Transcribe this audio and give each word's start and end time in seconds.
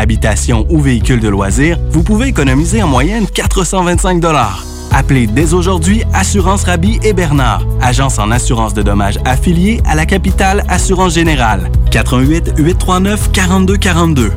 habitation 0.00 0.66
ou 0.70 0.80
véhicule 0.80 1.20
de 1.20 1.28
loisirs, 1.28 1.78
vous 1.90 2.02
pouvez 2.02 2.26
économiser 2.26 2.82
en 2.82 2.88
moyenne 2.88 3.26
425 3.26 4.20
Appelez 4.92 5.26
dès 5.26 5.54
aujourd'hui 5.54 6.02
Assurance 6.12 6.64
Rabi 6.64 6.98
et 7.04 7.12
Bernard, 7.12 7.62
agence 7.80 8.18
en 8.18 8.30
assurance 8.30 8.74
de 8.74 8.82
dommages 8.82 9.18
affiliée 9.24 9.80
à 9.86 9.94
la 9.94 10.06
capitale 10.06 10.64
Assurance 10.68 11.14
Générale. 11.14 11.70
88 11.90 12.54
839 12.58 13.30
4242. 13.32 14.32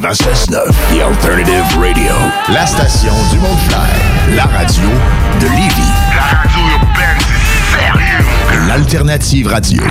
The 0.00 1.02
Alternative 1.02 1.78
Radio. 1.78 2.14
La 2.48 2.66
station 2.66 3.12
du 3.30 3.38
mont 3.38 3.56
La 4.34 4.44
radio 4.44 4.88
de 5.40 5.46
Lévis. 5.46 5.92
La 6.14 6.38
radio. 6.38 6.59
L'Alternative 8.50 9.46
Radio. 9.46 9.82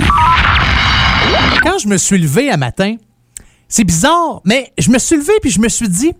Quand 1.62 1.78
je 1.78 1.88
me 1.88 1.96
suis 1.96 2.18
levé 2.18 2.50
un 2.50 2.58
matin, 2.58 2.96
c'est 3.68 3.84
bizarre, 3.84 4.42
mais 4.44 4.72
je 4.78 4.90
me 4.90 4.98
suis 4.98 5.16
levé 5.16 5.32
puis 5.40 5.50
je 5.50 5.60
me 5.60 5.68
suis 5.68 5.88
dit 5.88 6.12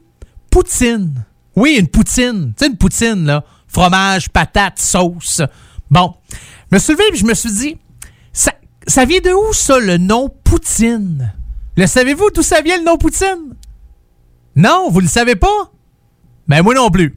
poutine. 0.51 1.25
Oui, 1.55 1.77
une 1.79 1.89
poutine. 1.89 2.55
Tu 2.59 2.67
une 2.67 2.77
poutine, 2.77 3.27
là. 3.27 3.45
Fromage, 3.69 4.31
patate, 4.31 4.79
sauce. 4.79 5.43
Bon. 5.91 6.15
Je 6.71 6.77
me 6.77 6.79
suis 6.79 6.95
levé 6.95 7.05
puis 7.11 7.21
je 7.21 7.27
me 7.27 7.35
suis 7.35 7.53
dit 7.53 7.79
ça, 8.33 8.53
ça 8.87 9.05
vient 9.05 9.21
de 9.21 9.31
où, 9.31 9.53
ça, 9.53 9.79
le 9.79 9.99
nom 9.99 10.31
poutine? 10.43 11.35
Le 11.77 11.87
savez-vous 11.87 12.31
d'où 12.35 12.43
ça 12.43 12.63
vient, 12.63 12.79
le 12.79 12.85
nom 12.85 12.97
poutine? 12.97 13.55
Non, 14.57 14.89
vous 14.91 15.01
le 15.01 15.09
savez 15.09 15.37
pas? 15.37 15.71
Ben, 16.49 16.63
moi 16.63 16.75
non 16.75 16.91
plus. 16.91 17.17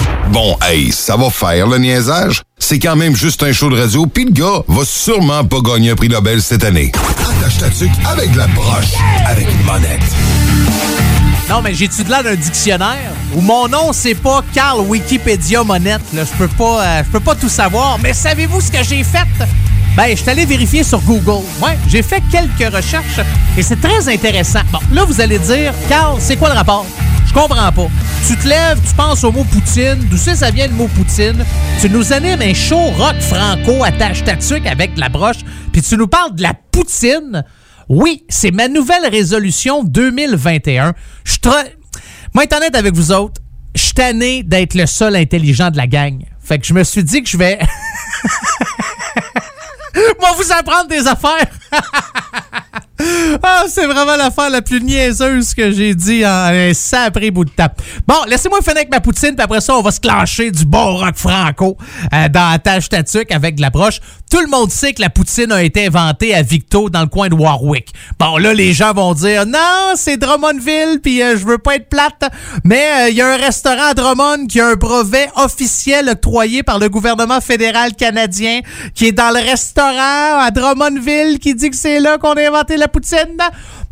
Bon, 0.31 0.57
hey, 0.63 0.93
ça 0.93 1.17
va 1.17 1.29
faire 1.29 1.67
le 1.67 1.77
niaisage? 1.77 2.41
C'est 2.57 2.79
quand 2.79 2.95
même 2.95 3.17
juste 3.17 3.43
un 3.43 3.51
show 3.51 3.69
de 3.69 3.77
radio, 3.77 4.05
pis 4.05 4.23
le 4.23 4.31
gars 4.31 4.63
va 4.65 4.85
sûrement 4.85 5.43
pas 5.43 5.57
gagner 5.59 5.89
un 5.89 5.95
prix 5.95 6.07
Nobel 6.07 6.41
cette 6.41 6.63
année. 6.63 6.93
Attache 7.19 7.57
ta 7.57 7.69
tuque 7.69 7.91
avec 8.05 8.33
la 8.37 8.47
broche, 8.47 8.93
avec 9.25 9.45
une 9.51 9.65
monette. 9.65 9.99
Non, 11.49 11.61
mais 11.61 11.73
j'ai-tu 11.73 12.05
de 12.05 12.09
là 12.09 12.23
d'un 12.23 12.35
dictionnaire? 12.35 13.11
Où 13.35 13.41
mon 13.41 13.67
nom, 13.67 13.91
c'est 13.91 14.15
pas 14.15 14.41
Carl 14.53 14.79
Wikipédia 14.87 15.65
Monette. 15.65 16.01
Là. 16.13 16.23
Je 16.23 16.37
peux 16.37 16.47
pas, 16.47 16.81
euh, 16.81 17.03
je 17.05 17.11
peux 17.11 17.19
pas 17.19 17.35
tout 17.35 17.49
savoir. 17.49 17.99
Mais 17.99 18.13
savez-vous 18.13 18.61
ce 18.61 18.71
que 18.71 18.83
j'ai 18.83 19.03
fait? 19.03 19.27
Ben, 19.97 20.11
je 20.11 20.21
suis 20.21 20.29
allé 20.29 20.45
vérifier 20.45 20.85
sur 20.85 21.01
Google. 21.01 21.43
Ouais, 21.61 21.77
j'ai 21.89 22.03
fait 22.03 22.23
quelques 22.31 22.73
recherches 22.73 23.19
et 23.57 23.63
c'est 23.63 23.81
très 23.81 24.07
intéressant. 24.07 24.61
Bon, 24.71 24.79
là, 24.93 25.03
vous 25.03 25.19
allez 25.19 25.39
dire, 25.39 25.73
Carl, 25.89 26.15
c'est 26.21 26.37
quoi 26.37 26.47
le 26.47 26.55
rapport? 26.55 26.85
Je 27.33 27.39
comprends 27.39 27.71
pas. 27.71 27.87
Tu 28.27 28.35
te 28.35 28.45
lèves, 28.45 28.77
tu 28.85 28.93
penses 28.93 29.23
au 29.23 29.31
mot 29.31 29.45
Poutine. 29.45 30.05
D'où 30.09 30.17
ça, 30.17 30.51
vient 30.51 30.67
le 30.67 30.73
mot 30.73 30.89
Poutine? 30.89 31.45
Tu 31.79 31.89
nous 31.89 32.11
animes 32.11 32.41
un 32.41 32.53
show 32.53 32.89
rock 32.97 33.15
franco 33.21 33.85
à 33.85 33.91
ta 33.93 34.11
avec 34.69 34.97
la 34.97 35.07
broche, 35.07 35.37
puis 35.71 35.81
tu 35.81 35.95
nous 35.95 36.07
parles 36.07 36.35
de 36.35 36.41
la 36.41 36.53
Poutine? 36.53 37.45
Oui, 37.87 38.25
c'est 38.27 38.51
ma 38.51 38.67
nouvelle 38.67 39.07
résolution 39.09 39.85
2021. 39.85 40.93
Je 41.23 41.37
Moi, 42.33 42.43
être 42.43 42.57
honnête 42.57 42.75
avec 42.75 42.93
vous 42.93 43.13
autres, 43.13 43.39
je 43.75 43.81
suis 43.81 43.93
tanné 43.93 44.43
d'être 44.43 44.73
le 44.73 44.85
seul 44.85 45.15
intelligent 45.15 45.71
de 45.71 45.77
la 45.77 45.87
gang. 45.87 46.25
Fait 46.43 46.59
que 46.59 46.65
je 46.65 46.73
me 46.73 46.83
suis 46.83 47.05
dit 47.05 47.23
que 47.23 47.29
je 47.29 47.37
vais... 47.37 47.59
Moi, 50.19 50.29
vous 50.37 50.51
apprendre 50.51 50.87
des 50.87 51.07
affaires. 51.07 51.47
Ah, 53.43 53.63
c'est 53.67 53.85
vraiment 53.85 54.15
l'affaire 54.15 54.49
la 54.49 54.61
plus 54.61 54.81
niaiseuse 54.81 55.53
que 55.53 55.71
j'ai 55.71 55.95
dit 55.95 56.25
en 56.25 56.49
un 56.53 56.73
sapré 56.73 57.31
bout 57.31 57.45
de 57.45 57.49
temps. 57.49 57.69
Bon, 58.07 58.15
laissez-moi 58.27 58.59
finir 58.61 58.77
avec 58.77 58.91
ma 58.91 58.99
poutine, 58.99 59.35
puis 59.35 59.43
après 59.43 59.61
ça, 59.61 59.75
on 59.75 59.81
va 59.81 59.91
se 59.91 59.99
clencher 59.99 60.51
du 60.51 60.65
bon 60.65 60.97
rock 60.97 61.15
franco 61.15 61.77
euh, 62.13 62.29
dans 62.29 62.51
la 62.51 62.59
tâche 62.59 62.89
tatuque 62.89 63.31
avec 63.31 63.55
de 63.55 63.61
la 63.61 63.69
broche. 63.69 63.99
Tout 64.29 64.39
le 64.39 64.47
monde 64.47 64.71
sait 64.71 64.93
que 64.93 65.01
la 65.01 65.09
poutine 65.09 65.51
a 65.51 65.63
été 65.63 65.87
inventée 65.87 66.35
à 66.35 66.41
Victo, 66.41 66.89
dans 66.89 67.01
le 67.01 67.07
coin 67.07 67.29
de 67.29 67.35
Warwick. 67.35 67.89
Bon, 68.19 68.37
là, 68.37 68.53
les 68.53 68.73
gens 68.73 68.93
vont 68.93 69.13
dire, 69.13 69.45
non, 69.45 69.93
c'est 69.95 70.17
Drummondville, 70.17 70.99
puis 71.01 71.21
euh, 71.21 71.37
je 71.37 71.45
veux 71.45 71.57
pas 71.57 71.75
être 71.75 71.89
plate, 71.89 72.23
mais 72.63 72.83
euh, 73.05 73.09
il 73.09 73.15
y 73.15 73.21
a 73.21 73.27
un 73.27 73.37
restaurant 73.37 73.89
à 73.89 73.93
Drummond 73.93 74.45
qui 74.47 74.59
a 74.59 74.67
un 74.67 74.75
brevet 74.75 75.27
officiel 75.37 76.09
octroyé 76.09 76.63
par 76.63 76.79
le 76.79 76.89
gouvernement 76.89 77.41
fédéral 77.41 77.95
canadien, 77.95 78.61
qui 78.93 79.07
est 79.07 79.11
dans 79.11 79.31
le 79.31 79.43
restaurant 79.43 79.80
à 79.83 80.51
Drummondville, 80.51 81.39
qui 81.39 81.55
dit 81.55 81.69
que 81.69 81.75
c'est 81.75 81.99
là 81.99 82.17
qu'on 82.17 82.33
a 82.33 82.47
inventé 82.47 82.77
la 82.77 82.87
poutine. 82.87 83.37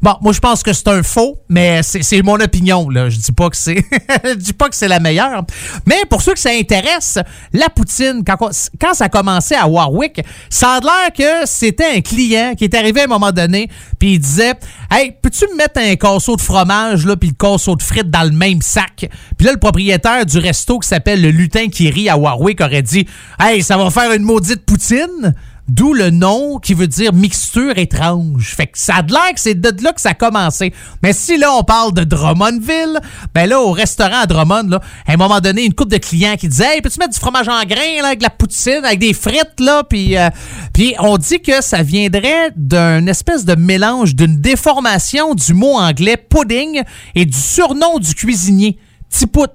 Bon, 0.02 0.16
moi 0.22 0.32
je 0.32 0.40
pense 0.40 0.64
que 0.64 0.72
c'est 0.72 0.88
un 0.88 1.04
faux, 1.04 1.38
mais 1.50 1.82
c'est 1.84 2.22
mon 2.22 2.40
opinion 2.40 2.90
là. 2.90 3.10
Je 3.10 3.18
dis 3.18 3.34
pas 3.34 3.50
que 3.50 3.58
c'est, 3.58 3.84
dis 4.38 4.54
pas 4.54 4.70
que 4.70 4.76
c'est 4.76 4.88
la 4.88 5.02
meilleure. 5.02 5.44
Mais 5.86 6.04
pour 6.10 6.22
ceux 6.22 6.34
que 6.34 6.40
ça 6.40 6.52
intéresse, 6.52 7.20
la 7.52 7.68
poutine 7.70 8.24
quand, 8.26 8.38
quand 8.80 8.94
ça 8.94 9.06
a 9.06 9.10
commencé 9.10 9.56
à 9.56 9.68
Warwick, 9.68 10.22
ça 10.50 10.76
a 10.76 10.80
l'air 10.80 11.12
que 11.14 11.46
c'était 11.46 11.98
un 11.98 12.00
client 12.00 12.54
qui 12.58 12.64
est 12.64 12.76
arrivé 12.76 13.02
à 13.02 13.04
un 13.06 13.08
moment 13.08 13.34
donné, 13.34 13.70
puis 14.00 14.14
il 14.14 14.20
disait, 14.20 14.54
hey, 14.90 15.14
peux-tu 15.22 15.46
me 15.52 15.58
mettre 15.58 15.82
un 15.82 15.96
casseau 15.98 16.38
de 16.38 16.42
fromage 16.42 17.06
là, 17.06 17.18
puis 17.18 17.30
le 17.30 17.36
casseau 17.36 17.76
de 17.76 17.84
frites 17.84 18.10
dans 18.10 18.24
le 18.24 18.32
même 18.32 18.62
sac. 18.62 19.10
Puis 19.38 19.46
là 19.46 19.52
le 19.52 19.60
propriétaire 19.60 20.26
du 20.26 20.38
resto 20.38 20.80
qui 20.80 20.88
s'appelle 20.88 21.22
le 21.22 21.32
Lutin 21.32 21.68
qui 21.68 21.90
rit 21.90 22.08
à 22.08 22.18
Warwick 22.18 22.62
aurait 22.62 22.84
dit, 22.84 23.06
hey, 23.38 23.62
ça 23.62 23.76
va 23.76 23.90
faire 23.90 24.14
une 24.14 24.24
maudite 24.24 24.66
poutine. 24.66 25.36
D'où 25.70 25.94
le 25.94 26.10
nom 26.10 26.58
qui 26.58 26.74
veut 26.74 26.88
dire 26.88 27.14
mixture 27.14 27.78
étrange. 27.78 28.56
Fait 28.56 28.68
que 28.68 28.78
ça 28.78 28.96
a 28.96 29.02
l'air 29.04 29.34
que 29.34 29.40
c'est 29.40 29.54
de 29.54 29.84
là 29.84 29.94
que 29.94 30.02
ça 30.02 30.10
a 30.10 30.14
commencé. 30.16 30.74
Mais 31.04 31.14
si 31.14 31.38
là, 31.38 31.54
on 31.54 31.64
parle 31.64 31.94
de 31.94 32.04
Drummondville, 32.04 33.00
ben 33.36 33.48
là, 33.48 33.62
au 33.62 33.72
restaurant 33.72 34.22
à 34.22 34.26
Drummond, 34.26 34.70
là, 34.70 34.82
à 35.06 35.14
un 35.14 35.18
moment 35.18 35.40
donné, 35.40 35.64
une 35.66 35.76
couple 35.76 35.92
de 35.92 35.98
clients 35.98 36.38
qui 36.38 36.48
disaient 36.48 36.76
Hey, 36.76 36.82
peux-tu 36.82 36.98
mettre 36.98 37.14
du 37.14 37.20
fromage 37.20 37.48
en 37.48 37.64
grain 37.66 38.02
là, 38.02 38.08
avec 38.08 38.24
la 38.24 38.32
poutine, 38.32 38.82
avec 38.84 38.98
des 38.98 39.14
frites, 39.14 39.60
là? 39.60 39.84
Puis, 39.84 40.18
euh, 40.18 40.30
puis 40.74 40.96
on 41.00 41.18
dit 41.18 41.40
que 41.40 41.62
ça 41.62 41.84
viendrait 41.84 42.52
d'un 42.56 43.06
espèce 43.06 43.46
de 43.46 43.54
mélange, 43.56 44.16
d'une 44.16 44.42
déformation 44.42 45.36
du 45.36 45.54
mot 45.54 45.78
anglais 45.78 46.18
pudding 46.18 46.82
et 47.14 47.26
du 47.26 47.38
surnom 47.38 48.00
du 48.00 48.16
cuisinier, 48.16 48.80
Tipout. 49.10 49.50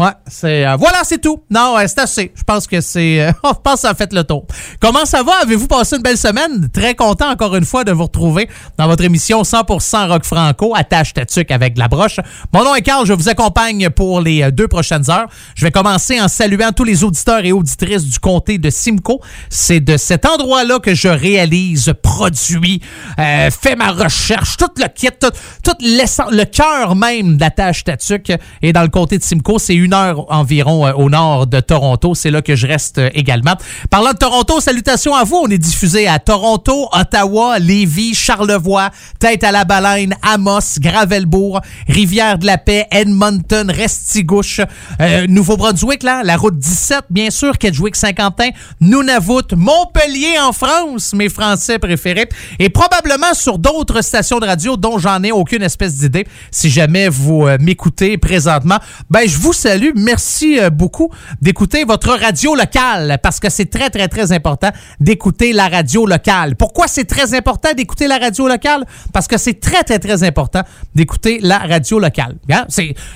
Ouais, 0.00 0.12
c'est 0.26 0.66
euh, 0.66 0.76
voilà, 0.76 1.00
c'est 1.04 1.20
tout. 1.20 1.42
Non, 1.50 1.76
c'est 1.80 1.98
assez. 1.98 2.32
Je 2.34 2.42
pense 2.42 2.66
que 2.66 2.80
c'est 2.80 3.20
euh, 3.20 3.32
je 3.44 3.50
pense 3.62 3.74
que 3.74 3.80
ça 3.80 3.90
a 3.90 3.94
fait 3.94 4.10
le 4.14 4.24
tour. 4.24 4.46
Comment 4.80 5.04
ça 5.04 5.22
va? 5.22 5.32
Avez-vous 5.42 5.66
passé 5.66 5.96
une 5.96 6.02
belle 6.02 6.16
semaine? 6.16 6.70
Très 6.72 6.94
content 6.94 7.28
encore 7.28 7.54
une 7.54 7.66
fois 7.66 7.84
de 7.84 7.92
vous 7.92 8.04
retrouver 8.04 8.48
dans 8.78 8.86
votre 8.86 9.04
émission 9.04 9.42
100% 9.42 10.08
rock 10.08 10.24
franco 10.24 10.74
attache 10.74 11.12
tatuc 11.12 11.50
avec 11.50 11.76
la 11.76 11.88
broche. 11.88 12.16
Mon 12.54 12.64
nom 12.64 12.74
est 12.74 12.80
Carl, 12.80 13.04
je 13.04 13.12
vous 13.12 13.28
accompagne 13.28 13.90
pour 13.90 14.22
les 14.22 14.42
euh, 14.42 14.50
deux 14.50 14.68
prochaines 14.68 15.10
heures. 15.10 15.28
Je 15.54 15.66
vais 15.66 15.70
commencer 15.70 16.18
en 16.18 16.28
saluant 16.28 16.72
tous 16.72 16.84
les 16.84 17.04
auditeurs 17.04 17.44
et 17.44 17.52
auditrices 17.52 18.06
du 18.06 18.18
comté 18.18 18.56
de 18.56 18.70
Simcoe. 18.70 19.20
C'est 19.50 19.80
de 19.80 19.98
cet 19.98 20.24
endroit-là 20.24 20.78
que 20.78 20.94
je 20.94 21.08
réalise, 21.08 21.92
produis, 22.02 22.80
euh, 23.18 23.50
fais 23.50 23.76
ma 23.76 23.92
recherche, 23.92 24.56
tout 24.56 24.70
le 24.78 24.86
kit, 24.88 25.08
tout, 25.20 25.28
tout 25.62 25.76
le 25.82 26.44
cœur 26.44 26.96
même 26.96 27.36
d'attache 27.36 27.84
tatuc 27.84 28.32
et 28.62 28.72
dans 28.72 28.82
le 28.82 28.88
comté 28.88 29.18
de 29.18 29.22
Simcoe, 29.22 29.58
c'est 29.58 29.74
une 29.74 29.89
heure 29.92 30.30
environ 30.30 30.86
euh, 30.86 30.92
au 30.92 31.10
nord 31.10 31.46
de 31.46 31.60
Toronto. 31.60 32.14
C'est 32.14 32.30
là 32.30 32.42
que 32.42 32.54
je 32.54 32.66
reste 32.66 32.98
euh, 32.98 33.10
également. 33.14 33.54
Parlant 33.90 34.12
de 34.12 34.18
Toronto, 34.18 34.60
salutations 34.60 35.14
à 35.14 35.24
vous. 35.24 35.36
On 35.36 35.48
est 35.48 35.58
diffusé 35.58 36.06
à 36.06 36.18
Toronto, 36.18 36.88
Ottawa, 36.92 37.58
Lévis, 37.58 38.14
Charlevoix, 38.14 38.90
Tête 39.18 39.44
à 39.44 39.52
la 39.52 39.64
Baleine, 39.64 40.14
Amos, 40.22 40.78
Gravelbourg, 40.78 41.60
Rivière-de-la-Paix, 41.88 42.86
Edmonton, 42.90 43.70
Restigouche, 43.70 44.60
euh, 45.00 45.26
Nouveau-Brunswick, 45.28 46.02
là, 46.02 46.22
la 46.24 46.36
route 46.36 46.58
17, 46.58 47.06
bien 47.10 47.30
sûr, 47.30 47.58
Kedgewick-Saint-Quentin, 47.58 48.50
Nunavut, 48.80 49.54
Montpellier 49.56 50.38
en 50.40 50.52
France, 50.52 51.14
mes 51.14 51.28
Français 51.28 51.78
préférés, 51.78 52.28
et 52.58 52.68
probablement 52.68 53.34
sur 53.34 53.58
d'autres 53.58 54.02
stations 54.02 54.38
de 54.38 54.46
radio 54.46 54.76
dont 54.76 54.98
j'en 54.98 55.22
ai 55.22 55.32
aucune 55.32 55.62
espèce 55.62 55.96
d'idée. 55.96 56.26
Si 56.50 56.70
jamais 56.70 57.08
vous 57.08 57.48
m'écoutez 57.60 58.18
présentement, 58.18 58.78
ben 59.08 59.28
je 59.28 59.38
vous 59.38 59.52
salue 59.52 59.69
salue. 59.70 59.90
Merci 59.94 60.58
euh, 60.58 60.68
beaucoup 60.68 61.10
d'écouter 61.40 61.84
votre 61.84 62.12
radio 62.12 62.56
locale 62.56 63.20
parce 63.22 63.38
que 63.38 63.48
c'est 63.48 63.66
très, 63.66 63.88
très, 63.88 64.08
très 64.08 64.32
important 64.32 64.70
d'écouter 64.98 65.52
la 65.52 65.68
radio 65.68 66.06
locale. 66.06 66.56
Pourquoi 66.56 66.88
c'est 66.88 67.04
très 67.04 67.34
important 67.34 67.68
d'écouter 67.76 68.08
la 68.08 68.18
radio 68.18 68.48
locale? 68.48 68.84
Parce 69.12 69.28
que 69.28 69.38
c'est 69.38 69.60
très, 69.60 69.84
très, 69.84 70.00
très 70.00 70.24
important 70.24 70.62
d'écouter 70.92 71.38
la 71.40 71.58
radio 71.58 72.00
locale. 72.00 72.34
Hein? 72.50 72.66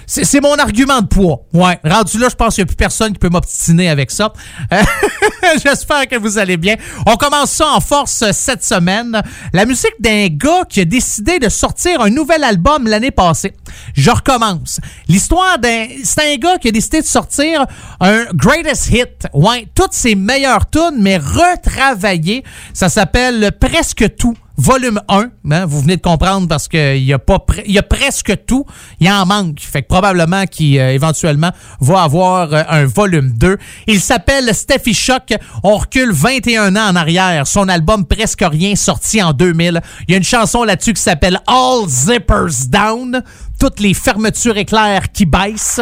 C'est, 0.06 0.40
mon 0.40 0.54
argument 0.54 1.00
de 1.00 1.08
poids. 1.08 1.40
Ouais. 1.52 1.76
Rendu 1.82 2.18
là, 2.18 2.28
je 2.30 2.36
pense 2.36 2.54
qu'il 2.54 2.62
n'y 2.62 2.66
a 2.66 2.70
plus 2.70 2.76
personne 2.76 3.12
qui 3.12 3.18
peut 3.18 3.30
m'obstiner 3.30 3.88
avec 3.88 4.12
ça. 4.12 4.32
Euh, 4.72 4.80
j'espère 5.64 6.06
que 6.06 6.16
vous 6.16 6.38
allez 6.38 6.56
bien. 6.56 6.76
On 7.04 7.16
commence 7.16 7.50
ça 7.50 7.66
en 7.66 7.80
force 7.80 8.30
cette 8.30 8.64
semaine. 8.64 9.20
La 9.52 9.66
musique 9.66 9.96
d'un 9.98 10.28
gars 10.28 10.62
qui 10.68 10.82
a 10.82 10.84
décidé 10.84 11.40
de 11.40 11.48
sortir 11.48 12.00
un 12.00 12.10
nouvel 12.10 12.44
album 12.44 12.86
l'année 12.86 13.10
passée. 13.10 13.54
Je 13.96 14.10
recommence. 14.12 14.78
L'histoire 15.08 15.58
d'un. 15.58 15.86
C'est 16.04 16.34
un 16.34 16.36
gars 16.36 16.43
qui 16.60 16.68
a 16.68 16.70
décidé 16.70 17.00
de 17.00 17.06
sortir 17.06 17.66
un 18.00 18.24
greatest 18.34 18.90
hit. 18.90 19.26
Ouais, 19.32 19.66
toutes 19.74 19.92
ses 19.92 20.14
meilleures 20.14 20.68
tunes, 20.70 20.98
mais 20.98 21.18
retravaillées. 21.18 22.44
Ça 22.72 22.88
s'appelle 22.88 23.52
Presque 23.58 24.16
tout 24.16 24.36
volume 24.56 25.00
1. 25.08 25.30
Hein, 25.50 25.66
vous 25.66 25.80
venez 25.80 25.96
de 25.96 26.02
comprendre 26.02 26.48
parce 26.48 26.68
qu'il 26.68 27.02
y 27.02 27.12
a 27.12 27.18
pas 27.18 27.44
il 27.66 27.72
y 27.72 27.78
a 27.78 27.82
presque 27.82 28.44
tout. 28.46 28.64
Il 29.00 29.10
en 29.10 29.26
manque. 29.26 29.60
Fait 29.60 29.82
que 29.82 29.88
probablement 29.88 30.46
qu'il 30.46 30.78
euh, 30.78 30.92
éventuellement 30.92 31.50
va 31.80 32.02
avoir 32.02 32.52
euh, 32.52 32.62
un 32.68 32.86
volume 32.86 33.32
2. 33.32 33.58
Il 33.86 34.00
s'appelle 34.00 34.54
Steffi 34.54 34.94
Shock. 34.94 35.34
On 35.62 35.76
recule 35.76 36.12
21 36.12 36.76
ans 36.76 36.90
en 36.90 36.96
arrière. 36.96 37.46
Son 37.46 37.68
album 37.68 38.06
Presque 38.06 38.44
Rien 38.44 38.76
sorti 38.76 39.22
en 39.22 39.32
2000. 39.32 39.80
Il 40.08 40.12
y 40.12 40.14
a 40.14 40.18
une 40.18 40.24
chanson 40.24 40.64
là-dessus 40.64 40.94
qui 40.94 41.02
s'appelle 41.02 41.40
All 41.46 41.88
Zippers 41.88 42.68
Down. 42.68 43.22
Toutes 43.58 43.80
les 43.80 43.94
fermetures 43.94 44.56
éclairs 44.56 45.10
qui 45.12 45.26
baissent. 45.26 45.80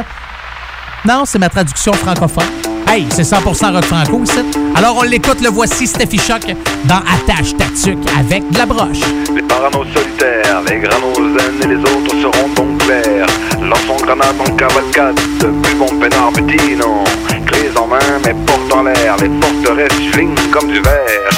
Non, 1.04 1.24
c'est 1.24 1.40
ma 1.40 1.48
traduction 1.48 1.92
francophone. 1.94 2.46
Hey, 2.88 3.06
c'est 3.10 3.22
100% 3.22 3.72
rock 3.74 3.84
franco 3.86 4.22
ici. 4.22 4.38
Alors 4.76 4.98
on 4.98 5.02
l'écoute, 5.02 5.40
le 5.40 5.48
voici 5.48 5.86
Steffi 5.86 6.18
Choc 6.18 6.42
dans 6.84 6.98
Attache 6.98 7.56
Tatuc 7.56 7.98
avec 8.16 8.48
de 8.50 8.58
la 8.58 8.66
broche. 8.66 9.00
Les 9.34 9.42
paranos 9.42 9.86
solitaires, 9.92 10.62
les 10.68 10.78
granos 10.78 11.16
zen 11.16 11.62
et 11.64 11.74
les 11.74 11.80
autres 11.80 12.14
seront 12.20 12.48
donc 12.54 12.78
clairs. 12.84 13.26
Lançons 13.60 13.96
grenade 14.04 14.36
en 14.38 14.50
cavalcade, 14.54 15.18
buvons 15.40 15.98
peinard 15.98 16.30
non. 16.78 17.02
Clés 17.46 17.70
en 17.76 17.88
main, 17.88 17.98
mais 18.24 18.34
porte 18.46 18.72
en 18.72 18.84
l'air, 18.84 19.16
les 19.20 19.30
forteresses 19.40 20.12
flingent 20.12 20.50
comme 20.52 20.68
du 20.68 20.80
verre. 20.82 21.30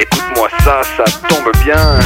Écoute-moi 0.00 0.48
ça, 0.64 0.80
ça 0.96 1.04
tombe 1.28 1.52
bien. 1.62 1.98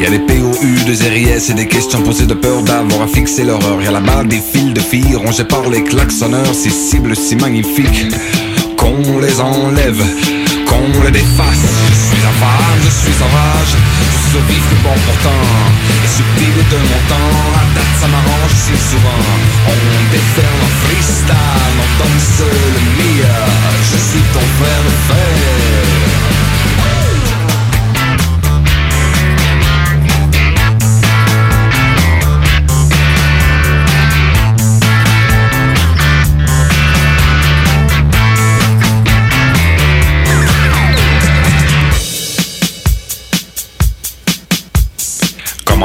Y'a 0.00 0.10
des 0.10 0.20
POU, 0.20 0.84
de 0.86 0.92
RIS 0.92 1.50
et 1.50 1.54
des 1.54 1.66
questions 1.66 2.00
posées 2.02 2.26
de 2.26 2.34
peur 2.34 2.62
d'avoir 2.62 3.02
à 3.02 3.08
fixer 3.08 3.44
l'horreur. 3.44 3.82
Y'a 3.82 3.90
là-bas 3.90 4.24
des 4.24 4.40
fils 4.40 4.72
de 4.72 4.80
filles 4.80 5.16
rongées 5.16 5.44
par 5.44 5.68
les 5.68 5.82
klaxonneurs, 5.82 6.54
ces 6.54 6.70
cibles 6.70 7.16
si 7.16 7.34
magnifiques 7.36 8.06
qu'on 8.76 9.18
les 9.18 9.40
enlève, 9.40 10.02
qu'on 10.66 11.02
les 11.04 11.10
défasse. 11.10 11.66
Je 11.90 11.94
suis 11.94 12.22
femme, 12.40 12.80
je 12.84 12.90
suis 12.90 13.12
je 13.12 14.34
suis 14.34 14.54
vif 14.54 14.82
bon 14.82 14.94
pourtant, 15.06 15.44
et 16.04 16.08
subtil 16.08 16.54
de 16.70 16.76
mon 16.76 17.00
temps. 17.08 17.32
La 17.54 17.64
date 17.74 17.94
ça 18.00 18.08
m'arrange 18.08 18.54
si 18.54 18.76
souvent. 18.90 19.24
On 19.66 20.12
déferle 20.12 20.62
en 20.62 20.72
freestyle, 20.84 21.78
on 21.82 21.90
danse 21.98 22.40
le 22.40 23.02
meilleur. 23.02 23.48
Je 23.90 23.98
suis 23.98 24.24
ton 24.32 24.46
frère 24.58 24.82
de 24.84 24.94
fer. 25.08 26.07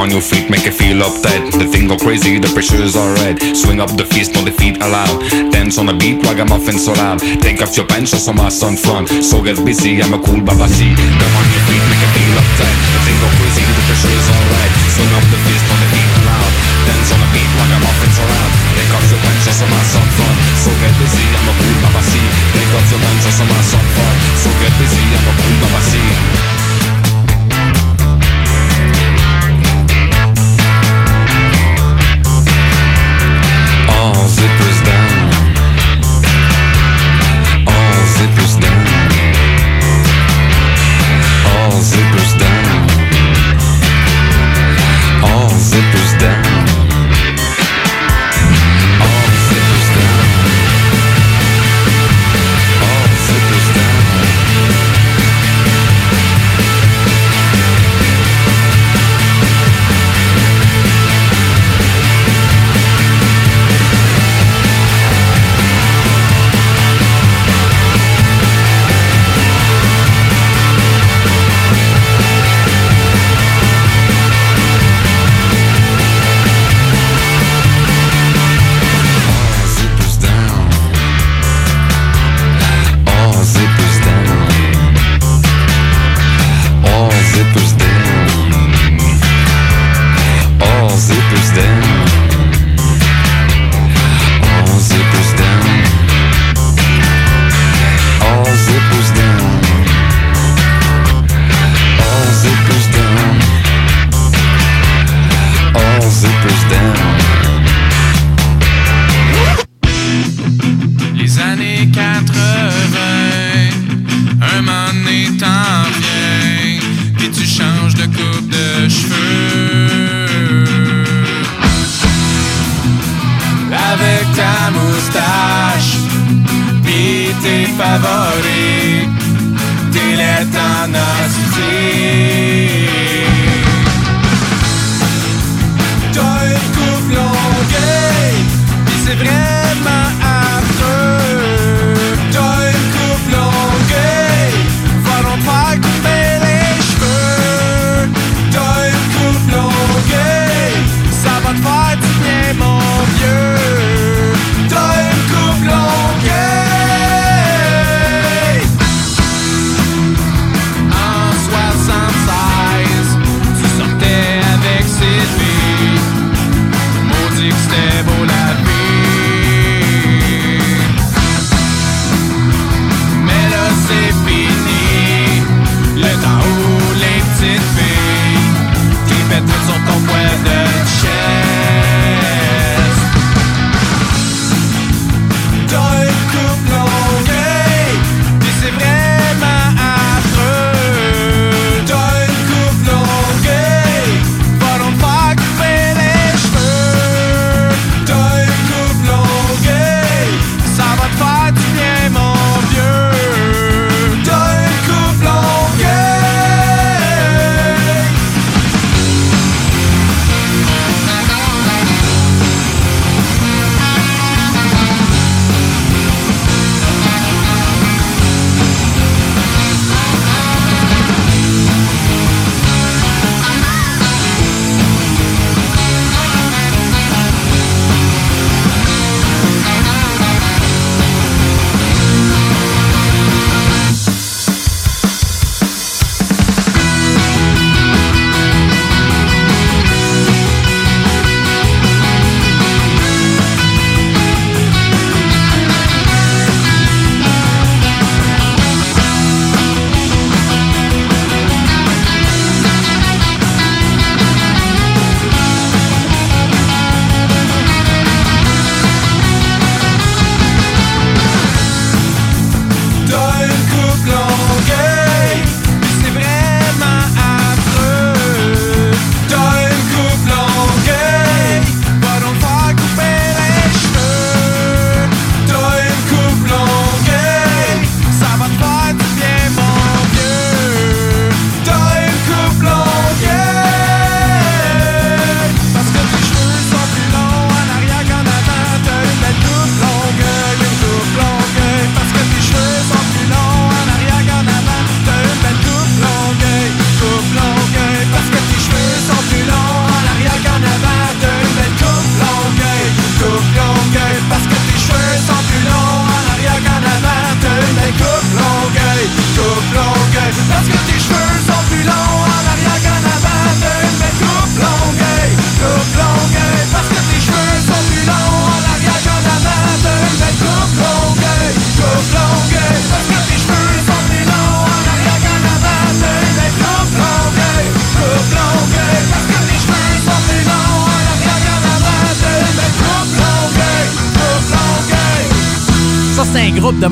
On 0.04 0.12
your 0.12 0.20
feet, 0.20 0.52
make 0.52 0.68
it 0.68 0.76
feel 0.76 1.00
uptight. 1.00 1.48
The 1.56 1.64
thing 1.64 1.88
go 1.88 1.96
crazy, 1.96 2.36
the 2.36 2.52
pressure 2.52 2.76
is 2.76 2.92
alright. 2.92 3.40
Swing 3.56 3.80
up 3.80 3.88
the 3.96 4.04
fist, 4.04 4.36
on 4.36 4.44
defeat 4.44 4.76
allowed. 4.84 5.16
Dance 5.48 5.80
on 5.80 5.88
the 5.88 5.96
beat, 5.96 6.20
ragamuffin 6.20 6.76
so 6.76 6.92
loud. 6.92 7.24
Take 7.40 7.64
off 7.64 7.72
your 7.72 7.88
pants, 7.88 8.12
just 8.12 8.28
on 8.28 8.36
my 8.36 8.52
sun 8.52 8.76
front. 8.76 9.08
So 9.24 9.40
get 9.40 9.56
busy, 9.64 10.04
I'm 10.04 10.12
a 10.12 10.20
cool 10.20 10.44
babasi. 10.44 10.92
Come 10.92 11.34
on 11.40 11.46
your 11.56 11.64
feet, 11.64 11.84
make 11.88 12.04
it 12.04 12.12
feel 12.12 12.36
uptight. 12.36 12.76
The 12.92 13.00
thing 13.00 13.16
go 13.16 13.28
crazy, 13.32 13.64
the 13.64 13.82
pressure 13.88 14.12
is 14.12 14.28
alright. 14.28 14.72
Swing 14.92 15.12
up 15.16 15.24
the 15.32 15.40
fist, 15.40 15.64
on 15.72 15.78
the 15.80 15.88
feet 15.88 16.10
allowed. 16.20 16.52
Dance 16.84 17.08
on 17.08 17.20
the 17.24 17.28
beat, 17.32 17.50
ragamuffin 17.56 18.12
so 18.12 18.24
loud. 18.28 18.50
Take 18.76 18.92
off 18.92 19.06
your 19.08 19.20
pants, 19.24 19.42
just 19.48 19.60
on 19.64 19.70
my 19.72 19.84
sun 19.88 20.08
front. 20.20 20.36
So 20.60 20.70
get 20.84 20.92
busy, 21.00 21.24
I'm 21.32 21.48
a 21.48 21.54
cool 21.56 21.76
babasi. 21.80 22.22
Take 22.52 22.72
off 22.76 22.86
your 22.92 23.00
pants, 23.00 23.24
just 23.24 23.40
on 23.40 23.48
my 23.48 23.62
sun 23.72 23.86
front. 23.96 24.16
So 24.36 24.48
get 24.60 24.72
busy, 24.76 25.04
I'm 25.16 25.24
a 25.24 25.32
cool 25.32 25.56
babasi. 25.64 26.53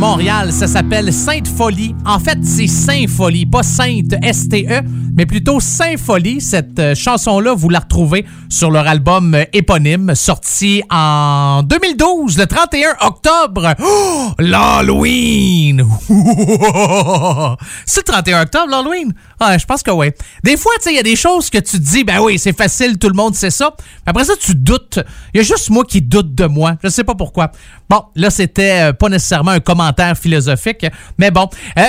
Montréal, 0.03 0.51
ça 0.53 0.67
s'appelle 0.67 1.13
Sainte 1.13 1.47
Folie. 1.47 1.95
En 2.05 2.19
fait, 2.19 2.39
c'est 2.43 2.67
Saint 2.67 3.07
Folie, 3.07 3.47
pas 3.47 3.63
Sainte 3.63 4.17
S-T-E, 4.21 4.81
mais 5.15 5.27
plutôt 5.27 5.59
Folie. 5.99 6.41
Cette 6.41 6.79
euh, 6.79 6.95
chanson-là, 6.95 7.55
vous 7.55 7.69
la 7.69 7.81
retrouvez 7.81 8.25
sur 8.49 8.71
leur 8.71 8.87
album 8.87 9.35
euh, 9.35 9.45
éponyme, 9.53 10.15
sorti 10.15 10.83
en 10.91 11.63
2012, 11.65 12.39
le 12.39 12.47
31 12.47 12.95
octobre. 13.01 13.75
Oh, 13.83 14.31
L'Halloween! 14.39 15.85
c'est 17.87 18.07
le 18.07 18.13
31 18.13 18.43
octobre, 18.43 18.69
l'Halloween? 18.71 19.13
Ah, 19.41 19.59
je 19.59 19.67
pense 19.67 19.83
que 19.83 19.91
oui. 19.91 20.11
Des 20.45 20.57
fois, 20.57 20.73
tu 20.77 20.85
sais, 20.85 20.93
il 20.93 20.97
y 20.97 21.01
a 21.01 21.03
des 21.03 21.17
choses 21.17 21.51
que 21.51 21.59
tu 21.59 21.79
te 21.79 21.83
dis, 21.83 22.05
ben 22.05 22.21
oui, 22.21 22.39
c'est 22.39 22.57
facile, 22.57 22.99
tout 22.99 23.09
le 23.09 23.15
monde 23.15 23.35
sait 23.35 23.51
ça. 23.51 23.75
Après 24.07 24.25
ça, 24.25 24.35
tu 24.41 24.55
doutes. 24.55 25.01
Il 25.35 25.39
y 25.39 25.41
a 25.41 25.43
juste 25.43 25.71
moi 25.71 25.85
qui 25.85 26.01
doute 26.01 26.35
de 26.35 26.47
moi. 26.47 26.77
Je 26.83 26.89
sais 26.89 27.05
pas 27.05 27.15
pourquoi. 27.15 27.51
Bon, 27.91 28.05
là, 28.15 28.31
c'était 28.31 28.91
euh, 28.91 28.93
pas 28.93 29.09
nécessairement 29.09 29.51
un 29.51 29.61
commentaire 29.61 30.17
philosophique, 30.17 30.87
mais 31.19 31.31
bon. 31.31 31.49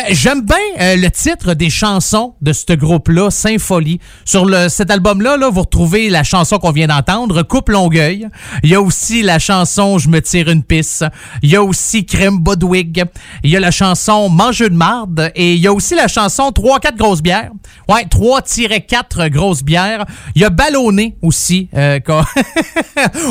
J'aime 0.10 0.42
bien 0.42 0.58
le 0.96 1.08
titre 1.10 1.54
des 1.54 1.70
chansons 1.70 2.36
de 2.42 2.52
ce 2.54 2.74
groupe-là, 3.14 3.32
Symphonie. 3.32 4.00
Sur 4.26 4.46
le, 4.46 4.70
cet 4.70 4.92
album-là, 4.92 5.38
là, 5.38 5.50
vous 5.50 5.62
retrouvez 5.62 6.10
la 6.10 6.24
chanson 6.24 6.58
qu'on 6.58 6.72
vient 6.72 6.88
d'entendre, 6.88 7.44
Coupe 7.44 7.70
Longueuil. 7.70 8.28
Il 8.64 8.70
y 8.70 8.76
a 8.76 8.82
aussi 8.82 9.22
la 9.22 9.40
chanson 9.40 9.98
Je 9.98 10.10
me 10.10 10.22
tire 10.22 10.50
une 10.50 10.64
pisse. 10.64 11.04
Il 11.42 11.50
y 11.50 11.56
a 11.56 11.64
aussi 11.64 12.06
Crème 12.06 12.40
Bodwig. 12.40 13.04
Il 13.44 13.50
y 13.50 13.58
a 13.58 13.60
la 13.60 13.72
chanson 13.72 14.30
Mangeux 14.30 14.70
de 14.70 14.76
marde. 14.76 15.32
Et 15.36 15.54
il 15.54 15.60
y 15.60 15.68
a 15.68 15.74
aussi 15.74 15.96
la 15.96 16.08
chanson 16.08 16.50
3-4 16.50 16.96
grosses 16.96 17.22
bières. 17.22 17.52
Ouais, 17.88 18.06
3-4 18.06 19.30
grosses 19.30 19.64
bières. 19.64 20.06
Il 20.36 20.42
y 20.42 20.46
a 20.46 20.50
Ballonné 20.50 21.16
aussi. 21.22 21.70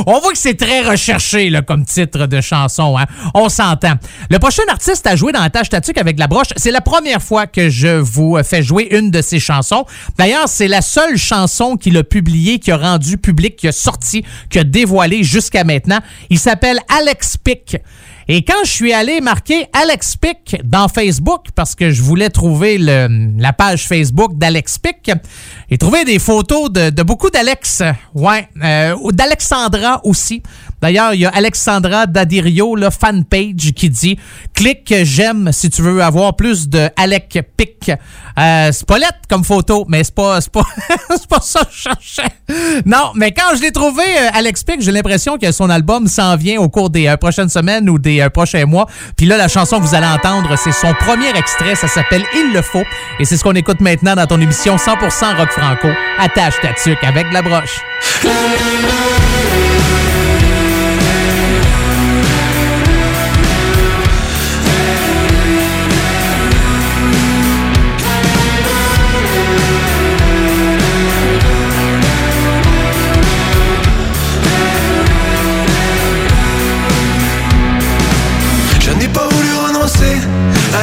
On 0.06 0.20
voit 0.20 0.32
que 0.32 0.38
c'est 0.38 0.56
très 0.56 0.82
recherché 0.82 1.52
comme 1.66 1.84
titre 1.84 2.26
de 2.26 2.40
chanson. 2.40 2.96
Hein. 2.98 3.06
On 3.34 3.48
s'entend. 3.48 3.94
Le 4.30 4.38
prochain 4.38 4.62
artiste 4.68 5.06
à 5.06 5.16
jouer 5.16 5.32
dans 5.32 5.40
la 5.40 5.50
tâche 5.50 5.66
statique 5.66 5.98
avec 5.98 6.18
la 6.18 6.26
broche, 6.26 6.48
c'est 6.56 6.70
la 6.70 6.80
première 6.80 7.22
fois 7.22 7.46
que 7.46 7.68
je 7.68 7.98
vous 7.98 8.38
fais 8.44 8.62
jouer 8.62 8.88
une 8.90 9.10
de 9.10 9.22
ses 9.22 9.40
chansons. 9.40 9.71
D'ailleurs, 10.18 10.48
c'est 10.48 10.68
la 10.68 10.82
seule 10.82 11.16
chanson 11.16 11.76
qu'il 11.76 11.96
a 11.96 12.04
publiée, 12.04 12.58
qui 12.58 12.70
a 12.70 12.76
rendu 12.76 13.18
public, 13.18 13.56
qui 13.56 13.68
a 13.68 13.72
sorti, 13.72 14.24
qui 14.50 14.58
a 14.58 14.64
dévoilé 14.64 15.22
jusqu'à 15.22 15.64
maintenant. 15.64 16.00
Il 16.30 16.38
s'appelle 16.38 16.78
Alex 16.88 17.36
Pick. 17.36 17.76
Et 18.28 18.44
quand 18.44 18.64
je 18.64 18.70
suis 18.70 18.92
allé 18.92 19.20
marquer 19.20 19.66
Alex 19.72 20.16
Pick 20.16 20.60
dans 20.64 20.88
Facebook, 20.88 21.46
parce 21.54 21.74
que 21.74 21.90
je 21.90 22.02
voulais 22.02 22.30
trouver 22.30 22.78
la 22.78 23.52
page 23.52 23.86
Facebook 23.86 24.38
d'Alex 24.38 24.78
Pick, 24.78 25.10
j'ai 25.70 25.78
trouvé 25.78 26.04
des 26.04 26.18
photos 26.18 26.70
de, 26.70 27.02
beaucoup 27.02 27.30
d'Alex. 27.30 27.82
Ouais, 28.14 28.48
euh, 28.62 28.94
d'Alexandra 29.12 30.00
aussi. 30.04 30.42
D'ailleurs, 30.82 31.14
il 31.14 31.20
y 31.20 31.26
a 31.26 31.30
Alexandra 31.30 32.06
Dadirio, 32.06 32.74
le 32.74 32.90
fanpage, 32.90 33.72
qui 33.74 33.88
dit 33.88 34.18
clique 34.52 34.92
j'aime 35.04 35.50
si 35.52 35.70
tu 35.70 35.80
veux 35.80 36.02
avoir 36.02 36.34
plus 36.34 36.68
de 36.68 36.90
Alec 36.96 37.38
Pick. 37.56 37.92
Euh, 38.38 38.70
c'est 38.72 38.86
pas 38.86 38.98
lettre 38.98 39.20
comme 39.28 39.44
photo, 39.44 39.84
mais 39.88 40.02
c'est 40.02 40.14
pas, 40.14 40.40
c'est 40.40 40.50
pas, 40.50 40.64
pas 41.30 41.40
ça 41.40 41.60
que 41.60 41.72
je 41.72 41.82
cherchais. 41.82 42.82
Non, 42.84 43.12
mais 43.14 43.30
quand 43.32 43.54
je 43.56 43.62
l'ai 43.62 43.70
trouvé, 43.70 44.02
euh, 44.02 44.30
Alex 44.32 44.64
Pick, 44.64 44.80
j'ai 44.80 44.90
l'impression 44.90 45.38
que 45.38 45.52
son 45.52 45.70
album 45.70 46.08
s'en 46.08 46.36
vient 46.36 46.60
au 46.60 46.68
cours 46.68 46.90
des 46.90 47.06
euh, 47.06 47.16
prochaines 47.16 47.48
semaines 47.48 47.88
ou 47.88 47.98
des 47.98 48.26
prochains 48.30 48.66
mois. 48.66 48.86
Puis 49.16 49.26
là, 49.26 49.36
la 49.36 49.48
chanson 49.48 49.78
que 49.78 49.84
vous 49.84 49.94
allez 49.94 50.06
entendre, 50.06 50.56
c'est 50.56 50.72
son 50.72 50.92
premier 50.94 51.30
extrait. 51.36 51.76
Ça 51.76 51.86
s'appelle 51.86 52.24
Il 52.34 52.52
le 52.52 52.62
faut. 52.62 52.84
Et 53.20 53.24
c'est 53.24 53.36
ce 53.36 53.44
qu'on 53.44 53.54
écoute 53.54 53.80
maintenant 53.80 54.16
dans 54.16 54.26
ton 54.26 54.40
émission 54.40 54.76
100% 54.76 55.36
rock 55.36 55.50
franco. 55.50 55.88
Attache 56.18 56.54
ta 56.60 56.72
tuque 56.72 57.04
avec 57.04 57.26
la 57.32 57.42
broche. 57.42 57.80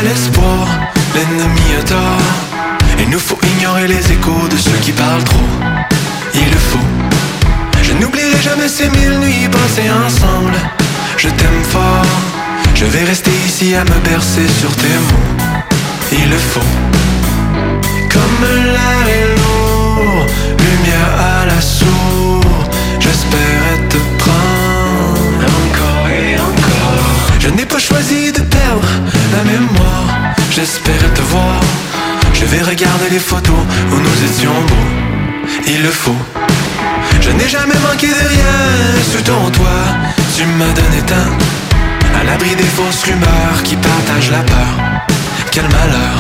L'espoir, 0.02 0.68
l'ennemi 1.16 1.76
a 1.80 1.84
tort. 1.84 2.22
Il 3.00 3.10
nous 3.10 3.20
faut 3.20 3.40
ignorer 3.54 3.88
les 3.88 4.12
échos 4.12 4.48
de 4.50 4.58
ceux 4.58 4.78
qui 4.82 4.92
parlent 4.92 5.24
trop. 5.24 5.50
Il 6.34 6.50
le 6.50 6.58
faut. 6.70 6.88
Je 7.82 7.94
n'oublierai 7.94 8.42
jamais 8.42 8.68
ces 8.68 8.90
mille 8.90 9.20
nuits 9.20 9.48
passées 9.52 9.90
ensemble. 10.06 10.54
Je 11.18 11.30
t'aime 11.30 11.64
fort. 11.64 12.06
Je 12.76 12.86
vais 12.86 13.04
rester 13.04 13.32
ici 13.46 13.76
à 13.76 13.84
me 13.84 14.00
bercer 14.10 14.48
sur 14.60 14.74
tes 14.76 14.96
mots. 15.08 15.44
Il 16.12 16.30
le 16.30 16.38
faut. 16.38 16.72
Comme 18.14 18.42
l'air 18.74 19.06
est 19.18 19.30
lourd, 19.38 20.26
lumière 20.66 21.14
à 21.34 21.46
la 21.46 21.62
sourde. 21.62 22.46
J'espérais 23.00 23.80
te 23.90 23.98
prendre 24.24 25.46
encore 25.64 26.10
et 26.10 26.36
encore. 26.36 27.06
Je 27.40 27.50
n'ai 27.50 27.66
pas 27.66 27.80
choisi 27.80 28.32
de 28.32 28.39
la 29.36 29.44
mémoire. 29.44 30.08
J'espérais 30.52 31.14
te 31.14 31.22
voir. 31.22 31.60
Je 32.34 32.46
vais 32.46 32.62
regarder 32.62 33.10
les 33.12 33.20
photos 33.20 33.64
où 33.92 33.96
nous 33.96 34.24
étions 34.30 34.54
beaux. 34.68 34.92
Il 35.68 35.82
le 35.84 35.90
faut. 35.90 36.22
Je 37.22 37.32
n'ai 37.32 37.48
jamais 37.48 37.80
manqué 37.88 38.08
de 38.08 38.28
rien 38.36 38.58
sous 39.12 39.24
ton 39.24 39.50
toit. 39.52 39.88
Tu 40.36 40.46
m'as 40.46 40.74
donné 40.80 41.02
teint 41.06 41.34
à 42.20 42.24
l'abri 42.24 42.56
des 42.56 42.72
fausses 42.78 43.04
rumeurs 43.04 43.64
qui 43.64 43.76
partagent 43.76 44.32
la 44.32 44.44
peur. 44.44 44.74
Quel 45.52 45.66
malheur. 45.66 46.18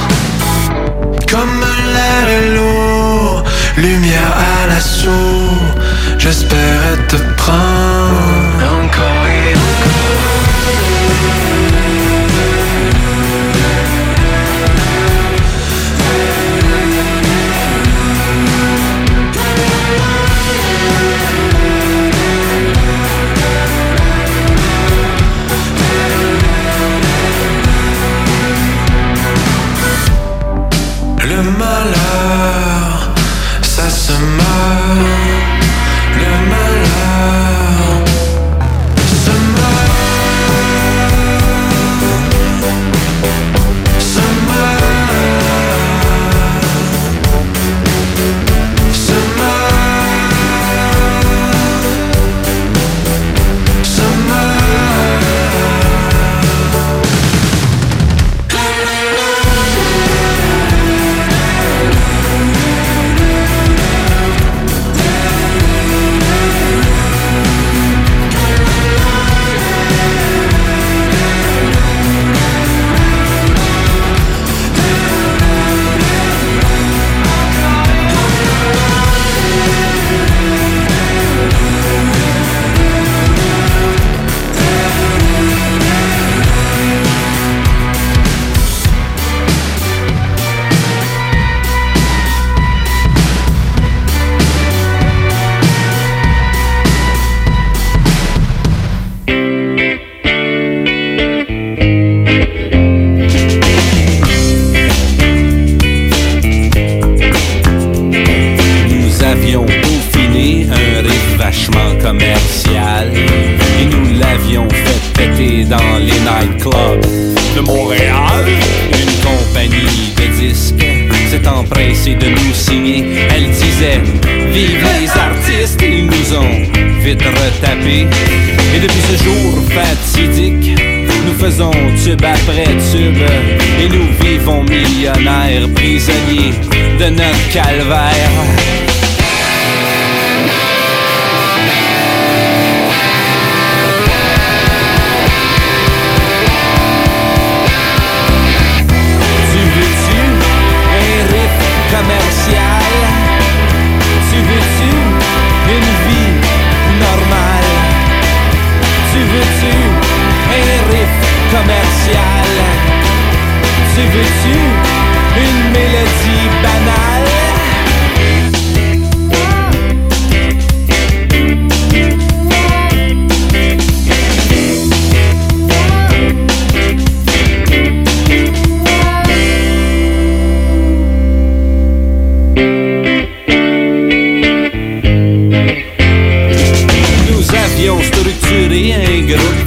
Comme 1.29 1.63
l'air 1.93 2.27
est 2.37 2.55
lourd, 2.55 3.43
lumière 3.77 4.33
à 4.53 4.67
l'assaut. 4.67 5.57
J'espérais 6.17 6.97
te 7.07 7.17
prendre 7.37 8.63
encore 8.83 9.25
et 9.27 9.53
encore. 9.53 9.99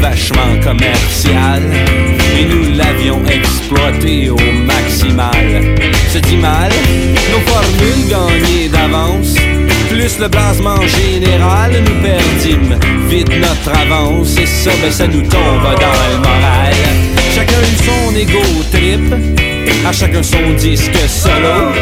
Vachement 0.02 0.58
commercial 0.64 1.62
et 2.36 2.44
nous 2.44 2.76
l'avions 2.76 3.24
exploité 3.24 4.30
au 4.30 4.36
maximal. 4.66 5.78
Se 6.12 6.18
dit 6.18 6.36
mal, 6.36 6.72
nos 7.30 7.40
formules 7.52 8.08
gagnées 8.08 8.68
d'avance, 8.68 9.34
plus 9.88 10.18
le 10.18 10.28
blasement 10.28 10.82
général, 10.98 11.72
nous 11.86 12.02
perdîmes 12.02 12.76
vite 13.08 13.30
notre 13.46 13.78
avance 13.78 14.36
et 14.36 14.46
ça, 14.46 14.72
ben, 14.82 14.90
ça 14.90 15.06
nous 15.06 15.22
tombe 15.22 15.68
dans 15.84 15.98
le 16.10 16.18
moral. 16.18 16.74
Chacun 17.34 17.60
eut 17.60 17.84
son 17.86 18.16
égo 18.16 18.42
trip, 18.72 19.04
à 19.86 19.92
chacun 19.92 20.22
son 20.22 20.52
disque 20.56 20.96
solo. 21.08 21.72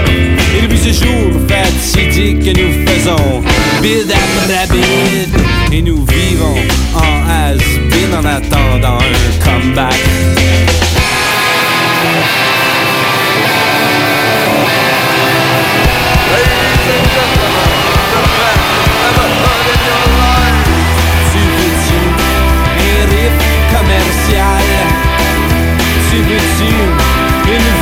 Et 0.57 0.63
depuis 0.63 0.79
ce 0.79 1.05
jour 1.05 1.33
fatidique 1.49 2.41
que 2.41 2.61
nous 2.61 2.87
faisons 2.87 3.43
bid 3.83 4.13
rapide 4.49 5.37
et 5.73 5.83
nous 5.83 6.05
vivons 6.07 6.57
en 6.95 7.29
has-been 7.29 8.15
en 8.15 8.25
attendant 8.25 8.99
un 8.99 9.45
comeback. 9.45 9.95
Commercial? 23.73 24.63
Tu 26.11 26.17
une 27.53 27.80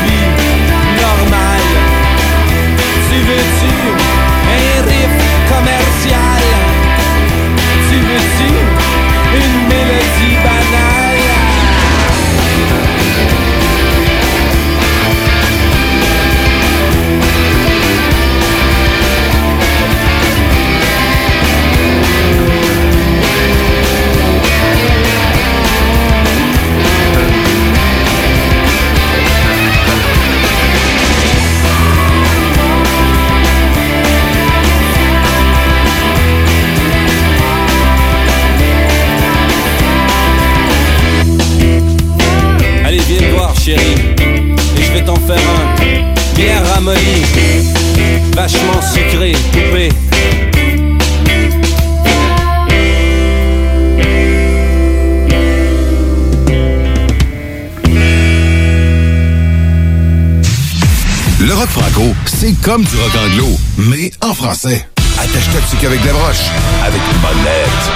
comme 62.69 62.85
du 62.85 62.97
rock 62.97 63.13
anglo, 63.17 63.47
mais 63.79 64.11
en 64.21 64.35
français. 64.35 64.87
Attache-toi 65.19 65.61
qu'avec 65.81 66.05
la 66.05 66.13
broche, 66.13 66.51
avec 66.85 67.01
une 67.01 67.19
bonne 67.21 67.43
lettre. 67.43 67.93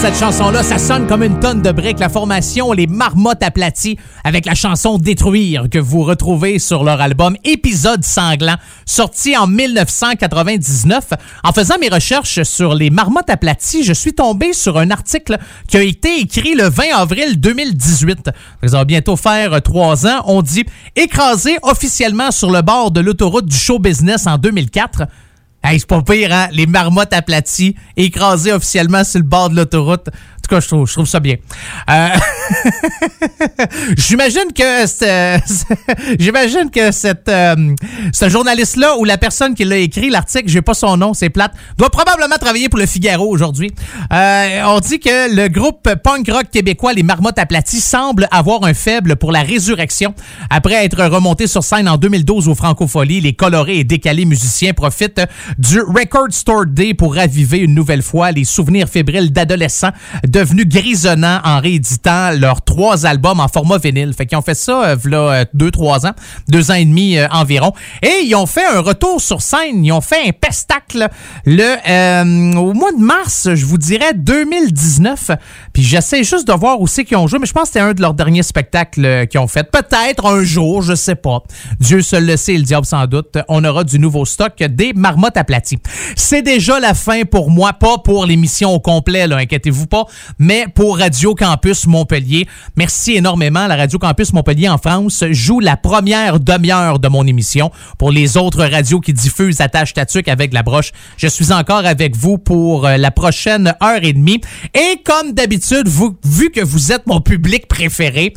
Cette 0.00 0.16
chanson-là. 0.16 0.62
Ça 0.62 0.78
sonne 0.78 1.06
comme 1.06 1.22
une 1.22 1.38
tonne 1.40 1.60
de 1.60 1.72
briques. 1.72 1.98
La 1.98 2.08
formation 2.08 2.72
Les 2.72 2.86
Marmottes 2.86 3.42
aplaties 3.42 3.98
avec 4.24 4.46
la 4.46 4.54
chanson 4.54 4.96
Détruire 4.96 5.68
que 5.70 5.78
vous 5.78 6.02
retrouvez 6.02 6.58
sur 6.58 6.84
leur 6.84 7.02
album 7.02 7.36
Épisode 7.44 8.02
sanglant, 8.02 8.54
sorti 8.86 9.36
en 9.36 9.46
1999. 9.46 11.10
En 11.44 11.52
faisant 11.52 11.76
mes 11.78 11.90
recherches 11.90 12.42
sur 12.44 12.74
les 12.74 12.88
Marmottes 12.88 13.28
aplaties, 13.28 13.84
je 13.84 13.92
suis 13.92 14.14
tombé 14.14 14.54
sur 14.54 14.78
un 14.78 14.90
article 14.90 15.36
qui 15.68 15.76
a 15.76 15.82
été 15.82 16.20
écrit 16.20 16.54
le 16.54 16.70
20 16.70 16.84
avril 16.96 17.38
2018. 17.38 18.30
Ça 18.64 18.78
va 18.78 18.84
bientôt 18.86 19.16
faire 19.16 19.60
trois 19.60 20.06
ans. 20.06 20.22
On 20.24 20.40
dit 20.40 20.64
écrasé 20.96 21.58
officiellement 21.62 22.30
sur 22.30 22.50
le 22.50 22.62
bord 22.62 22.90
de 22.90 23.00
l'autoroute 23.00 23.46
du 23.46 23.56
show 23.56 23.78
business 23.78 24.26
en 24.26 24.38
2004. 24.38 25.02
Hey, 25.62 25.78
c'est 25.78 25.86
pas 25.86 26.02
pire, 26.02 26.32
hein? 26.32 26.48
Les 26.52 26.66
marmottes 26.66 27.12
aplaties, 27.12 27.76
écrasées 27.96 28.52
officiellement 28.52 29.04
sur 29.04 29.20
le 29.20 29.26
bord 29.26 29.50
de 29.50 29.56
l'autoroute 29.56 30.08
tout 30.50 30.56
cas, 30.56 30.60
je 30.60 30.66
trouve, 30.68 30.86
je 30.88 30.92
trouve 30.92 31.06
ça 31.06 31.20
bien. 31.20 31.36
Euh, 31.88 32.08
j'imagine 33.96 34.52
que 34.54 34.86
j'imagine 36.18 36.70
que 36.70 36.90
cette 36.90 37.28
euh, 37.28 37.74
ce 38.12 38.28
journaliste-là 38.28 38.96
ou 38.98 39.04
la 39.04 39.16
personne 39.16 39.54
qui 39.54 39.64
l'a 39.64 39.76
écrit 39.76 40.10
l'article, 40.10 40.48
j'ai 40.48 40.62
pas 40.62 40.74
son 40.74 40.96
nom, 40.96 41.14
c'est 41.14 41.30
plate, 41.30 41.52
doit 41.78 41.90
probablement 41.90 42.36
travailler 42.36 42.68
pour 42.68 42.80
le 42.80 42.86
Figaro 42.86 43.28
aujourd'hui. 43.28 43.70
Euh, 44.12 44.62
on 44.66 44.80
dit 44.80 44.98
que 44.98 45.34
le 45.34 45.48
groupe 45.48 45.88
punk 46.02 46.28
rock 46.28 46.50
québécois 46.52 46.92
Les 46.92 47.02
Marmottes 47.02 47.38
aplaties 47.38 47.80
semble 47.80 48.26
avoir 48.30 48.64
un 48.64 48.74
faible 48.74 49.16
pour 49.16 49.30
la 49.30 49.42
résurrection. 49.42 50.14
Après 50.48 50.84
être 50.84 51.04
remonté 51.04 51.46
sur 51.46 51.62
scène 51.62 51.88
en 51.88 51.96
2012 51.96 52.48
au 52.48 52.54
Francofolie, 52.54 53.20
les 53.20 53.34
colorés 53.34 53.78
et 53.78 53.84
décalés 53.84 54.24
musiciens 54.24 54.72
profitent 54.72 55.22
du 55.58 55.80
Record 55.80 56.32
Store 56.32 56.66
Day 56.66 56.94
pour 56.94 57.14
raviver 57.14 57.58
une 57.58 57.74
nouvelle 57.74 58.02
fois 58.02 58.32
les 58.32 58.44
souvenirs 58.44 58.88
fébriles 58.88 59.32
d'adolescents 59.32 59.92
devenus 60.40 60.66
grisonnants 60.66 61.40
en 61.44 61.60
rééditant 61.60 62.30
leurs 62.30 62.62
trois 62.62 63.04
albums 63.04 63.40
en 63.40 63.48
format 63.48 63.76
vinyle. 63.76 64.14
Fait 64.14 64.24
qu'ils 64.24 64.38
ont 64.38 64.42
fait 64.42 64.54
ça, 64.54 64.84
euh, 64.84 64.96
là, 65.04 65.18
euh, 65.18 65.44
deux, 65.52 65.70
trois 65.70 66.06
ans, 66.06 66.12
deux 66.48 66.70
ans 66.70 66.74
et 66.74 66.84
demi 66.86 67.18
euh, 67.18 67.26
environ. 67.30 67.72
Et 68.02 68.22
ils 68.24 68.34
ont 68.34 68.46
fait 68.46 68.64
un 68.64 68.80
retour 68.80 69.20
sur 69.20 69.42
scène. 69.42 69.84
Ils 69.84 69.92
ont 69.92 70.00
fait 70.00 70.28
un 70.28 70.32
pestacle 70.32 71.08
le, 71.44 72.56
au 72.56 72.72
mois 72.72 72.92
de 72.92 73.02
mars, 73.02 73.48
je 73.54 73.66
vous 73.66 73.76
dirais, 73.76 74.14
2019. 74.14 75.32
Puis 75.74 75.82
j'essaie 75.82 76.24
juste 76.24 76.48
de 76.48 76.54
voir 76.54 76.80
où 76.80 76.86
c'est 76.86 77.04
qu'ils 77.04 77.18
ont 77.18 77.26
joué, 77.26 77.38
mais 77.38 77.46
je 77.46 77.52
pense 77.52 77.64
que 77.64 77.68
c'était 77.68 77.80
un 77.80 77.92
de 77.92 78.00
leurs 78.00 78.14
derniers 78.14 78.42
spectacles 78.42 79.26
qu'ils 79.26 79.40
ont 79.40 79.48
fait. 79.48 79.70
Peut-être 79.70 80.26
un 80.26 80.42
jour, 80.42 80.80
je 80.80 80.94
sais 80.94 81.16
pas. 81.16 81.42
Dieu 81.78 82.00
seul 82.00 82.24
le 82.24 82.38
sait, 82.38 82.54
le 82.54 82.62
diable 82.62 82.86
sans 82.86 83.06
doute. 83.06 83.36
On 83.48 83.62
aura 83.64 83.84
du 83.84 83.98
nouveau 83.98 84.24
stock 84.24 84.56
des 84.58 84.94
marmottes 84.94 85.36
aplaties. 85.36 85.78
C'est 86.16 86.42
déjà 86.42 86.80
la 86.80 86.94
fin 86.94 87.24
pour 87.24 87.50
moi, 87.50 87.74
pas 87.74 87.98
pour 87.98 88.24
l'émission 88.24 88.70
au 88.70 88.80
complet, 88.80 89.26
là, 89.26 89.36
inquiétez-vous 89.36 89.86
pas 89.86 90.06
mais 90.38 90.66
pour 90.74 90.98
Radio 90.98 91.34
Campus 91.34 91.86
Montpellier. 91.86 92.46
Merci 92.76 93.16
énormément. 93.16 93.66
La 93.66 93.76
Radio 93.76 93.98
Campus 93.98 94.32
Montpellier 94.32 94.68
en 94.68 94.78
France 94.78 95.24
joue 95.30 95.60
la 95.60 95.76
première 95.76 96.40
demi-heure 96.40 96.98
de 96.98 97.08
mon 97.08 97.26
émission. 97.26 97.70
Pour 97.98 98.10
les 98.10 98.36
autres 98.36 98.64
radios 98.64 99.00
qui 99.00 99.12
diffusent 99.12 99.60
Attache 99.60 99.94
Tatuc 99.94 100.28
avec 100.28 100.52
la 100.52 100.62
broche, 100.62 100.92
je 101.16 101.26
suis 101.26 101.52
encore 101.52 101.86
avec 101.86 102.16
vous 102.16 102.38
pour 102.38 102.86
euh, 102.86 102.96
la 102.96 103.10
prochaine 103.10 103.74
heure 103.82 104.02
et 104.02 104.12
demie. 104.12 104.40
Et 104.74 105.02
comme 105.04 105.32
d'habitude, 105.32 105.88
vu 105.88 106.50
que 106.50 106.60
vous 106.60 106.92
êtes 106.92 107.06
mon 107.06 107.20
public 107.20 107.66
préféré, 107.68 108.34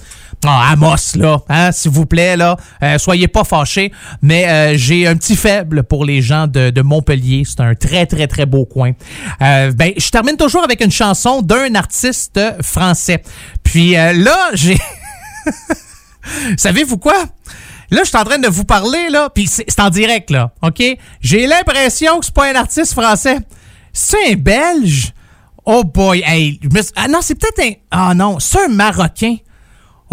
ah, 0.50 0.72
Amos, 0.72 1.16
là, 1.16 1.40
hein, 1.50 1.72
s'il 1.72 1.92
vous 1.92 2.06
plaît, 2.06 2.38
là, 2.38 2.58
euh, 2.82 2.98
soyez 2.98 3.28
pas 3.28 3.44
fâchés, 3.44 3.92
mais 4.22 4.48
euh, 4.48 4.78
j'ai 4.78 5.08
un 5.08 5.16
petit 5.16 5.36
faible 5.36 5.84
pour 5.84 6.06
les 6.06 6.22
gens 6.22 6.48
de, 6.48 6.82
Montpellier. 6.82 7.44
C'est 7.46 7.62
un 7.62 7.76
très, 7.76 8.06
très, 8.06 8.28
très 8.28 8.46
beau 8.46 8.66
coin. 8.66 8.92
Euh, 9.42 9.72
ben, 9.72 9.94
je 9.98 10.10
termine 10.10 10.38
toujours 10.38 10.64
avec 10.64 10.84
une 10.84 10.92
chanson 10.92 11.42
d'un 11.42 11.76
artiste 11.76 12.40
français. 12.62 13.24
Puis 13.64 13.92
là, 13.94 14.50
j'ai... 14.54 14.78
Savez-vous 16.58 16.98
quoi? 16.98 17.26
Là, 17.92 18.02
je 18.04 18.10
suis 18.10 18.18
en 18.18 18.24
train 18.24 18.40
de 18.40 18.48
vous 18.48 18.64
parler, 18.64 19.10
là, 19.10 19.30
puis 19.30 19.48
c'est 19.48 19.80
en 19.80 19.90
direct, 19.90 20.30
là, 20.32 20.52
OK? 20.62 20.82
J'ai 21.22 21.48
l'impression 21.48 22.20
que 22.20 22.26
c'est 22.26 22.34
pas 22.34 22.52
un 22.52 22.56
artiste 22.56 22.94
français. 22.94 23.38
C'est 23.92 24.32
un 24.32 24.36
Belge? 24.36 25.14
Oh 25.66 25.84
boy, 25.84 26.24
hey, 26.26 26.60
ah 26.96 27.08
non, 27.08 27.20
c'est 27.22 27.36
peut-être 27.36 27.60
un... 27.60 27.74
Ah 27.92 28.14
non, 28.14 28.40
c'est 28.40 28.66
un 28.66 28.68
Marocain. 28.68 29.38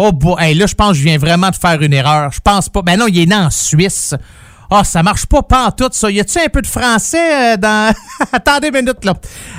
Oh, 0.03 0.11
boy, 0.11 0.55
là, 0.55 0.65
je 0.65 0.73
pense 0.73 0.93
que 0.93 0.97
je 0.97 1.03
viens 1.03 1.19
vraiment 1.19 1.51
de 1.51 1.55
faire 1.55 1.79
une 1.79 1.93
erreur. 1.93 2.31
Je 2.31 2.39
pense 2.39 2.69
pas. 2.69 2.81
Ben 2.81 2.97
non, 2.97 3.05
il 3.07 3.19
est 3.19 3.27
né 3.27 3.35
en 3.35 3.51
Suisse. 3.51 4.15
Ah, 4.67 4.79
oh, 4.79 4.83
ça 4.83 5.03
marche 5.03 5.27
pas 5.27 5.43
tout, 5.77 5.89
ça. 5.91 6.09
Y 6.09 6.19
a-tu 6.19 6.39
un 6.39 6.47
peu 6.47 6.63
de 6.63 6.65
français 6.65 7.53
euh, 7.53 7.57
dans. 7.57 7.93
Attendez 8.31 8.69
une 8.69 8.77
minute, 8.77 9.05
là. 9.05 9.13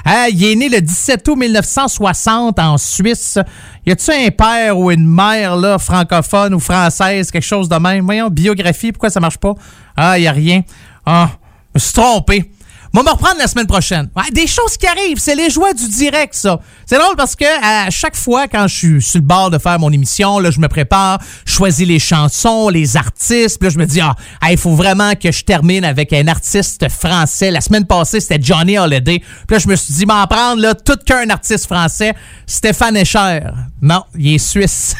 Ah, 0.04 0.28
il 0.28 0.44
est 0.44 0.56
né 0.56 0.68
le 0.68 0.80
17 0.80 1.28
août 1.28 1.36
1960 1.36 2.58
en 2.58 2.76
Suisse. 2.76 3.38
Y 3.86 3.92
a-tu 3.92 4.10
un 4.10 4.30
père 4.32 4.76
ou 4.76 4.90
une 4.90 5.06
mère, 5.06 5.54
là, 5.54 5.78
francophone 5.78 6.54
ou 6.54 6.58
française, 6.58 7.30
quelque 7.30 7.44
chose 7.44 7.68
de 7.68 7.76
même? 7.76 8.04
Voyons, 8.04 8.28
biographie, 8.28 8.90
pourquoi 8.90 9.10
ça 9.10 9.20
marche 9.20 9.38
pas? 9.38 9.54
Ah, 9.96 10.18
y 10.18 10.26
a 10.26 10.32
rien. 10.32 10.62
Ah, 11.06 11.28
je 11.68 11.70
me 11.74 11.78
suis 11.78 11.92
trompé. 11.92 12.50
On 12.94 12.98
va 12.98 13.04
me 13.04 13.10
reprendre 13.10 13.38
la 13.38 13.46
semaine 13.46 13.66
prochaine. 13.66 14.10
des 14.32 14.46
choses 14.46 14.76
qui 14.76 14.86
arrivent, 14.86 15.18
c'est 15.18 15.34
les 15.34 15.48
joies 15.48 15.72
du 15.72 15.88
direct, 15.88 16.34
ça. 16.34 16.60
C'est 16.84 16.98
drôle 16.98 17.16
parce 17.16 17.34
que 17.34 17.46
à 17.62 17.88
chaque 17.88 18.16
fois, 18.16 18.48
quand 18.48 18.68
je 18.68 18.74
suis 18.74 19.02
sur 19.02 19.18
le 19.18 19.26
bord 19.26 19.48
de 19.48 19.56
faire 19.56 19.78
mon 19.78 19.90
émission, 19.90 20.38
là, 20.38 20.50
je 20.50 20.60
me 20.60 20.68
prépare, 20.68 21.18
je 21.46 21.54
choisis 21.54 21.88
les 21.88 21.98
chansons, 21.98 22.68
les 22.68 22.98
artistes, 22.98 23.58
puis 23.58 23.68
là, 23.68 23.72
je 23.72 23.78
me 23.78 23.86
dis, 23.86 24.02
ah, 24.02 24.14
il 24.50 24.58
faut 24.58 24.74
vraiment 24.74 25.14
que 25.14 25.32
je 25.32 25.42
termine 25.42 25.86
avec 25.86 26.12
un 26.12 26.28
artiste 26.28 26.86
français. 26.90 27.50
La 27.50 27.62
semaine 27.62 27.86
passée, 27.86 28.20
c'était 28.20 28.42
Johnny 28.42 28.76
Holiday. 28.76 29.20
Puis 29.20 29.56
là, 29.56 29.58
je 29.58 29.68
me 29.68 29.76
suis 29.76 29.94
dit, 29.94 30.04
m'en 30.04 30.26
prendre, 30.26 30.60
là, 30.60 30.74
tout 30.74 30.98
qu'un 31.06 31.30
artiste 31.30 31.64
français, 31.64 32.12
Stéphane 32.46 32.96
Escher. 32.96 33.40
Non, 33.80 34.04
il 34.18 34.34
est 34.34 34.38
suisse. 34.38 34.94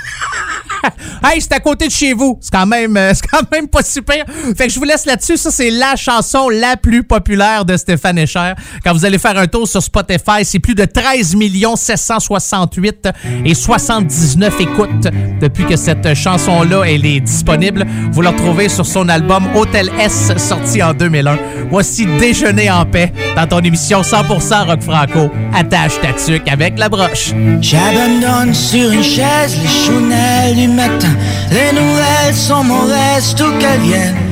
hey, 1.25 1.41
c'est 1.41 1.53
à 1.53 1.61
côté 1.61 1.87
de 1.87 1.93
chez 1.93 2.13
vous. 2.15 2.39
C'est 2.41 2.53
quand 2.53 2.67
même, 2.67 2.97
euh, 2.97 3.13
c'est 3.15 3.27
quand 3.27 3.51
même 3.53 3.69
pas 3.69 3.83
super. 3.83 4.25
Fait 4.57 4.67
que 4.67 4.73
je 4.73 4.79
vous 4.79 4.85
laisse 4.85 5.05
là-dessus. 5.05 5.37
Ça, 5.37 5.51
c'est 5.51 5.71
la 5.71 5.97
chanson 5.97 6.49
la 6.49 6.77
plus 6.77 7.05
populaire 7.05 7.65
de 7.65 7.77
Stéphane 7.83 8.19
Escher. 8.19 8.53
Quand 8.85 8.93
vous 8.93 9.05
allez 9.05 9.19
faire 9.19 9.37
un 9.37 9.47
tour 9.47 9.69
sur 9.69 9.83
Spotify, 9.83 10.45
c'est 10.45 10.59
plus 10.59 10.75
de 10.75 10.85
13 10.85 11.37
768 11.77 13.09
et 13.45 13.55
79 13.55 14.61
écoutes 14.61 15.09
depuis 15.41 15.67
que 15.67 15.77
cette 15.77 16.15
chanson-là, 16.15 16.85
est 16.85 17.21
disponible. 17.21 17.85
Vous 18.13 18.23
la 18.23 18.31
retrouvez 18.31 18.69
sur 18.69 18.87
son 18.87 19.09
album 19.09 19.45
Hôtel 19.55 19.91
S, 19.99 20.33
sorti 20.37 20.83
en 20.83 20.95
2001. 20.95 21.39
Voici 21.71 22.07
Déjeuner 22.19 22.71
en 22.71 22.85
paix 22.85 23.13
dans 23.37 23.47
ton 23.47 23.61
émission 23.61 24.03
100% 24.03 24.67
rock 24.67 24.83
franco. 24.83 25.31
Attache 25.55 26.01
ta 26.01 26.13
tuque 26.13 26.49
avec 26.49 26.79
la 26.79 26.89
broche. 26.89 27.33
J'abandonne 27.61 28.55
sur 28.55 28.91
une 28.91 29.03
chaise 29.03 29.57
les 29.61 29.69
chounelles 29.69 30.57
du 30.57 30.69
matin. 30.69 31.15
Les 31.51 31.73
nouvelles 31.73 32.35
sont 32.35 32.65
mauvaises, 32.65 33.35
tout 33.37 33.51
qu'elles 33.59 33.81
viennent. 33.81 34.32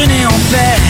Déjeuner 0.00 0.24
en 0.24 0.38
paix. 0.50 0.80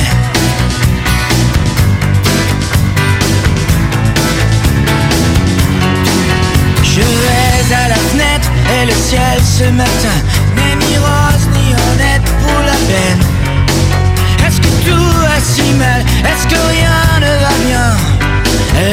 Je 6.84 7.00
vais 7.00 7.74
à 7.74 7.88
la 7.88 7.94
fenêtre 7.94 8.48
et 8.72 8.86
le 8.86 8.92
ciel 8.92 9.40
ce 9.42 9.64
matin 9.70 10.16
n'est 10.54 10.76
ni 10.86 10.96
rose 10.98 11.48
ni 11.54 11.72
honnête 11.72 12.22
pour 12.40 12.60
la 12.60 12.72
peine. 12.72 13.22
Est-ce 14.46 14.60
que 14.60 14.88
tout 14.88 15.18
va 15.20 15.40
si 15.40 15.72
mal? 15.72 16.04
Est-ce 16.24 16.46
que 16.46 16.60
rien 16.68 17.20
ne 17.20 17.32
va 17.42 17.54
bien? 17.66 17.96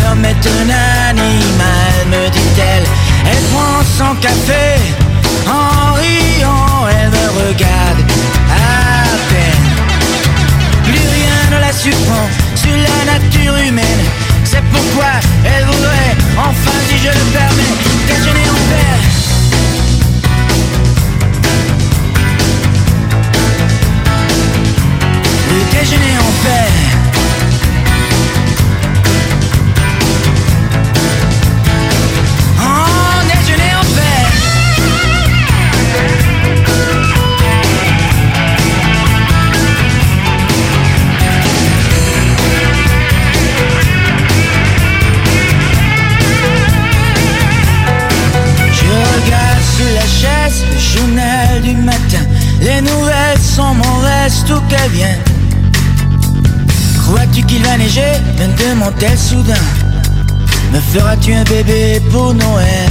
L'homme 0.01 0.25
est 0.25 0.47
un 0.47 1.09
animal, 1.09 1.95
me 2.09 2.29
dit-elle. 2.29 2.85
Elle 3.29 3.43
prend 3.53 3.83
son 3.97 4.15
café 4.15 4.81
en 5.47 5.93
riant, 5.93 6.87
elle 6.89 7.09
me 7.09 7.47
regarde 7.47 8.16
sur 12.55 12.75
la 12.75 13.13
nature 13.13 13.55
humaine. 13.57 14.03
C'est 14.43 14.63
pourquoi 14.71 15.11
elle 15.45 15.65
voudrait, 15.65 16.15
enfin 16.37 16.71
si 16.87 16.97
je 16.97 17.07
le 17.07 17.25
permets, 17.31 17.75
déjeuner 18.07 18.49
en 18.49 18.59
paix. 18.69 18.97
Déjeuner 25.71 26.17
en 26.17 26.31
paix. 26.43 26.66
Nouvelles 52.81 53.39
sont 53.39 53.73
mauvaises 53.73 54.43
tout 54.45 54.61
qu'elles 54.69 54.91
viennent. 54.91 55.23
Crois-tu 56.99 57.43
qu'il 57.43 57.63
va 57.63 57.77
neiger? 57.77 58.13
Me 58.37 58.47
demande-t-elle 58.57 59.17
soudain. 59.17 59.53
Me 60.73 60.79
feras-tu 60.79 61.33
un 61.33 61.43
bébé 61.43 62.01
pour 62.11 62.33
Noël? 62.33 62.89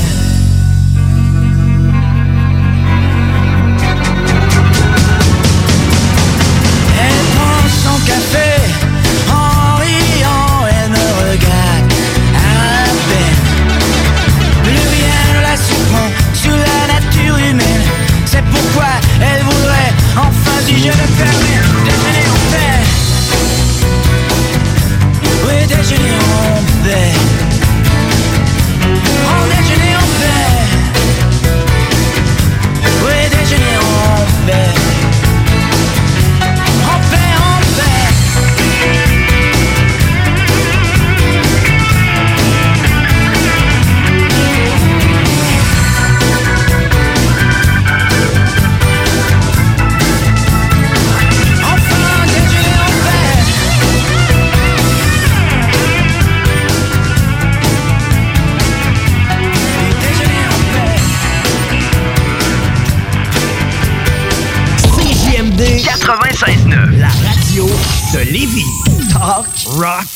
Rock 69.76 70.15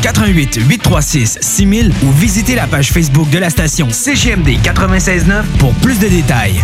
88 0.01 0.59
836 0.67 1.37
6000 1.41 1.91
ou 2.03 2.11
visitez 2.11 2.55
la 2.55 2.67
page 2.67 2.91
Facebook 2.91 3.29
de 3.29 3.37
la 3.37 3.49
station 3.49 3.89
CGMD 3.89 4.57
969 4.65 5.45
pour 5.59 5.73
plus 5.75 5.99
de 5.99 6.07
détails. 6.07 6.63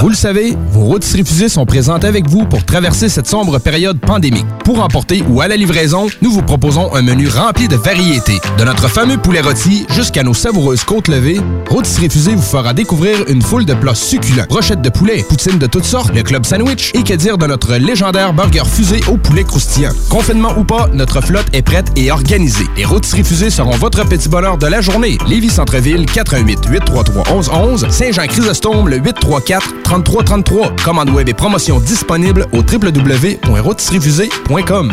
Vous 0.00 0.08
le 0.08 0.14
savez, 0.14 0.56
vos 0.70 0.84
rôtisseries 0.84 1.24
fusées 1.24 1.48
sont 1.48 1.66
présentes 1.66 2.04
avec 2.04 2.28
vous 2.28 2.44
pour 2.44 2.64
traverser 2.64 3.08
cette 3.08 3.26
sombre 3.26 3.58
période 3.58 4.00
pandémique. 4.00 4.46
Pour 4.64 4.80
emporter 4.80 5.24
ou 5.28 5.40
à 5.40 5.48
la 5.48 5.56
livraison, 5.56 6.06
nous 6.20 6.30
vous 6.30 6.42
proposons 6.42 6.94
un 6.94 7.02
menu 7.02 7.26
rempli 7.28 7.66
de 7.66 7.76
variétés. 7.76 8.40
De 8.58 8.64
notre 8.64 8.88
fameux 8.88 9.18
poulet 9.18 9.40
rôti 9.40 9.86
jusqu'à 9.90 10.22
nos 10.22 10.34
savoureuses 10.34 10.84
côtes 10.84 11.08
levées, 11.08 11.40
Rôtisserie 11.68 12.10
Fusée 12.10 12.34
vous 12.34 12.42
fera 12.42 12.74
découvrir 12.74 13.24
une 13.28 13.42
foule 13.42 13.64
de 13.64 13.74
plats 13.74 13.94
succulents. 13.94 14.44
Brochettes 14.48 14.82
de 14.82 14.88
poulet, 14.88 15.24
poutines 15.28 15.58
de 15.58 15.66
toutes 15.66 15.84
sortes, 15.84 16.14
le 16.14 16.22
club 16.22 16.46
sandwich 16.46 16.92
et 16.94 17.02
que 17.02 17.14
dire 17.14 17.38
de 17.38 17.46
notre 17.46 17.74
légendaire 17.74 18.32
burger 18.32 18.66
fusé 18.66 19.00
au 19.08 19.16
poulet 19.16 19.42
croustillant. 19.42 19.92
Confinement 20.10 20.54
ou 20.56 20.64
pas, 20.64 20.88
notre 20.92 21.20
flotte 21.20 21.46
est 21.52 21.62
prête 21.62 21.86
et 21.96 22.10
organisée. 22.12 22.66
Les 22.76 22.84
Rôtisseries 22.84 23.24
Fusées 23.24 23.50
seront 23.50 23.76
votre 23.76 24.06
petit 24.06 24.28
bonheur 24.28 24.58
de 24.58 24.66
la 24.66 24.80
journée. 24.80 25.18
Lévis 25.26 25.50
Centreville, 25.50 26.06
418 26.06 26.66
833 26.68 27.24
1111 27.34 27.86
Saint-Jean-Chrysostome, 27.90 28.91
le 28.92 28.98
834-3333. 28.98 30.84
Commande 30.84 31.10
web 31.10 31.28
et 31.28 31.34
promotion 31.34 31.80
disponible 31.80 32.46
au 32.52 32.58
www.rotisseriefusée.com. 32.58 34.92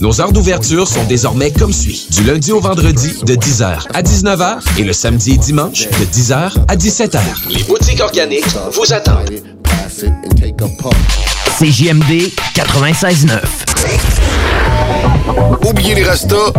Nos 0.00 0.20
heures 0.20 0.32
d'ouverture 0.32 0.88
sont 0.88 1.04
désormais 1.04 1.50
comme 1.50 1.72
suit. 1.72 2.06
Du 2.10 2.24
lundi 2.24 2.52
au 2.52 2.60
vendredi 2.60 3.12
de 3.24 3.34
10h 3.34 3.86
à 3.94 4.02
19h 4.02 4.58
et 4.78 4.84
le 4.84 4.92
samedi 4.92 5.32
et 5.32 5.36
dimanche 5.36 5.88
de 5.88 6.04
10h 6.04 6.52
à 6.68 6.76
17h. 6.76 7.20
Les 7.50 7.62
boutiques 7.64 8.00
organiques 8.00 8.46
vous 8.72 8.92
attendent. 8.92 9.30
CJMD 11.58 12.30
96.9. 12.54 13.40
Oubliez 15.68 15.94
les 15.94 16.04
restos. 16.04 16.52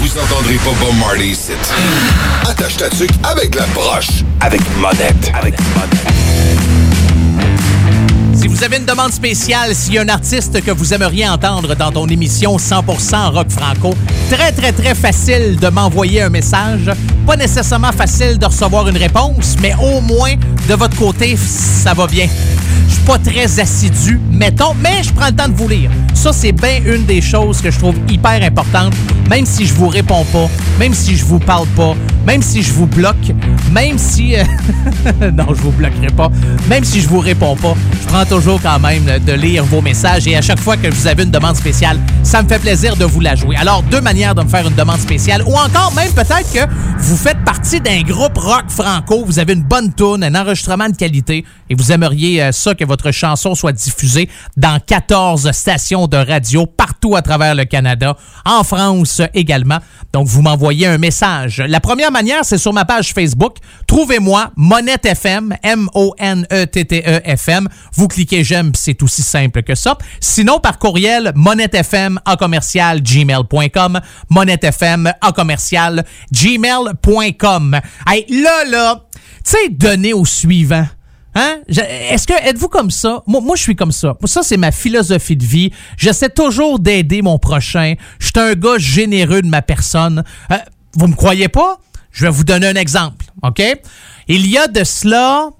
Vous 0.00 0.18
entendrez 0.18 0.56
pas 0.56 0.70
Bob 0.80 0.94
Marley 1.00 1.28
ici. 1.28 1.52
Attache 2.48 2.76
ta 2.76 2.90
tuque 2.90 3.10
avec 3.22 3.54
la 3.54 3.66
broche. 3.68 4.24
Avec 4.40 4.60
monette. 4.78 5.32
Avec 5.34 5.54
Si 8.44 8.48
vous 8.48 8.62
avez 8.62 8.76
une 8.76 8.84
demande 8.84 9.10
spéciale, 9.10 9.74
s'il 9.74 9.94
y 9.94 9.98
a 9.98 10.02
un 10.02 10.08
artiste 10.10 10.62
que 10.62 10.70
vous 10.70 10.92
aimeriez 10.92 11.26
entendre 11.26 11.74
dans 11.74 11.90
ton 11.90 12.06
émission 12.06 12.58
100% 12.58 13.30
rock 13.30 13.48
franco, 13.48 13.94
très 14.28 14.52
très 14.52 14.70
très 14.70 14.94
facile 14.94 15.56
de 15.58 15.68
m'envoyer 15.68 16.20
un 16.20 16.28
message. 16.28 16.90
Pas 17.26 17.36
nécessairement 17.36 17.90
facile 17.92 18.36
de 18.36 18.44
recevoir 18.44 18.86
une 18.86 18.98
réponse, 18.98 19.56
mais 19.62 19.74
au 19.82 20.02
moins 20.02 20.34
de 20.68 20.74
votre 20.74 20.94
côté, 20.98 21.38
ça 21.38 21.94
va 21.94 22.06
bien. 22.06 22.28
Je 22.86 22.92
suis 22.92 23.04
pas 23.04 23.16
très 23.18 23.60
assidu, 23.60 24.20
mettons, 24.30 24.74
mais 24.74 25.02
je 25.02 25.10
prends 25.14 25.28
le 25.28 25.36
temps 25.36 25.48
de 25.48 25.54
vous 25.54 25.68
lire. 25.68 25.90
Ça, 26.12 26.30
c'est 26.34 26.52
bien 26.52 26.82
une 26.84 27.06
des 27.06 27.22
choses 27.22 27.62
que 27.62 27.70
je 27.70 27.78
trouve 27.78 27.96
hyper 28.10 28.42
importante, 28.42 28.92
même 29.30 29.46
si 29.46 29.64
je 29.64 29.72
vous 29.72 29.88
réponds 29.88 30.26
pas, 30.30 30.50
même 30.78 30.92
si 30.92 31.16
je 31.16 31.24
vous 31.24 31.38
parle 31.38 31.66
pas, 31.68 31.94
même 32.26 32.42
si 32.42 32.62
je 32.62 32.72
vous 32.72 32.86
bloque, 32.86 33.32
même 33.72 33.98
si... 33.98 34.36
euh, 34.36 34.44
non, 35.32 35.46
je 35.48 35.60
vous 35.60 35.72
bloquerai 35.72 36.08
pas. 36.08 36.30
Même 36.68 36.84
si 36.84 37.00
je 37.00 37.08
vous 37.08 37.20
réponds 37.20 37.56
pas, 37.56 37.74
je 38.02 38.06
prends 38.06 38.24
toujours 38.24 38.60
quand 38.62 38.78
même 38.78 39.04
de 39.04 39.32
lire 39.32 39.64
vos 39.64 39.80
messages 39.80 40.26
et 40.26 40.36
à 40.36 40.42
chaque 40.42 40.60
fois 40.60 40.76
que 40.76 40.88
vous 40.88 41.06
avez 41.06 41.24
une 41.24 41.30
demande 41.30 41.56
spéciale, 41.56 41.98
ça 42.22 42.42
me 42.42 42.48
fait 42.48 42.58
plaisir 42.58 42.96
de 42.96 43.04
vous 43.04 43.20
la 43.20 43.34
jouer. 43.34 43.56
Alors, 43.56 43.82
deux 43.84 44.00
manières 44.00 44.34
de 44.34 44.42
me 44.42 44.48
faire 44.48 44.66
une 44.66 44.74
demande 44.74 45.00
spéciale 45.00 45.42
ou 45.46 45.54
encore 45.54 45.92
même 45.94 46.12
peut-être 46.12 46.52
que 46.52 46.70
vous 46.98 47.16
faites 47.16 47.42
partie 47.44 47.80
d'un 47.80 48.02
groupe 48.02 48.38
rock 48.38 48.64
franco, 48.68 49.24
vous 49.24 49.38
avez 49.38 49.52
une 49.52 49.62
bonne 49.62 49.92
tune, 49.94 50.24
un 50.24 50.34
enregistrement 50.34 50.88
de 50.88 50.96
qualité 50.96 51.44
et 51.68 51.74
vous 51.74 51.92
aimeriez 51.92 52.42
euh, 52.42 52.52
ça 52.52 52.74
que 52.74 52.84
votre 52.84 53.10
chanson 53.10 53.54
soit 53.54 53.72
diffusée 53.72 54.28
dans 54.56 54.78
14 54.80 55.50
stations 55.52 56.06
de 56.06 56.16
radio 56.16 56.66
partout 56.66 57.16
à 57.16 57.22
travers 57.22 57.54
le 57.54 57.64
Canada, 57.64 58.16
en 58.44 58.64
France 58.64 59.20
également. 59.34 59.78
Donc, 60.12 60.26
vous 60.26 60.42
m'envoyez 60.42 60.86
un 60.86 60.98
message. 60.98 61.62
La 61.66 61.80
première 61.80 62.10
manière, 62.14 62.44
c'est 62.44 62.58
sur 62.58 62.72
ma 62.72 62.86
page 62.86 63.12
Facebook. 63.12 63.56
Trouvez-moi 63.86 64.52
Monette 64.56 65.04
FM, 65.04 65.54
M-O-N-E-T-T-E-F-M. 65.62 67.68
Vous 67.92 68.08
cliquez 68.08 68.44
j'aime, 68.44 68.72
c'est 68.74 69.02
aussi 69.02 69.22
simple 69.22 69.62
que 69.62 69.74
ça. 69.74 69.98
Sinon, 70.20 70.60
par 70.60 70.78
courriel, 70.78 71.32
monettefm 71.34 72.18
en 72.24 72.36
commercial 72.36 73.02
gmail.com, 73.02 74.00
monettefm 74.30 75.12
en 75.20 75.32
commercial 75.32 76.04
gmail.com. 76.32 77.80
Hey, 78.08 78.26
là, 78.30 78.64
là, 78.64 79.04
tu 79.44 79.44
sais, 79.44 79.68
donner 79.70 80.14
au 80.14 80.24
suivant. 80.24 80.86
Hein? 81.34 81.58
Est-ce 81.68 82.28
que 82.28 82.32
êtes-vous 82.32 82.68
comme 82.68 82.92
ça? 82.92 83.24
Moi, 83.26 83.40
moi, 83.40 83.56
je 83.56 83.62
suis 83.62 83.74
comme 83.74 83.90
ça. 83.90 84.16
Ça, 84.24 84.44
c'est 84.44 84.56
ma 84.56 84.70
philosophie 84.70 85.36
de 85.36 85.44
vie. 85.44 85.72
J'essaie 85.96 86.28
toujours 86.28 86.78
d'aider 86.78 87.22
mon 87.22 87.38
prochain. 87.38 87.94
Je 88.20 88.26
suis 88.26 88.38
un 88.38 88.54
gars 88.54 88.78
généreux 88.78 89.42
de 89.42 89.48
ma 89.48 89.60
personne. 89.60 90.22
Euh, 90.52 90.56
vous 90.96 91.08
me 91.08 91.16
croyez 91.16 91.48
pas? 91.48 91.80
Je 92.14 92.24
vais 92.24 92.30
vous 92.30 92.44
donner 92.44 92.68
un 92.68 92.76
exemple, 92.76 93.26
OK? 93.42 93.60
Il 94.28 94.46
y 94.46 94.56
a 94.56 94.68
de 94.68 94.84
cela, 94.84 95.50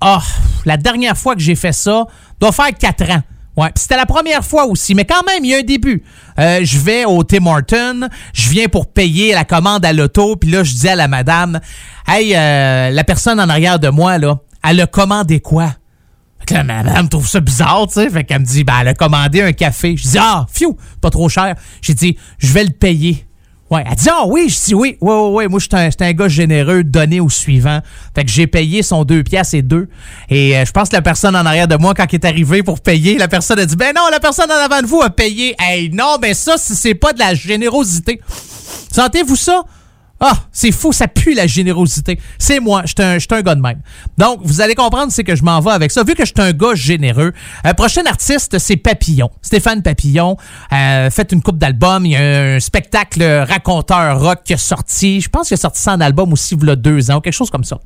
ah, 0.00 0.22
la 0.64 0.78
dernière 0.78 1.16
fois 1.16 1.34
que 1.34 1.40
j'ai 1.42 1.54
fait 1.54 1.72
ça, 1.72 2.06
doit 2.40 2.50
faire 2.50 2.70
quatre 2.76 3.08
ans. 3.10 3.22
Ouais, 3.58 3.70
c'était 3.74 3.96
la 3.96 4.06
première 4.06 4.44
fois 4.44 4.66
aussi, 4.66 4.94
mais 4.94 5.04
quand 5.04 5.22
même, 5.26 5.44
il 5.44 5.50
y 5.50 5.54
a 5.54 5.58
un 5.58 5.62
début. 5.62 6.02
Euh, 6.38 6.60
je 6.62 6.78
vais 6.78 7.04
au 7.04 7.22
Tim 7.24 7.44
Horton, 7.44 8.08
je 8.32 8.48
viens 8.48 8.68
pour 8.68 8.90
payer 8.90 9.34
la 9.34 9.44
commande 9.44 9.84
à 9.84 9.92
l'auto, 9.92 10.36
puis 10.36 10.50
là, 10.50 10.64
je 10.64 10.72
dis 10.74 10.88
à 10.88 10.96
la 10.96 11.08
madame, 11.08 11.60
hey, 12.06 12.34
euh, 12.34 12.90
la 12.90 13.04
personne 13.04 13.38
en 13.38 13.48
arrière 13.48 13.78
de 13.78 13.88
moi, 13.88 14.16
là, 14.16 14.38
elle 14.64 14.80
a 14.80 14.86
commandé 14.86 15.40
quoi? 15.40 15.74
Fait 16.38 16.46
que 16.46 16.54
la 16.54 16.64
madame 16.64 17.08
trouve 17.08 17.28
ça 17.28 17.40
bizarre, 17.40 17.86
tu 17.88 17.94
sais. 17.94 18.08
Fait 18.08 18.24
qu'elle 18.24 18.40
me 18.40 18.46
dit, 18.46 18.64
ben, 18.64 18.74
elle 18.80 18.88
a 18.88 18.94
commandé 18.94 19.42
un 19.42 19.52
café. 19.52 19.96
Je 19.96 20.08
dis, 20.08 20.18
ah, 20.18 20.46
fiou, 20.50 20.76
pas 21.02 21.10
trop 21.10 21.28
cher. 21.28 21.54
J'ai 21.82 21.94
dit, 21.94 22.16
je 22.38 22.52
vais 22.52 22.64
le 22.64 22.70
payer. 22.70 23.27
Ouais, 23.70 23.84
elle 23.86 23.96
dit, 23.96 24.08
ah 24.10 24.24
oui, 24.26 24.48
je 24.48 24.64
dis 24.64 24.74
oui. 24.74 24.96
Ouais, 25.00 25.14
ouais, 25.14 25.28
ouais. 25.30 25.48
Moi, 25.48 25.60
je 25.60 25.66
suis 25.66 25.76
un, 25.76 26.06
un 26.06 26.12
gars 26.12 26.28
généreux, 26.28 26.84
donné 26.84 27.20
au 27.20 27.28
suivant. 27.28 27.80
Fait 28.14 28.24
que 28.24 28.30
j'ai 28.30 28.46
payé 28.46 28.82
son 28.82 29.04
deux 29.04 29.22
piastres 29.22 29.56
et 29.56 29.62
deux. 29.62 29.88
Et 30.30 30.56
euh, 30.56 30.64
je 30.64 30.72
pense 30.72 30.88
que 30.88 30.96
la 30.96 31.02
personne 31.02 31.36
en 31.36 31.44
arrière 31.44 31.68
de 31.68 31.76
moi, 31.76 31.92
quand 31.94 32.06
il 32.10 32.14
est 32.14 32.24
arrivé 32.24 32.62
pour 32.62 32.80
payer, 32.80 33.18
la 33.18 33.28
personne 33.28 33.58
a 33.58 33.66
dit, 33.66 33.76
ben 33.76 33.92
non, 33.94 34.08
la 34.10 34.20
personne 34.20 34.50
en 34.50 34.54
avant 34.64 34.80
de 34.80 34.86
vous 34.86 35.02
a 35.02 35.10
payé. 35.10 35.54
Hey, 35.58 35.90
non, 35.90 36.16
ben 36.20 36.32
ça, 36.32 36.56
c'est 36.56 36.94
pas 36.94 37.12
de 37.12 37.18
la 37.18 37.34
générosité. 37.34 38.20
Sentez-vous 38.90 39.36
ça? 39.36 39.64
Ah, 40.20 40.34
c'est 40.50 40.72
fou, 40.72 40.92
ça 40.92 41.06
pue 41.06 41.32
la 41.32 41.46
générosité. 41.46 42.18
C'est 42.38 42.58
moi, 42.58 42.82
je 42.84 43.18
suis 43.18 43.28
un, 43.30 43.42
gars 43.42 43.54
de 43.54 43.60
même. 43.60 43.80
Donc, 44.16 44.40
vous 44.42 44.60
allez 44.60 44.74
comprendre, 44.74 45.12
c'est 45.12 45.22
que 45.22 45.36
je 45.36 45.44
m'en 45.44 45.60
vais 45.60 45.70
avec 45.70 45.92
ça. 45.92 46.02
Vu 46.02 46.14
que 46.14 46.24
je 46.24 46.32
suis 46.34 46.44
un 46.44 46.52
gars 46.52 46.74
généreux, 46.74 47.32
euh, 47.64 47.74
prochain 47.74 48.02
artiste, 48.04 48.58
c'est 48.58 48.76
Papillon. 48.76 49.30
Stéphane 49.42 49.82
Papillon. 49.82 50.36
Euh, 50.72 51.08
fait 51.10 51.30
une 51.30 51.40
coupe 51.40 51.58
d'albums. 51.58 52.04
Il 52.04 52.12
y 52.12 52.16
a 52.16 52.54
un 52.54 52.60
spectacle 52.60 53.22
raconteur 53.48 54.20
rock 54.20 54.40
qui 54.44 54.54
est 54.54 54.56
sorti. 54.56 55.20
Je 55.20 55.28
pense 55.28 55.48
qu'il 55.48 55.54
a 55.54 55.58
sorti 55.58 55.80
ça 55.80 55.92
en 55.92 56.00
album 56.00 56.32
aussi, 56.32 56.56
il 56.60 56.66
y 56.66 56.70
a 56.70 56.76
deux 56.76 57.12
ans, 57.12 57.20
quelque 57.20 57.32
chose 57.32 57.50
comme 57.50 57.64
ça. 57.64 57.78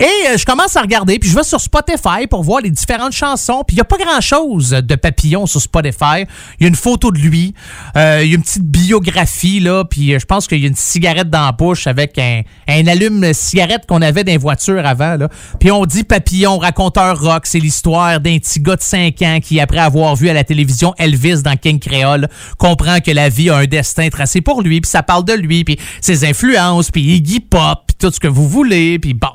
Et 0.00 0.04
euh, 0.04 0.36
je 0.36 0.44
commence 0.44 0.76
à 0.76 0.80
regarder, 0.80 1.20
puis 1.20 1.30
je 1.30 1.36
vais 1.36 1.44
sur 1.44 1.60
Spotify 1.60 2.26
pour 2.28 2.42
voir 2.42 2.60
les 2.60 2.70
différentes 2.70 3.12
chansons. 3.12 3.62
Puis 3.64 3.76
il 3.76 3.78
n'y 3.78 3.82
a 3.82 3.84
pas 3.84 3.98
grand-chose 3.98 4.70
de 4.70 4.94
Papillon 4.96 5.46
sur 5.46 5.60
Spotify. 5.60 6.24
Il 6.58 6.62
y 6.62 6.64
a 6.64 6.68
une 6.68 6.74
photo 6.74 7.12
de 7.12 7.18
lui. 7.18 7.54
Il 7.94 8.00
y 8.00 8.00
a 8.00 8.22
une 8.24 8.42
petite 8.42 8.64
biographie, 8.64 9.60
là. 9.60 9.84
Puis 9.84 10.18
je 10.18 10.26
pense 10.26 10.48
qu'il 10.48 10.58
y 10.58 10.64
a 10.64 10.68
une 10.68 10.74
cigarette 10.74 11.30
dans 11.30 11.44
la 11.44 11.52
avec 11.86 12.18
un, 12.18 12.42
un 12.66 12.86
allume-cigarette 12.86 13.86
qu'on 13.86 14.02
avait 14.02 14.24
dans 14.24 14.32
les 14.32 14.38
voitures 14.38 14.84
avant. 14.86 15.16
Puis 15.60 15.70
on 15.70 15.84
dit 15.86 16.04
Papillon, 16.04 16.58
raconteur 16.58 17.20
rock. 17.20 17.46
C'est 17.46 17.58
l'histoire 17.58 18.20
d'un 18.20 18.38
petit 18.38 18.60
gars 18.60 18.76
de 18.76 18.82
5 18.82 19.22
ans 19.22 19.38
qui, 19.42 19.60
après 19.60 19.78
avoir 19.78 20.16
vu 20.16 20.28
à 20.28 20.32
la 20.32 20.44
télévision 20.44 20.94
Elvis 20.98 21.42
dans 21.42 21.56
King 21.56 21.78
Creole, 21.78 22.28
comprend 22.58 23.00
que 23.00 23.10
la 23.10 23.28
vie 23.28 23.50
a 23.50 23.56
un 23.56 23.66
destin 23.66 24.08
tracé 24.08 24.40
pour 24.40 24.62
lui. 24.62 24.80
Puis 24.80 24.90
ça 24.90 25.02
parle 25.02 25.24
de 25.24 25.34
lui, 25.34 25.64
puis 25.64 25.78
ses 26.00 26.24
influences, 26.24 26.90
puis 26.90 27.02
Iggy 27.02 27.40
Pop, 27.40 27.80
puis 27.86 27.96
tout 27.98 28.10
ce 28.10 28.20
que 28.20 28.28
vous 28.28 28.48
voulez. 28.48 28.98
Puis 28.98 29.14
bon. 29.14 29.28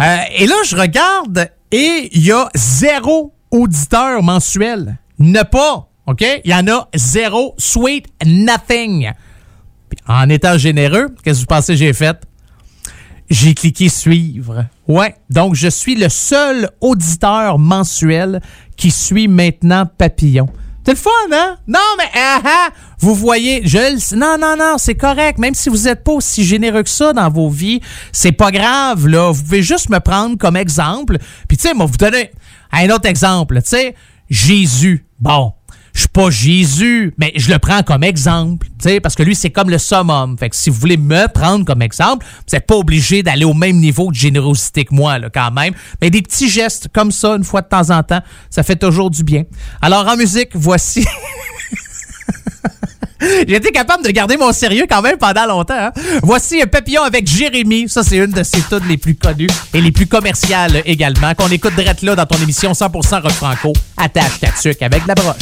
Euh, 0.00 0.18
et 0.36 0.46
là, 0.46 0.54
je 0.64 0.76
regarde 0.76 1.50
et 1.70 2.08
il 2.12 2.24
y 2.24 2.32
a 2.32 2.48
zéro 2.54 3.34
auditeur 3.50 4.22
mensuel. 4.22 4.98
Ne 5.18 5.42
pas, 5.42 5.88
OK? 6.06 6.24
Il 6.44 6.50
y 6.50 6.54
en 6.54 6.66
a 6.68 6.88
zéro, 6.94 7.54
sweet, 7.58 8.06
nothing. 8.24 9.10
En 10.08 10.28
étant 10.30 10.56
généreux, 10.56 11.14
qu'est-ce 11.22 11.40
que 11.40 11.40
vous 11.40 11.46
pensez 11.46 11.72
que 11.74 11.78
j'ai 11.78 11.92
fait? 11.92 12.16
J'ai 13.28 13.52
cliqué 13.54 13.90
suivre. 13.90 14.64
Ouais, 14.86 15.14
donc 15.28 15.54
je 15.54 15.68
suis 15.68 15.94
le 15.94 16.08
seul 16.08 16.70
auditeur 16.80 17.58
mensuel 17.58 18.40
qui 18.76 18.90
suit 18.90 19.28
maintenant 19.28 19.84
Papillon. 19.84 20.48
C'est 20.88 20.92
le 20.92 20.96
fun, 20.96 21.10
hein? 21.34 21.58
Non, 21.66 21.78
mais 21.98 22.08
ah, 22.14 22.40
ah, 22.42 22.68
vous 22.98 23.14
voyez, 23.14 23.60
je 23.62 24.16
Non, 24.16 24.38
non, 24.40 24.56
non, 24.56 24.76
c'est 24.78 24.94
correct. 24.94 25.38
Même 25.38 25.52
si 25.52 25.68
vous 25.68 25.82
n'êtes 25.82 26.02
pas 26.02 26.12
aussi 26.12 26.44
généreux 26.44 26.82
que 26.82 26.88
ça 26.88 27.12
dans 27.12 27.28
vos 27.28 27.50
vies, 27.50 27.82
c'est 28.10 28.32
pas 28.32 28.50
grave, 28.50 29.06
là. 29.06 29.30
Vous 29.30 29.42
pouvez 29.42 29.62
juste 29.62 29.90
me 29.90 29.98
prendre 29.98 30.38
comme 30.38 30.56
exemple. 30.56 31.18
Puis, 31.46 31.58
tu 31.58 31.68
sais, 31.68 31.74
moi, 31.74 31.84
vous 31.84 31.98
donner 31.98 32.30
un 32.72 32.88
autre 32.88 33.06
exemple. 33.06 33.60
Tu 33.60 33.68
sais, 33.68 33.94
Jésus. 34.30 35.04
Bon, 35.20 35.52
je 35.94 36.00
suis 36.00 36.08
pas 36.08 36.30
Jésus, 36.30 37.14
mais 37.18 37.32
je 37.36 37.50
le 37.50 37.58
prends 37.58 37.82
comme 37.82 38.04
exemple, 38.04 38.66
parce 39.02 39.14
que 39.14 39.22
lui, 39.22 39.34
c'est 39.34 39.50
comme 39.50 39.70
le 39.70 39.78
summum. 39.78 40.36
Fait 40.38 40.48
que 40.50 40.56
si 40.56 40.70
vous 40.70 40.78
voulez 40.78 40.96
me 40.96 41.26
prendre 41.28 41.64
comme 41.64 41.82
exemple, 41.82 42.24
vous 42.24 42.56
n'êtes 42.56 42.66
pas 42.66 42.76
obligé 42.76 43.22
d'aller 43.22 43.44
au 43.44 43.54
même 43.54 43.76
niveau 43.78 44.10
de 44.10 44.16
générosité 44.16 44.84
que 44.84 44.94
moi, 44.94 45.18
là, 45.18 45.28
quand 45.32 45.50
même. 45.50 45.74
Mais 46.00 46.10
des 46.10 46.22
petits 46.22 46.48
gestes 46.48 46.88
comme 46.92 47.10
ça, 47.10 47.34
une 47.36 47.44
fois 47.44 47.62
de 47.62 47.68
temps 47.68 47.90
en 47.90 48.02
temps, 48.02 48.20
ça 48.50 48.62
fait 48.62 48.76
toujours 48.76 49.10
du 49.10 49.24
bien. 49.24 49.44
Alors, 49.82 50.06
en 50.06 50.16
musique, 50.16 50.50
voici... 50.54 51.04
J'ai 53.20 53.56
été 53.56 53.72
capable 53.72 54.04
de 54.04 54.10
garder 54.10 54.36
mon 54.36 54.52
sérieux 54.52 54.86
quand 54.88 55.02
même 55.02 55.18
pendant 55.18 55.44
longtemps. 55.44 55.74
hein. 55.76 55.92
Voici 56.22 56.62
un 56.62 56.68
papillon 56.68 57.02
avec 57.02 57.26
Jérémy. 57.26 57.88
Ça, 57.88 58.04
c'est 58.04 58.16
une 58.16 58.30
de 58.30 58.44
ses 58.44 58.62
tunes 58.62 58.86
les 58.88 58.96
plus 58.96 59.16
connues 59.16 59.48
et 59.74 59.80
les 59.80 59.90
plus 59.90 60.06
commerciales 60.06 60.82
également, 60.84 61.34
qu'on 61.34 61.48
écoute 61.48 61.74
direct 61.74 62.02
là 62.02 62.14
dans 62.14 62.26
ton 62.26 62.38
émission 62.40 62.70
100% 62.70 63.22
rock 63.22 63.32
franco. 63.32 63.72
Attache 63.96 64.38
ta 64.40 64.52
tuque 64.52 64.82
avec 64.82 65.04
la 65.06 65.14
broche. 65.16 65.34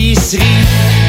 Faire 0.00 0.99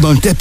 dans 0.00 0.12
le 0.12 0.18
tapis 0.18 0.37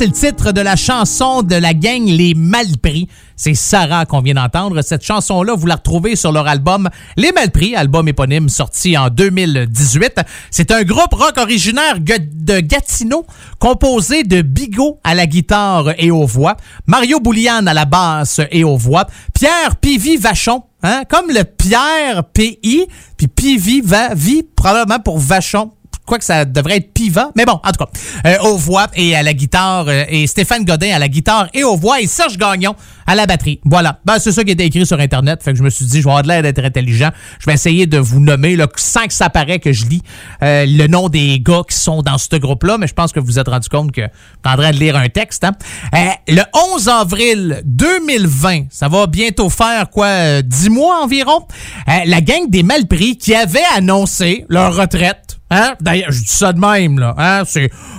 c'est 0.00 0.06
le 0.06 0.12
titre 0.12 0.52
de 0.52 0.62
la 0.62 0.76
chanson 0.76 1.42
de 1.42 1.54
la 1.54 1.74
gang 1.74 2.06
Les 2.06 2.32
Malpris. 2.34 3.06
C'est 3.36 3.52
Sarah 3.52 4.06
qu'on 4.06 4.22
vient 4.22 4.32
d'entendre. 4.32 4.80
Cette 4.80 5.04
chanson-là, 5.04 5.54
vous 5.54 5.66
la 5.66 5.74
retrouvez 5.74 6.16
sur 6.16 6.32
leur 6.32 6.48
album 6.48 6.88
Les 7.18 7.32
Malpris, 7.32 7.76
album 7.76 8.08
éponyme 8.08 8.48
sorti 8.48 8.96
en 8.96 9.10
2018. 9.10 10.22
C'est 10.50 10.70
un 10.70 10.84
groupe 10.84 11.12
rock 11.12 11.36
originaire 11.36 11.98
de 12.00 12.60
Gatineau, 12.60 13.26
composé 13.58 14.22
de 14.22 14.40
Bigot 14.40 14.98
à 15.04 15.14
la 15.14 15.26
guitare 15.26 15.90
et 15.98 16.10
aux 16.10 16.24
voix, 16.24 16.56
Mario 16.86 17.20
Boulian 17.20 17.66
à 17.66 17.74
la 17.74 17.84
basse 17.84 18.40
et 18.50 18.64
aux 18.64 18.78
voix, 18.78 19.06
Pierre 19.34 19.76
Pivi 19.76 20.16
Vachon 20.16 20.62
Hein? 20.82 21.02
Comme 21.08 21.28
le 21.28 21.44
Pierre 21.44 22.24
PI, 22.32 22.86
puis 23.18 23.28
Pivi, 23.28 23.82
va, 23.82 24.14
vie, 24.14 24.42
probablement 24.42 24.98
pour 24.98 25.18
Vachon, 25.18 25.72
quoi 26.10 26.18
que 26.18 26.24
ça 26.24 26.44
devrait 26.44 26.78
être 26.78 26.92
Piva. 26.92 27.30
Mais 27.36 27.44
bon, 27.46 27.52
en 27.64 27.70
tout 27.70 27.84
cas, 27.84 27.90
euh, 28.26 28.36
aux 28.42 28.56
voix 28.56 28.88
et 28.94 29.14
à 29.14 29.22
la 29.22 29.32
guitare, 29.32 29.86
euh, 29.88 30.04
et 30.08 30.26
Stéphane 30.26 30.64
Godin 30.64 30.90
à 30.92 30.98
la 30.98 31.08
guitare 31.08 31.48
et 31.54 31.62
aux 31.62 31.76
voix, 31.76 32.00
et 32.00 32.08
Serge 32.08 32.36
Gagnon 32.36 32.74
à 33.06 33.14
la 33.14 33.26
batterie. 33.26 33.60
Voilà. 33.64 34.00
Ben, 34.04 34.18
c'est 34.18 34.32
ça 34.32 34.42
qui 34.42 34.50
était 34.50 34.66
écrit 34.66 34.84
sur 34.84 34.98
Internet. 34.98 35.42
Fait 35.42 35.52
que 35.52 35.58
je 35.58 35.62
me 35.62 35.70
suis 35.70 35.84
dit, 35.84 35.98
je 35.98 36.04
vais 36.04 36.10
avoir 36.10 36.22
de 36.24 36.28
l'air 36.28 36.42
d'être 36.42 36.64
intelligent. 36.64 37.10
Je 37.38 37.46
vais 37.46 37.54
essayer 37.54 37.86
de 37.86 37.98
vous 37.98 38.18
nommer, 38.20 38.56
là, 38.56 38.66
sans 38.76 39.06
que 39.06 39.12
ça 39.12 39.30
paraît 39.30 39.60
que 39.60 39.72
je 39.72 39.86
lis 39.86 40.02
euh, 40.42 40.66
le 40.66 40.88
nom 40.88 41.08
des 41.08 41.38
gars 41.40 41.62
qui 41.68 41.76
sont 41.76 42.02
dans 42.02 42.18
ce 42.18 42.36
groupe-là, 42.36 42.76
mais 42.78 42.88
je 42.88 42.94
pense 42.94 43.12
que 43.12 43.20
vous 43.20 43.26
vous 43.26 43.38
êtes 43.38 43.48
rendu 43.48 43.68
compte 43.68 43.92
que 43.92 44.02
en 44.44 44.56
train 44.56 44.72
de 44.72 44.76
lire 44.78 44.96
un 44.96 45.08
texte. 45.08 45.44
hein. 45.44 45.52
Euh, 45.94 45.98
le 46.26 46.42
11 46.74 46.88
avril 46.88 47.62
2020, 47.64 48.64
ça 48.70 48.88
va 48.88 49.06
bientôt 49.06 49.48
faire 49.48 49.90
quoi, 49.90 50.06
euh, 50.06 50.42
10 50.42 50.70
mois 50.70 51.04
environ, 51.04 51.46
la 51.86 52.20
gang 52.20 52.48
des 52.48 52.64
Malpris 52.64 53.16
qui 53.16 53.32
avait 53.34 53.60
annoncé 53.76 54.44
leur 54.48 54.74
retraite 54.74 55.29
Hein? 55.50 55.74
D'ailleurs, 55.80 56.12
je 56.12 56.20
dis 56.20 56.28
ça 56.28 56.52
de 56.52 56.60
même, 56.60 56.98
là. 56.98 57.14
Hein? 57.18 57.42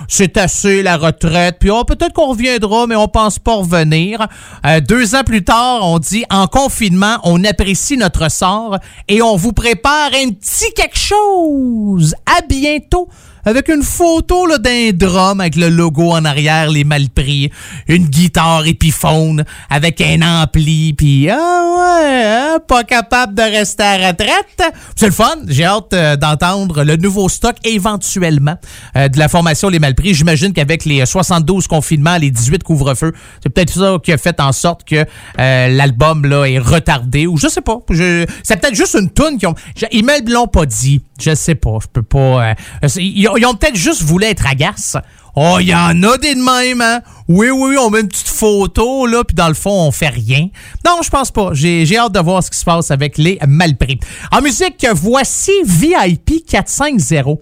C'est, 0.08 0.38
assez 0.38 0.82
la 0.82 0.96
retraite. 0.96 1.56
Puis 1.60 1.70
oh, 1.70 1.84
peut-être 1.84 2.14
qu'on 2.14 2.28
reviendra, 2.28 2.86
mais 2.86 2.96
on 2.96 3.08
pense 3.08 3.38
pas 3.38 3.56
revenir. 3.56 4.26
Euh, 4.66 4.80
deux 4.80 5.14
ans 5.14 5.24
plus 5.24 5.44
tard, 5.44 5.80
on 5.82 5.98
dit 5.98 6.24
en 6.30 6.46
confinement, 6.46 7.18
on 7.24 7.44
apprécie 7.44 7.96
notre 7.96 8.30
sort 8.30 8.78
et 9.08 9.20
on 9.20 9.36
vous 9.36 9.52
prépare 9.52 10.10
un 10.14 10.30
petit 10.30 10.72
quelque 10.74 10.98
chose. 10.98 12.14
À 12.26 12.40
bientôt. 12.46 13.08
Avec 13.44 13.68
une 13.68 13.82
photo 13.82 14.46
d'un 14.58 14.90
drum 14.92 15.40
avec 15.40 15.56
le 15.56 15.68
logo 15.68 16.12
en 16.12 16.24
arrière, 16.24 16.70
les 16.70 16.84
mal 16.84 17.08
pris, 17.08 17.50
une 17.88 18.06
guitare 18.06 18.66
épiphone 18.66 19.44
avec 19.68 20.00
un 20.00 20.22
ampli, 20.22 20.92
puis 20.92 21.28
ah 21.28 21.36
ouais, 21.36 22.22
hein, 22.24 22.58
pas 22.68 22.84
capable 22.84 23.34
de 23.34 23.42
rester 23.42 23.82
à 23.82 23.96
retraite. 23.96 24.72
C'est 24.94 25.06
le 25.06 25.12
fun. 25.12 25.34
J'ai 25.48 25.64
hâte 25.64 25.92
euh, 25.92 26.16
d'entendre 26.16 26.84
le 26.84 26.96
nouveau 26.96 27.28
stock 27.28 27.56
éventuellement 27.64 28.56
euh, 28.96 29.08
de 29.08 29.18
la 29.18 29.28
formation 29.28 29.68
Les 29.68 29.80
Malpris. 29.80 30.14
J'imagine 30.14 30.52
qu'avec 30.52 30.84
les 30.84 31.04
72 31.04 31.66
confinements, 31.66 32.18
les 32.18 32.30
18 32.30 32.62
couvre-feux, 32.62 33.12
c'est 33.42 33.48
peut-être 33.48 33.72
ça 33.72 33.96
qui 34.02 34.12
a 34.12 34.18
fait 34.18 34.40
en 34.40 34.52
sorte 34.52 34.84
que 34.84 35.04
euh, 35.40 35.68
l'album 35.68 36.24
là 36.26 36.44
est 36.44 36.58
retardé 36.58 37.26
ou 37.26 37.36
je 37.36 37.48
sais 37.48 37.60
pas. 37.60 37.78
C'est 37.90 38.60
peut-être 38.60 38.76
juste 38.76 38.94
une 38.94 39.10
toune 39.10 39.38
qui 39.38 39.46
ont. 39.46 39.54
Ils 39.90 40.04
me 40.04 40.32
l'ont 40.32 40.46
pas 40.46 40.64
dit. 40.64 41.00
Je 41.20 41.34
sais 41.34 41.54
pas. 41.54 41.78
Je 41.80 41.86
peux 41.92 42.02
pas. 42.02 42.50
euh, 42.50 42.54
ils 43.36 43.46
ont 43.46 43.54
peut-être 43.54 43.76
juste 43.76 44.02
voulu 44.02 44.26
être 44.26 44.46
agaces. 44.46 44.96
Oh, 45.34 45.56
il 45.60 45.68
y 45.68 45.74
en 45.74 46.02
a 46.02 46.18
des 46.18 46.34
de 46.34 46.40
même, 46.40 46.82
hein? 46.82 47.00
Oui, 47.26 47.48
oui, 47.50 47.70
oui, 47.70 47.76
on 47.78 47.88
met 47.88 48.00
une 48.00 48.08
petite 48.08 48.28
photo, 48.28 49.06
là, 49.06 49.24
puis 49.24 49.34
dans 49.34 49.48
le 49.48 49.54
fond, 49.54 49.86
on 49.86 49.90
fait 49.90 50.10
rien. 50.10 50.48
Non, 50.84 51.00
je 51.02 51.08
pense 51.08 51.30
pas. 51.30 51.50
J'ai 51.54 51.86
j'ai 51.86 51.96
hâte 51.96 52.12
de 52.12 52.20
voir 52.20 52.42
ce 52.42 52.50
qui 52.50 52.58
se 52.58 52.64
passe 52.64 52.90
avec 52.90 53.16
les 53.16 53.38
Malpris. 53.46 53.98
En 54.30 54.42
musique, 54.42 54.86
voici 54.92 55.52
VIP 55.64 56.44
450. 56.46 57.38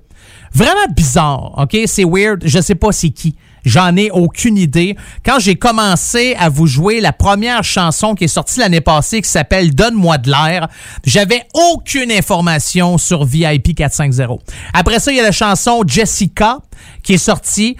Vraiment 0.52 0.86
bizarre, 0.94 1.54
OK? 1.58 1.76
C'est 1.86 2.04
weird. 2.04 2.42
Je 2.44 2.60
sais 2.60 2.76
pas 2.76 2.92
c'est 2.92 3.10
qui. 3.10 3.34
J'en 3.64 3.96
ai 3.96 4.10
aucune 4.10 4.56
idée. 4.56 4.96
Quand 5.24 5.38
j'ai 5.38 5.56
commencé 5.56 6.34
à 6.38 6.48
vous 6.48 6.66
jouer 6.66 7.00
la 7.00 7.12
première 7.12 7.64
chanson 7.64 8.14
qui 8.14 8.24
est 8.24 8.28
sortie 8.28 8.60
l'année 8.60 8.80
passée 8.80 9.20
qui 9.20 9.28
s'appelle 9.28 9.74
Donne-moi 9.74 10.18
de 10.18 10.30
l'air, 10.30 10.68
j'avais 11.04 11.42
aucune 11.54 12.12
information 12.12 12.98
sur 12.98 13.24
VIP 13.24 13.74
450. 13.76 14.40
Après 14.72 14.98
ça, 14.98 15.12
il 15.12 15.16
y 15.16 15.20
a 15.20 15.24
la 15.24 15.32
chanson 15.32 15.82
Jessica 15.86 16.58
qui 17.02 17.14
est 17.14 17.18
sortie. 17.18 17.76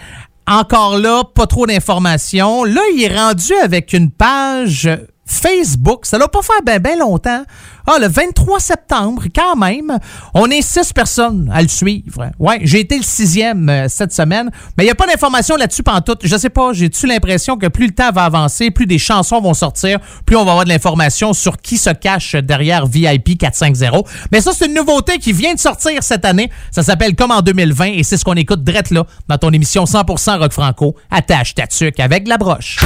Encore 0.47 0.97
là, 0.97 1.23
pas 1.23 1.47
trop 1.47 1.65
d'informations. 1.65 2.63
Là, 2.63 2.81
il 2.95 3.03
est 3.03 3.15
rendu 3.15 3.53
avec 3.63 3.93
une 3.93 4.09
page 4.09 4.89
Facebook. 5.25 6.05
Ça 6.05 6.17
l'a 6.17 6.27
pas 6.27 6.41
fait 6.41 6.63
bien 6.65 6.79
ben 6.79 6.99
longtemps. 6.99 7.43
Ah, 7.87 7.97
le 7.99 8.07
23 8.07 8.59
septembre, 8.59 9.23
quand 9.33 9.55
même. 9.55 9.97
On 10.33 10.47
est 10.49 10.61
six 10.61 10.93
personnes 10.93 11.49
à 11.53 11.61
le 11.61 11.67
suivre. 11.67 12.29
Ouais, 12.39 12.59
j'ai 12.63 12.81
été 12.81 12.97
le 12.97 13.03
sixième 13.03 13.67
euh, 13.69 13.87
cette 13.89 14.13
semaine, 14.13 14.51
mais 14.77 14.83
il 14.83 14.87
n'y 14.87 14.91
a 14.91 14.95
pas 14.95 15.07
d'informations 15.07 15.55
là-dessus 15.55 15.83
pantoute. 15.83 16.21
Je 16.23 16.37
sais 16.37 16.49
pas, 16.49 16.73
j'ai-tu 16.73 17.07
l'impression 17.07 17.57
que 17.57 17.67
plus 17.67 17.87
le 17.87 17.93
temps 17.93 18.11
va 18.11 18.25
avancer, 18.25 18.71
plus 18.71 18.85
des 18.85 18.99
chansons 18.99 19.41
vont 19.41 19.53
sortir, 19.53 19.99
plus 20.25 20.35
on 20.35 20.45
va 20.45 20.51
avoir 20.51 20.65
de 20.65 20.69
l'information 20.69 21.33
sur 21.33 21.57
qui 21.57 21.77
se 21.77 21.89
cache 21.89 22.35
derrière 22.35 22.85
VIP 22.85 23.37
450. 23.39 24.07
Mais 24.31 24.41
ça, 24.41 24.51
c'est 24.53 24.67
une 24.67 24.75
nouveauté 24.75 25.17
qui 25.17 25.33
vient 25.33 25.53
de 25.53 25.59
sortir 25.59 26.03
cette 26.03 26.25
année. 26.25 26.51
Ça 26.71 26.83
s'appelle 26.83 27.15
Comme 27.15 27.31
en 27.31 27.41
2020 27.41 27.85
et 27.93 28.03
c'est 28.03 28.17
ce 28.17 28.23
qu'on 28.23 28.35
écoute 28.35 28.63
direct 28.63 28.91
là 28.91 29.05
dans 29.27 29.37
ton 29.37 29.51
émission 29.51 29.85
100% 29.85 30.37
rock 30.39 30.53
franco. 30.53 30.95
Attache 31.09 31.55
ta 31.55 31.67
tuque 31.67 31.99
avec 31.99 32.27
la 32.27 32.37
broche. 32.37 32.77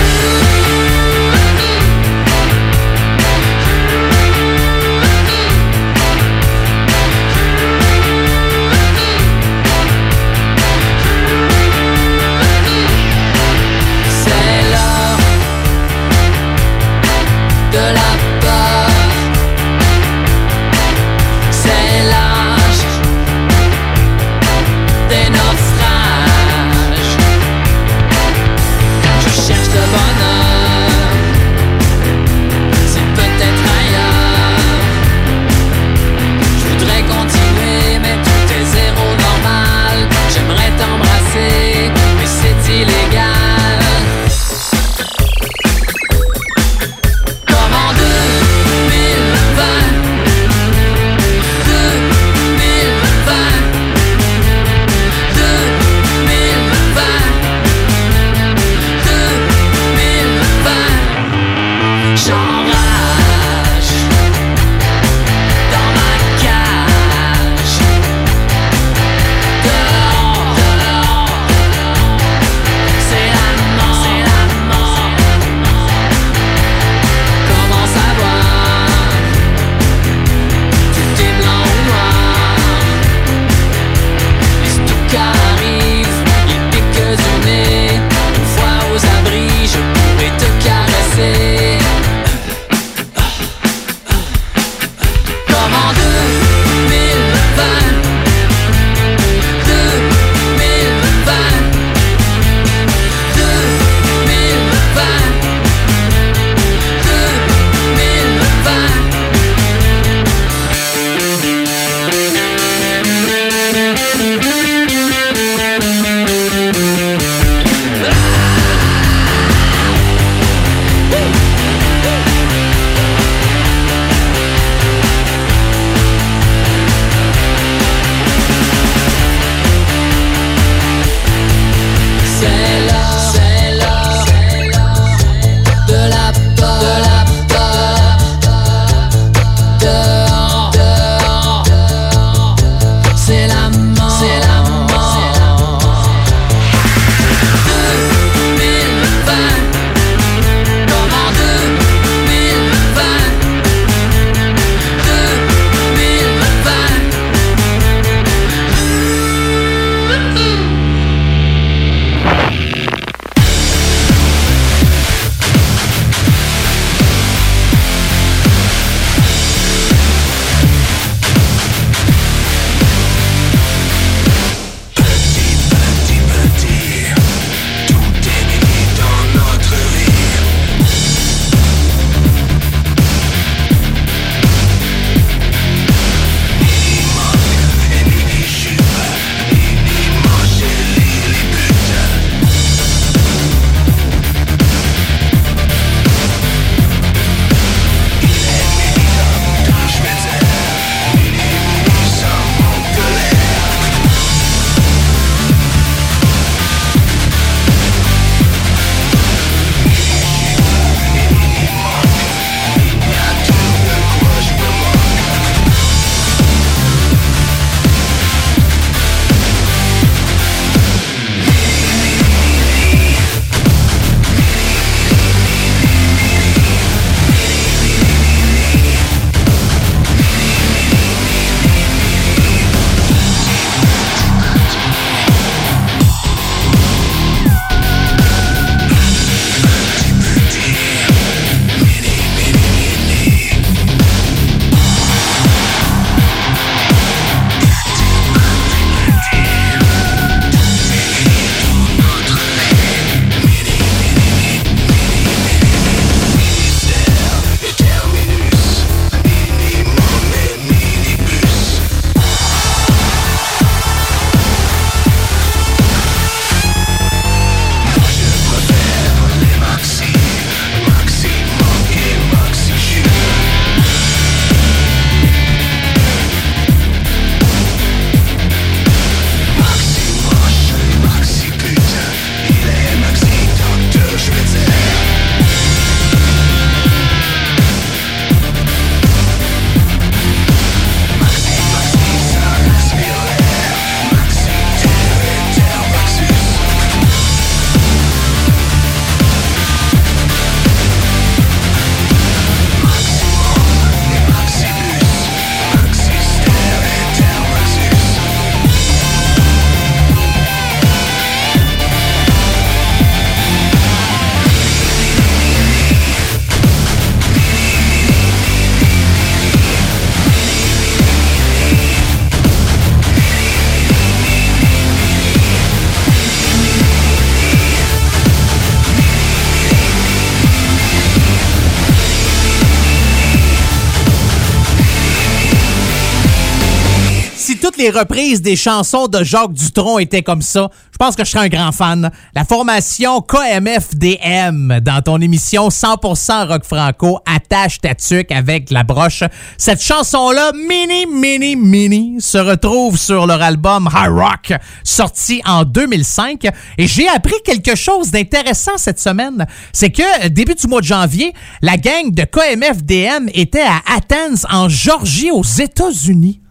Les 337.85 337.91
reprises 337.91 338.41
des 338.41 338.55
chansons 338.55 339.07
de 339.07 339.23
Jacques 339.23 339.53
Dutronc 339.53 339.99
étaient 339.99 340.23
comme 340.23 340.41
ça, 340.41 340.71
je 340.91 340.97
pense 340.97 341.15
que 341.15 341.23
je 341.23 341.29
serais 341.29 341.45
un 341.45 341.49
grand 341.49 341.71
fan. 341.71 342.09
La 342.33 342.43
formation 342.43 343.21
KMFDM 343.21 344.79
dans 344.79 345.03
ton 345.03 345.21
émission 345.21 345.69
100% 345.69 346.47
rock 346.47 346.63
franco 346.63 347.19
attache 347.27 347.79
ta 347.81 347.93
tuque 347.93 348.31
avec 348.31 348.71
la 348.71 348.83
broche. 348.83 349.21
Cette 349.59 349.83
chanson-là, 349.83 350.51
mini, 350.53 351.05
mini, 351.05 351.55
mini, 351.55 352.21
se 352.21 352.39
retrouve 352.39 352.97
sur 352.97 353.27
leur 353.27 353.43
album 353.43 353.87
High 353.93 354.09
Rock, 354.09 354.59
sorti 354.83 355.43
en 355.45 355.63
2005. 355.63 356.47
Et 356.79 356.87
j'ai 356.87 357.07
appris 357.07 357.35
quelque 357.45 357.75
chose 357.75 358.09
d'intéressant 358.09 358.77
cette 358.77 358.99
semaine. 358.99 359.45
C'est 359.73 359.91
que 359.91 360.27
début 360.29 360.55
du 360.55 360.65
mois 360.65 360.81
de 360.81 360.87
janvier, 360.87 361.33
la 361.61 361.77
gang 361.77 362.09
de 362.09 362.23
KMFDM 362.23 363.29
était 363.35 363.61
à 363.61 363.81
Athens, 363.95 364.47
en 364.49 364.69
Georgie, 364.69 365.29
aux 365.29 365.43
États-Unis. 365.43 366.41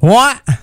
Ouais. 0.00 0.54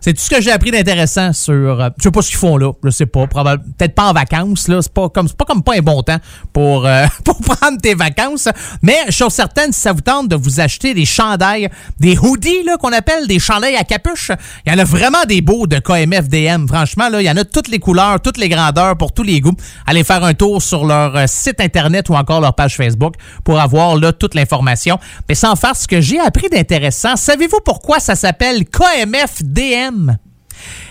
C'est 0.00 0.14
tout 0.14 0.22
ce 0.22 0.30
que 0.30 0.40
j'ai 0.40 0.52
appris 0.52 0.70
d'intéressant 0.70 1.32
sur. 1.32 1.80
euh, 1.80 1.88
je 1.98 2.04
sais 2.04 2.10
pas 2.10 2.22
ce 2.22 2.28
qu'ils 2.28 2.38
font 2.38 2.56
là. 2.56 2.72
Je 2.84 2.90
sais 2.90 3.06
pas. 3.06 3.26
Peut-être 3.26 3.94
pas 3.94 4.04
en 4.04 4.12
vacances. 4.12 4.68
là. 4.68 4.80
C'est 4.80 4.92
pas 4.92 5.08
comme, 5.08 5.28
pas 5.28 5.44
comme 5.44 5.62
pas 5.62 5.74
un 5.76 5.80
bon 5.80 6.02
temps 6.02 6.18
pour, 6.52 6.86
euh, 6.86 7.06
pour 7.24 7.38
prendre 7.40 7.78
tes 7.80 7.94
vacances. 7.94 8.48
Mais 8.80 8.96
chose 9.10 9.32
certaine, 9.32 9.72
si 9.72 9.80
ça 9.80 9.92
vous 9.92 10.00
tente 10.00 10.28
de 10.28 10.36
vous 10.36 10.60
acheter 10.60 10.94
des 10.94 11.04
chandails, 11.04 11.68
des 11.98 12.16
hoodies 12.16 12.64
qu'on 12.80 12.92
appelle 12.92 13.26
des 13.26 13.40
chandails 13.40 13.74
à 13.74 13.82
capuche, 13.82 14.30
il 14.64 14.72
y 14.72 14.74
en 14.74 14.78
a 14.78 14.84
vraiment 14.84 15.24
des 15.26 15.40
beaux 15.40 15.66
de 15.66 15.78
KMFDM. 15.78 16.68
Franchement, 16.68 17.08
là, 17.08 17.20
il 17.20 17.24
y 17.26 17.30
en 17.30 17.36
a 17.36 17.44
toutes 17.44 17.68
les 17.68 17.80
couleurs, 17.80 18.20
toutes 18.20 18.38
les 18.38 18.48
grandeurs, 18.48 18.96
pour 18.96 19.12
tous 19.12 19.24
les 19.24 19.40
goûts. 19.40 19.56
Allez 19.86 20.04
faire 20.04 20.22
un 20.22 20.34
tour 20.34 20.62
sur 20.62 20.84
leur 20.86 21.16
euh, 21.16 21.24
site 21.26 21.60
internet 21.60 22.08
ou 22.08 22.14
encore 22.14 22.40
leur 22.40 22.54
page 22.54 22.76
Facebook 22.76 23.14
pour 23.42 23.58
avoir 23.58 23.96
là 23.96 24.12
toute 24.12 24.34
l'information. 24.34 24.98
Mais 25.28 25.34
sans 25.34 25.56
faire 25.56 25.74
ce 25.74 25.88
que 25.88 26.00
j'ai 26.00 26.20
appris 26.20 26.48
d'intéressant, 26.48 27.16
savez-vous 27.16 27.60
pourquoi 27.64 27.98
ça 27.98 28.14
s'appelle 28.14 28.64
KMFDM? 28.64 29.87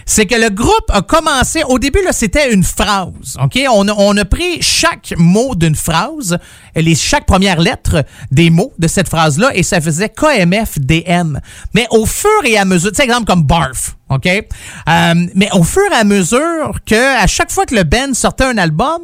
C'est 0.06 0.26
que 0.26 0.36
le 0.36 0.50
groupe 0.50 0.90
a 0.90 1.02
commencé. 1.02 1.62
Au 1.68 1.78
début, 1.78 2.02
là, 2.02 2.14
c'était 2.14 2.54
une 2.54 2.64
phrase. 2.64 3.36
OK? 3.44 3.60
On 3.70 3.86
a, 3.90 3.94
on 3.98 4.16
a 4.16 4.24
pris 4.24 4.62
chaque 4.62 5.14
mot 5.18 5.56
d'une 5.56 5.76
phrase, 5.76 6.38
les 6.74 6.96
chaque 6.96 7.26
première 7.26 7.60
lettre 7.60 8.06
des 8.32 8.50
mots 8.50 8.72
de 8.80 8.88
cette 8.88 9.10
phrase-là, 9.10 9.52
et 9.54 9.64
ça 9.64 9.82
faisait 9.82 10.08
KMFDM. 10.08 11.42
Mais 11.74 11.86
au 11.92 12.06
fur 12.06 12.30
et 12.46 12.58
à 12.58 12.64
mesure, 12.64 12.92
tu 12.92 12.96
sais, 12.98 13.04
exemple 13.04 13.26
comme 13.26 13.44
barf. 13.44 13.98
OK? 14.10 14.26
Euh, 14.28 15.14
mais 15.36 15.50
au 15.52 15.64
fur 15.64 15.84
et 15.92 15.96
à 15.96 16.06
mesure 16.06 16.80
que, 16.86 17.22
à 17.22 17.28
chaque 17.28 17.52
fois 17.52 17.66
que 17.66 17.76
le 17.76 17.84
band 17.84 18.14
sortait 18.14 18.46
un 18.46 18.58
album, 18.58 19.02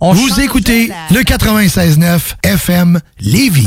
on 0.00 0.12
Vous 0.12 0.40
écoutez 0.40 0.86
la- 0.86 0.94
le 1.18 1.24
96.9 1.24 2.36
FM 2.44 3.00
Lévis. 3.18 3.66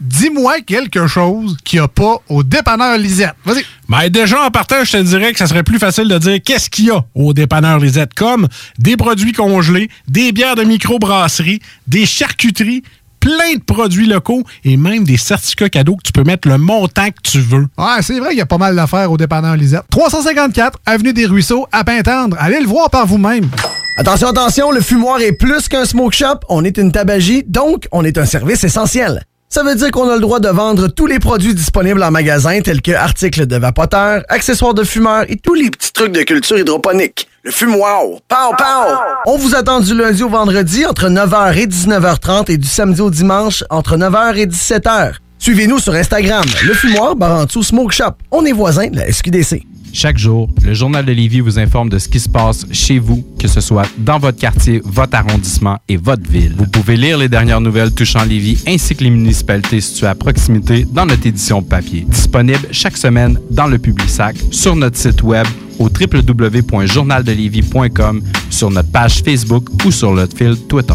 Dis-moi 0.00 0.60
quelque 0.60 1.06
chose 1.06 1.56
qu'il 1.64 1.80
n'y 1.80 1.84
a 1.84 1.88
pas 1.88 2.18
au 2.28 2.42
dépanneur 2.42 2.98
Lisette. 2.98 3.34
Vas-y. 3.44 3.64
Ben 3.88 4.08
déjà, 4.08 4.44
en 4.44 4.50
partant, 4.50 4.84
je 4.84 4.92
te 4.92 5.02
dirais 5.02 5.32
que 5.32 5.38
ça 5.38 5.46
serait 5.46 5.62
plus 5.62 5.78
facile 5.78 6.08
de 6.08 6.18
dire 6.18 6.38
qu'est-ce 6.44 6.70
qu'il 6.70 6.86
y 6.86 6.90
a 6.90 7.04
au 7.14 7.32
dépanneur 7.32 7.78
Lisette, 7.78 8.14
comme 8.14 8.48
des 8.78 8.96
produits 8.96 9.32
congelés, 9.32 9.90
des 10.06 10.32
bières 10.32 10.54
de 10.54 10.62
microbrasserie, 10.62 11.60
des 11.86 12.06
charcuteries, 12.06 12.82
plein 13.20 13.54
de 13.56 13.62
produits 13.62 14.06
locaux 14.06 14.44
et 14.64 14.76
même 14.76 15.04
des 15.04 15.16
certificats 15.16 15.68
cadeaux 15.68 15.96
que 15.96 16.02
tu 16.04 16.12
peux 16.12 16.22
mettre 16.22 16.48
le 16.48 16.58
montant 16.58 17.08
que 17.08 17.20
tu 17.22 17.40
veux. 17.40 17.66
Ouais, 17.76 18.02
c'est 18.02 18.18
vrai 18.18 18.30
qu'il 18.30 18.38
y 18.38 18.42
a 18.42 18.46
pas 18.46 18.58
mal 18.58 18.76
d'affaires 18.76 19.10
au 19.10 19.16
dépanneur 19.16 19.56
Lisette. 19.56 19.82
354 19.90 20.78
Avenue 20.86 21.12
des 21.12 21.26
Ruisseaux, 21.26 21.66
à 21.72 21.84
Pintendre. 21.84 22.36
Allez 22.38 22.60
le 22.60 22.66
voir 22.66 22.90
par 22.90 23.06
vous-même. 23.06 23.48
Attention, 23.96 24.28
attention, 24.28 24.70
le 24.70 24.80
fumoir 24.80 25.20
est 25.20 25.32
plus 25.32 25.68
qu'un 25.68 25.84
smoke 25.84 26.14
shop. 26.14 26.40
On 26.48 26.64
est 26.64 26.78
une 26.78 26.92
tabagie, 26.92 27.42
donc 27.48 27.88
on 27.90 28.04
est 28.04 28.16
un 28.16 28.26
service 28.26 28.62
essentiel. 28.62 29.24
Ça 29.50 29.62
veut 29.62 29.74
dire 29.74 29.90
qu'on 29.90 30.10
a 30.10 30.14
le 30.14 30.20
droit 30.20 30.40
de 30.40 30.48
vendre 30.48 30.88
tous 30.88 31.06
les 31.06 31.18
produits 31.18 31.54
disponibles 31.54 32.02
en 32.02 32.10
magasin, 32.10 32.60
tels 32.60 32.82
que 32.82 32.92
articles 32.92 33.46
de 33.46 33.56
vapoteurs, 33.56 34.22
accessoires 34.28 34.74
de 34.74 34.84
fumeurs 34.84 35.24
et 35.26 35.36
tous 35.36 35.54
les 35.54 35.70
petits 35.70 35.92
trucs 35.92 36.12
de 36.12 36.20
culture 36.22 36.58
hydroponique. 36.58 37.26
Le 37.44 37.50
fumoir, 37.50 38.02
pow, 38.28 38.54
pow! 38.58 38.94
On 39.26 39.38
vous 39.38 39.54
attend 39.54 39.80
du 39.80 39.94
lundi 39.94 40.22
au 40.22 40.28
vendredi 40.28 40.84
entre 40.84 41.08
9h 41.08 41.56
et 41.56 41.66
19h30 41.66 42.52
et 42.52 42.58
du 42.58 42.68
samedi 42.68 43.00
au 43.00 43.10
dimanche 43.10 43.64
entre 43.70 43.96
9h 43.96 44.36
et 44.36 44.46
17h. 44.46 45.14
Suivez-nous 45.38 45.78
sur 45.78 45.94
Instagram, 45.94 46.44
le 46.66 46.74
fumoir 46.74 47.14
Barantou 47.14 47.62
Smoke 47.62 47.92
Shop. 47.92 48.14
On 48.30 48.44
est 48.44 48.52
voisins 48.52 48.88
de 48.88 48.96
la 48.96 49.12
SQDC. 49.12 49.62
Chaque 49.92 50.18
jour, 50.18 50.48
le 50.64 50.74
Journal 50.74 51.04
de 51.04 51.12
Lévis 51.12 51.40
vous 51.40 51.58
informe 51.58 51.88
de 51.88 51.98
ce 51.98 52.08
qui 52.08 52.20
se 52.20 52.28
passe 52.28 52.66
chez 52.72 52.98
vous, 52.98 53.24
que 53.38 53.48
ce 53.48 53.60
soit 53.60 53.86
dans 53.98 54.18
votre 54.18 54.38
quartier, 54.38 54.80
votre 54.84 55.16
arrondissement 55.16 55.78
et 55.88 55.96
votre 55.96 56.28
ville. 56.28 56.54
Vous 56.56 56.66
pouvez 56.66 56.96
lire 56.96 57.18
les 57.18 57.28
dernières 57.28 57.60
nouvelles 57.60 57.92
touchant 57.92 58.24
Lévis 58.24 58.62
ainsi 58.66 58.94
que 58.94 59.04
les 59.04 59.10
municipalités 59.10 59.80
situées 59.80 60.08
à 60.08 60.14
proximité 60.14 60.86
dans 60.90 61.06
notre 61.06 61.26
édition 61.26 61.62
papier. 61.62 62.04
Disponible 62.08 62.68
chaque 62.70 62.96
semaine 62.96 63.38
dans 63.50 63.66
le 63.66 63.78
Publisac, 63.78 64.36
sur 64.50 64.76
notre 64.76 64.96
site 64.96 65.22
web 65.22 65.46
au 65.78 65.88
www.journaldelévis.com, 65.88 68.22
sur 68.50 68.70
notre 68.70 68.90
page 68.90 69.22
Facebook 69.22 69.68
ou 69.84 69.90
sur 69.90 70.12
notre 70.12 70.36
fil 70.36 70.56
Twitter. 70.68 70.94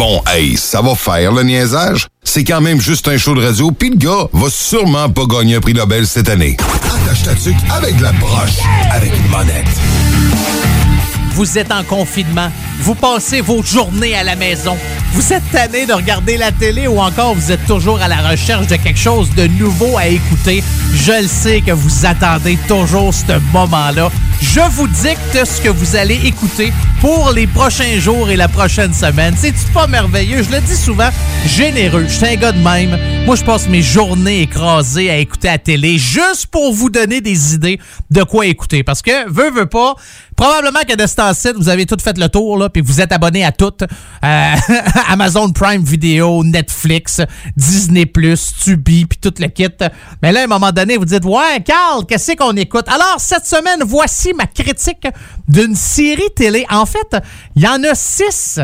Bon, 0.00 0.22
hey, 0.26 0.56
ça 0.56 0.80
va 0.80 0.94
faire 0.94 1.30
le 1.30 1.42
niaisage. 1.42 2.06
C'est 2.24 2.42
quand 2.42 2.62
même 2.62 2.80
juste 2.80 3.06
un 3.08 3.18
show 3.18 3.34
de 3.34 3.44
radio, 3.44 3.70
puis 3.70 3.90
le 3.90 3.96
gars 3.96 4.28
va 4.32 4.48
sûrement 4.48 5.10
pas 5.10 5.26
gagner 5.26 5.56
un 5.56 5.60
prix 5.60 5.74
Nobel 5.74 6.06
cette 6.06 6.30
année. 6.30 6.56
Attache 6.86 7.22
ta 7.22 7.34
tuque 7.34 7.70
avec 7.70 8.00
la 8.00 8.10
broche, 8.12 8.56
avec 8.90 9.14
une 9.14 9.28
monette. 9.28 9.68
Vous 11.34 11.58
êtes 11.58 11.70
en 11.70 11.84
confinement. 11.84 12.50
Vous 12.78 12.94
passez 12.94 13.42
vos 13.42 13.62
journées 13.62 14.14
à 14.14 14.24
la 14.24 14.36
maison. 14.36 14.74
Vous 15.12 15.34
êtes 15.34 15.42
tanné 15.52 15.84
de 15.84 15.92
regarder 15.92 16.38
la 16.38 16.50
télé 16.50 16.88
ou 16.88 16.98
encore 16.98 17.34
vous 17.34 17.52
êtes 17.52 17.66
toujours 17.66 18.00
à 18.00 18.08
la 18.08 18.26
recherche 18.26 18.68
de 18.68 18.76
quelque 18.76 18.98
chose 18.98 19.28
de 19.36 19.48
nouveau 19.48 19.98
à 19.98 20.06
écouter. 20.06 20.64
Je 20.94 21.20
le 21.22 21.28
sais 21.28 21.60
que 21.60 21.72
vous 21.72 22.06
attendez 22.06 22.58
toujours 22.68 23.12
ce 23.12 23.38
moment-là. 23.52 24.10
Je 24.40 24.60
vous 24.72 24.88
dicte 24.88 25.44
ce 25.44 25.60
que 25.60 25.68
vous 25.68 25.96
allez 25.96 26.18
écouter 26.26 26.72
pour 27.00 27.30
les 27.30 27.46
prochains 27.46 27.98
jours 27.98 28.30
et 28.30 28.36
la 28.36 28.48
prochaine 28.48 28.92
semaine. 28.92 29.34
C'est-tu 29.36 29.64
pas 29.72 29.86
merveilleux? 29.86 30.42
Je 30.42 30.50
le 30.50 30.60
dis 30.60 30.76
souvent, 30.76 31.08
généreux. 31.46 32.04
Je 32.08 32.14
suis 32.14 32.26
un 32.26 32.36
gars 32.36 32.52
de 32.52 32.58
même. 32.58 32.98
Moi, 33.26 33.36
je 33.36 33.44
passe 33.44 33.68
mes 33.68 33.82
journées 33.82 34.42
écrasées 34.42 35.10
à 35.10 35.16
écouter 35.18 35.48
la 35.48 35.58
télé 35.58 35.98
juste 35.98 36.46
pour 36.46 36.72
vous 36.72 36.90
donner 36.90 37.20
des 37.20 37.54
idées 37.54 37.78
de 38.10 38.22
quoi 38.22 38.46
écouter. 38.46 38.82
Parce 38.82 39.02
que, 39.02 39.30
veux, 39.30 39.50
veux 39.50 39.66
pas, 39.66 39.94
probablement 40.36 40.80
que 40.88 40.96
de 40.96 41.06
ce 41.06 41.16
temps-ci, 41.16 41.48
vous 41.54 41.68
avez 41.68 41.86
tout 41.86 41.98
fait 42.02 42.16
le 42.18 42.28
tour, 42.28 42.56
là, 42.58 42.70
puis 42.70 42.82
vous 42.82 43.00
êtes 43.00 43.12
abonné 43.12 43.44
à 43.44 43.52
tout. 43.52 43.72
Euh, 43.82 43.86
Amazon 45.08 45.52
Prime 45.52 45.84
Video, 45.84 46.42
Netflix, 46.44 47.20
Disney+, 47.56 48.10
Tubi, 48.62 49.04
puis 49.04 49.18
tout 49.18 49.34
le 49.38 49.48
kit. 49.48 49.68
Mais 50.22 50.32
là, 50.32 50.40
à 50.40 50.44
un 50.44 50.46
moment 50.46 50.72
donné, 50.72 50.96
vous 50.96 51.04
dites, 51.04 51.24
ouais, 51.24 51.62
Carl, 51.64 52.04
qu'est-ce 52.06 52.32
qu'on 52.36 52.56
écoute? 52.56 52.88
Alors, 52.88 53.16
cette 53.18 53.46
semaine, 53.46 53.82
voici 53.86 54.29
ma 54.32 54.46
critique 54.46 55.06
d'une 55.48 55.74
série 55.74 56.30
télé. 56.34 56.66
En 56.70 56.86
fait, 56.86 57.16
il 57.56 57.62
y 57.62 57.68
en 57.68 57.82
a 57.84 57.94
six. 57.94 58.60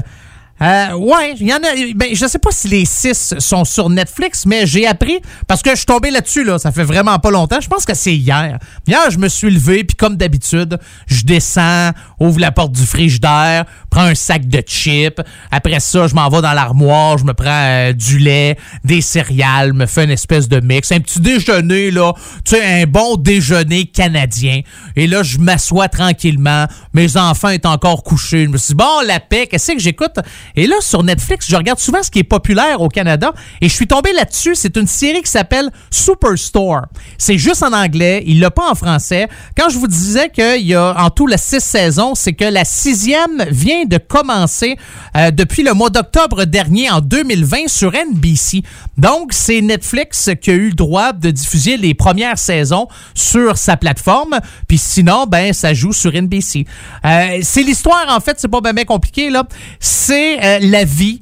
Euh, 0.62 0.92
ouais, 0.94 1.34
il 1.38 1.46
y 1.46 1.52
en 1.52 1.58
a. 1.58 1.94
Ben, 1.94 2.14
je 2.14 2.26
sais 2.26 2.38
pas 2.38 2.50
si 2.50 2.68
les 2.68 2.86
six 2.86 3.34
sont 3.38 3.64
sur 3.64 3.90
Netflix, 3.90 4.46
mais 4.46 4.66
j'ai 4.66 4.86
appris 4.86 5.20
parce 5.46 5.62
que 5.62 5.70
je 5.70 5.76
suis 5.76 5.86
tombé 5.86 6.10
là-dessus 6.10 6.44
là. 6.44 6.58
Ça 6.58 6.72
fait 6.72 6.84
vraiment 6.84 7.18
pas 7.18 7.30
longtemps. 7.30 7.60
Je 7.60 7.68
pense 7.68 7.84
que 7.84 7.94
c'est 7.94 8.14
hier. 8.14 8.58
Hier, 8.86 9.10
je 9.10 9.18
me 9.18 9.28
suis 9.28 9.50
levé 9.50 9.84
puis 9.84 9.96
comme 9.96 10.16
d'habitude, 10.16 10.78
je 11.06 11.24
descends, 11.24 11.90
ouvre 12.20 12.40
la 12.40 12.52
porte 12.52 12.72
du 12.72 12.84
frigidaire, 12.84 13.64
prends 13.90 14.02
un 14.02 14.14
sac 14.14 14.46
de 14.48 14.62
chips. 14.66 15.20
Après 15.50 15.80
ça, 15.80 16.06
je 16.06 16.14
m'en 16.14 16.28
vais 16.28 16.42
dans 16.42 16.52
l'armoire, 16.52 17.18
je 17.18 17.24
me 17.24 17.34
prends 17.34 17.46
euh, 17.50 17.92
du 17.92 18.18
lait, 18.18 18.56
des 18.84 19.00
céréales, 19.00 19.72
me 19.72 19.86
fais 19.86 20.04
une 20.04 20.10
espèce 20.10 20.48
de 20.48 20.60
mix, 20.60 20.92
un 20.92 21.00
petit 21.00 21.20
déjeuner 21.20 21.90
là. 21.90 22.12
Tu 22.44 22.56
sais, 22.56 22.82
un 22.82 22.86
bon 22.86 23.16
déjeuner 23.16 23.86
canadien. 23.86 24.60
Et 24.94 25.06
là, 25.06 25.22
je 25.22 25.38
m'assois 25.38 25.88
tranquillement. 25.88 26.66
Mes 26.92 27.16
enfants 27.16 27.52
sont 27.52 27.68
encore 27.68 28.02
couchés. 28.02 28.44
Je 28.44 28.50
me 28.50 28.58
suis 28.58 28.68
dit, 28.68 28.74
bon, 28.74 29.06
la 29.06 29.20
paix. 29.20 29.46
Qu'est-ce 29.46 29.72
que 29.72 29.78
j'écoute? 29.78 30.16
Et 30.54 30.66
là, 30.66 30.76
sur 30.80 31.02
Netflix, 31.02 31.46
je 31.48 31.56
regarde 31.56 31.78
souvent 31.78 32.02
ce 32.02 32.10
qui 32.10 32.20
est 32.20 32.24
populaire 32.24 32.80
au 32.80 32.88
Canada 32.88 33.32
et 33.60 33.68
je 33.68 33.74
suis 33.74 33.86
tombé 33.86 34.12
là-dessus. 34.12 34.54
C'est 34.54 34.76
une 34.76 34.86
série 34.86 35.22
qui 35.22 35.30
s'appelle 35.30 35.70
Superstore. 35.90 36.82
C'est 37.18 37.38
juste 37.38 37.62
en 37.62 37.72
anglais. 37.72 38.22
Il 38.26 38.40
l'a 38.40 38.50
pas 38.50 38.70
en 38.70 38.74
français. 38.74 39.28
Quand 39.56 39.68
je 39.68 39.78
vous 39.78 39.88
disais 39.88 40.30
qu'il 40.30 40.66
y 40.66 40.74
a 40.74 40.94
en 40.98 41.10
tout 41.10 41.26
la 41.26 41.38
six 41.38 41.60
saisons, 41.60 42.05
c'est 42.14 42.32
que 42.32 42.44
la 42.44 42.64
sixième 42.64 43.44
vient 43.50 43.84
de 43.84 43.98
commencer 43.98 44.76
euh, 45.16 45.30
depuis 45.30 45.62
le 45.62 45.74
mois 45.74 45.90
d'octobre 45.90 46.44
dernier, 46.44 46.90
en 46.90 47.00
2020, 47.00 47.68
sur 47.68 47.92
NBC. 47.92 48.62
Donc, 48.98 49.32
c'est 49.32 49.60
Netflix 49.60 50.30
qui 50.40 50.50
a 50.50 50.54
eu 50.54 50.68
le 50.68 50.74
droit 50.74 51.12
de 51.12 51.30
diffuser 51.30 51.76
les 51.76 51.94
premières 51.94 52.38
saisons 52.38 52.88
sur 53.14 53.58
sa 53.58 53.76
plateforme. 53.76 54.38
Puis 54.68 54.78
sinon, 54.78 55.26
ben, 55.26 55.52
ça 55.52 55.74
joue 55.74 55.92
sur 55.92 56.12
NBC. 56.12 56.66
Euh, 57.04 57.38
c'est 57.42 57.62
l'histoire, 57.62 58.06
en 58.08 58.20
fait, 58.20 58.36
c'est 58.38 58.48
pas 58.48 58.60
bien 58.60 58.84
compliqué, 58.84 59.30
là. 59.30 59.44
C'est 59.80 60.42
euh, 60.42 60.58
la 60.62 60.84
vie 60.84 61.20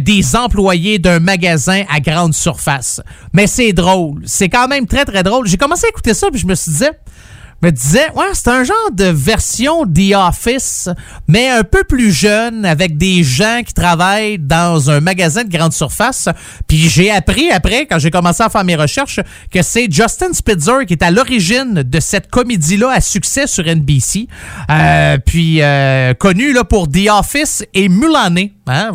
des 0.00 0.34
employés 0.34 0.98
d'un 0.98 1.20
magasin 1.20 1.84
à 1.88 2.00
grande 2.00 2.34
surface. 2.34 3.00
Mais 3.32 3.46
c'est 3.46 3.72
drôle. 3.72 4.22
C'est 4.24 4.48
quand 4.48 4.66
même 4.66 4.86
très, 4.86 5.04
très 5.04 5.22
drôle. 5.22 5.46
J'ai 5.46 5.58
commencé 5.58 5.86
à 5.86 5.90
écouter 5.90 6.12
ça, 6.12 6.28
puis 6.28 6.40
je 6.40 6.46
me 6.46 6.56
suis 6.56 6.72
dit, 6.72 6.86
me 7.62 7.70
disais, 7.70 8.10
ouais, 8.14 8.26
c'est 8.32 8.48
un 8.48 8.64
genre 8.64 8.90
de 8.92 9.04
version 9.04 9.84
The 9.84 10.14
Office, 10.14 10.88
mais 11.26 11.48
un 11.48 11.62
peu 11.64 11.84
plus 11.84 12.12
jeune, 12.12 12.64
avec 12.64 12.98
des 12.98 13.24
gens 13.24 13.62
qui 13.66 13.72
travaillent 13.72 14.38
dans 14.38 14.90
un 14.90 15.00
magasin 15.00 15.44
de 15.44 15.50
grande 15.50 15.72
surface. 15.72 16.28
Puis 16.68 16.88
j'ai 16.88 17.10
appris 17.10 17.50
après, 17.50 17.86
quand 17.86 17.98
j'ai 17.98 18.10
commencé 18.10 18.42
à 18.42 18.48
faire 18.48 18.64
mes 18.64 18.76
recherches, 18.76 19.20
que 19.50 19.62
c'est 19.62 19.90
Justin 19.90 20.32
Spitzer 20.32 20.86
qui 20.86 20.94
est 20.94 21.02
à 21.02 21.10
l'origine 21.10 21.82
de 21.82 22.00
cette 22.00 22.30
comédie-là 22.30 22.90
à 22.92 23.00
succès 23.00 23.46
sur 23.46 23.64
NBC. 23.64 24.28
Euh, 24.70 25.18
puis 25.24 25.62
euh, 25.62 26.14
connu 26.14 26.52
là, 26.52 26.64
pour 26.64 26.88
The 26.88 27.08
Office 27.10 27.64
et 27.74 27.88
Mulaney. 27.88 28.55
Hein? 28.66 28.90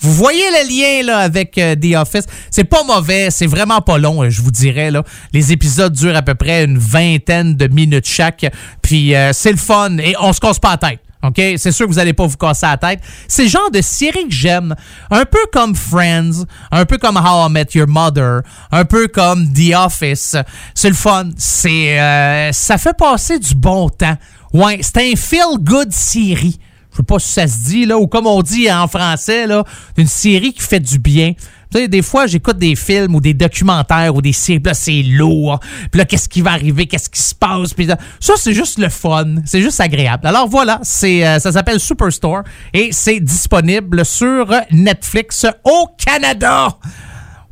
Vous 0.00 0.12
voyez 0.12 0.44
le 0.50 0.68
lien 0.68 1.06
là, 1.06 1.18
avec 1.18 1.56
euh, 1.58 1.74
The 1.74 1.96
Office? 1.96 2.26
C'est 2.50 2.64
pas 2.64 2.84
mauvais, 2.84 3.30
c'est 3.30 3.46
vraiment 3.46 3.80
pas 3.80 3.98
long, 3.98 4.22
euh, 4.22 4.30
je 4.30 4.42
vous 4.42 4.50
dirais. 4.50 4.90
Là. 4.90 5.02
Les 5.32 5.52
épisodes 5.52 5.92
durent 5.92 6.16
à 6.16 6.22
peu 6.22 6.34
près 6.34 6.64
une 6.64 6.78
vingtaine 6.78 7.56
de 7.56 7.66
minutes 7.68 8.06
chaque. 8.06 8.46
Puis 8.82 9.14
euh, 9.14 9.32
c'est 9.32 9.52
le 9.52 9.58
fun 9.58 9.96
et 9.98 10.14
on 10.20 10.32
se 10.32 10.40
casse 10.40 10.58
pas 10.58 10.72
la 10.72 10.90
tête. 10.90 11.00
OK? 11.22 11.40
C'est 11.56 11.72
sûr 11.72 11.86
que 11.86 11.92
vous 11.92 11.98
allez 11.98 12.12
pas 12.12 12.26
vous 12.26 12.36
casser 12.36 12.66
la 12.66 12.76
tête. 12.76 13.00
C'est 13.28 13.44
le 13.44 13.48
genre 13.48 13.70
de 13.70 13.80
série 13.80 14.28
que 14.28 14.34
j'aime. 14.34 14.74
Un 15.10 15.24
peu 15.24 15.38
comme 15.52 15.74
Friends, 15.74 16.44
un 16.70 16.84
peu 16.84 16.98
comme 16.98 17.16
How 17.16 17.48
I 17.48 17.50
Met 17.50 17.68
Your 17.74 17.88
Mother, 17.88 18.42
un 18.70 18.84
peu 18.84 19.08
comme 19.08 19.52
The 19.52 19.74
Office. 19.74 20.36
C'est 20.74 20.88
le 20.88 20.94
fun. 20.94 21.30
C'est, 21.36 21.98
euh, 22.00 22.52
ça 22.52 22.78
fait 22.78 22.96
passer 22.96 23.38
du 23.38 23.54
bon 23.54 23.88
temps. 23.88 24.16
Ouais, 24.52 24.78
c'est 24.82 24.98
un 24.98 25.16
feel-good 25.16 25.92
série. 25.92 26.58
Je 26.96 27.02
sais 27.02 27.06
pas 27.06 27.18
si 27.18 27.30
ça 27.30 27.46
se 27.46 27.58
dit, 27.58 27.84
là, 27.84 27.98
ou 27.98 28.06
comme 28.06 28.26
on 28.26 28.40
dit 28.40 28.72
en 28.72 28.88
français, 28.88 29.46
là, 29.46 29.64
une 29.98 30.06
série 30.06 30.54
qui 30.54 30.62
fait 30.62 30.80
du 30.80 30.98
bien. 30.98 31.34
Tu 31.70 31.78
sais, 31.78 31.88
des 31.88 32.00
fois, 32.00 32.26
j'écoute 32.26 32.56
des 32.56 32.74
films 32.74 33.14
ou 33.14 33.20
des 33.20 33.34
documentaires 33.34 34.14
ou 34.14 34.22
des 34.22 34.32
séries, 34.32 34.62
c'est 34.72 35.02
lourd. 35.02 35.60
Puis 35.90 35.98
là, 35.98 36.06
qu'est-ce 36.06 36.26
qui 36.26 36.40
va 36.40 36.52
arriver? 36.52 36.86
Qu'est-ce 36.86 37.10
qui 37.10 37.20
se 37.20 37.34
passe? 37.34 37.74
Puis 37.74 37.86
ça, 38.18 38.34
c'est 38.38 38.54
juste 38.54 38.78
le 38.78 38.88
fun. 38.88 39.26
C'est 39.44 39.60
juste 39.60 39.78
agréable. 39.78 40.26
Alors 40.26 40.48
voilà, 40.48 40.80
c'est, 40.82 41.26
euh, 41.26 41.38
ça 41.38 41.52
s'appelle 41.52 41.80
Superstore 41.80 42.44
et 42.72 42.92
c'est 42.92 43.20
disponible 43.20 44.06
sur 44.06 44.50
Netflix 44.70 45.44
au 45.64 45.88
Canada 46.02 46.78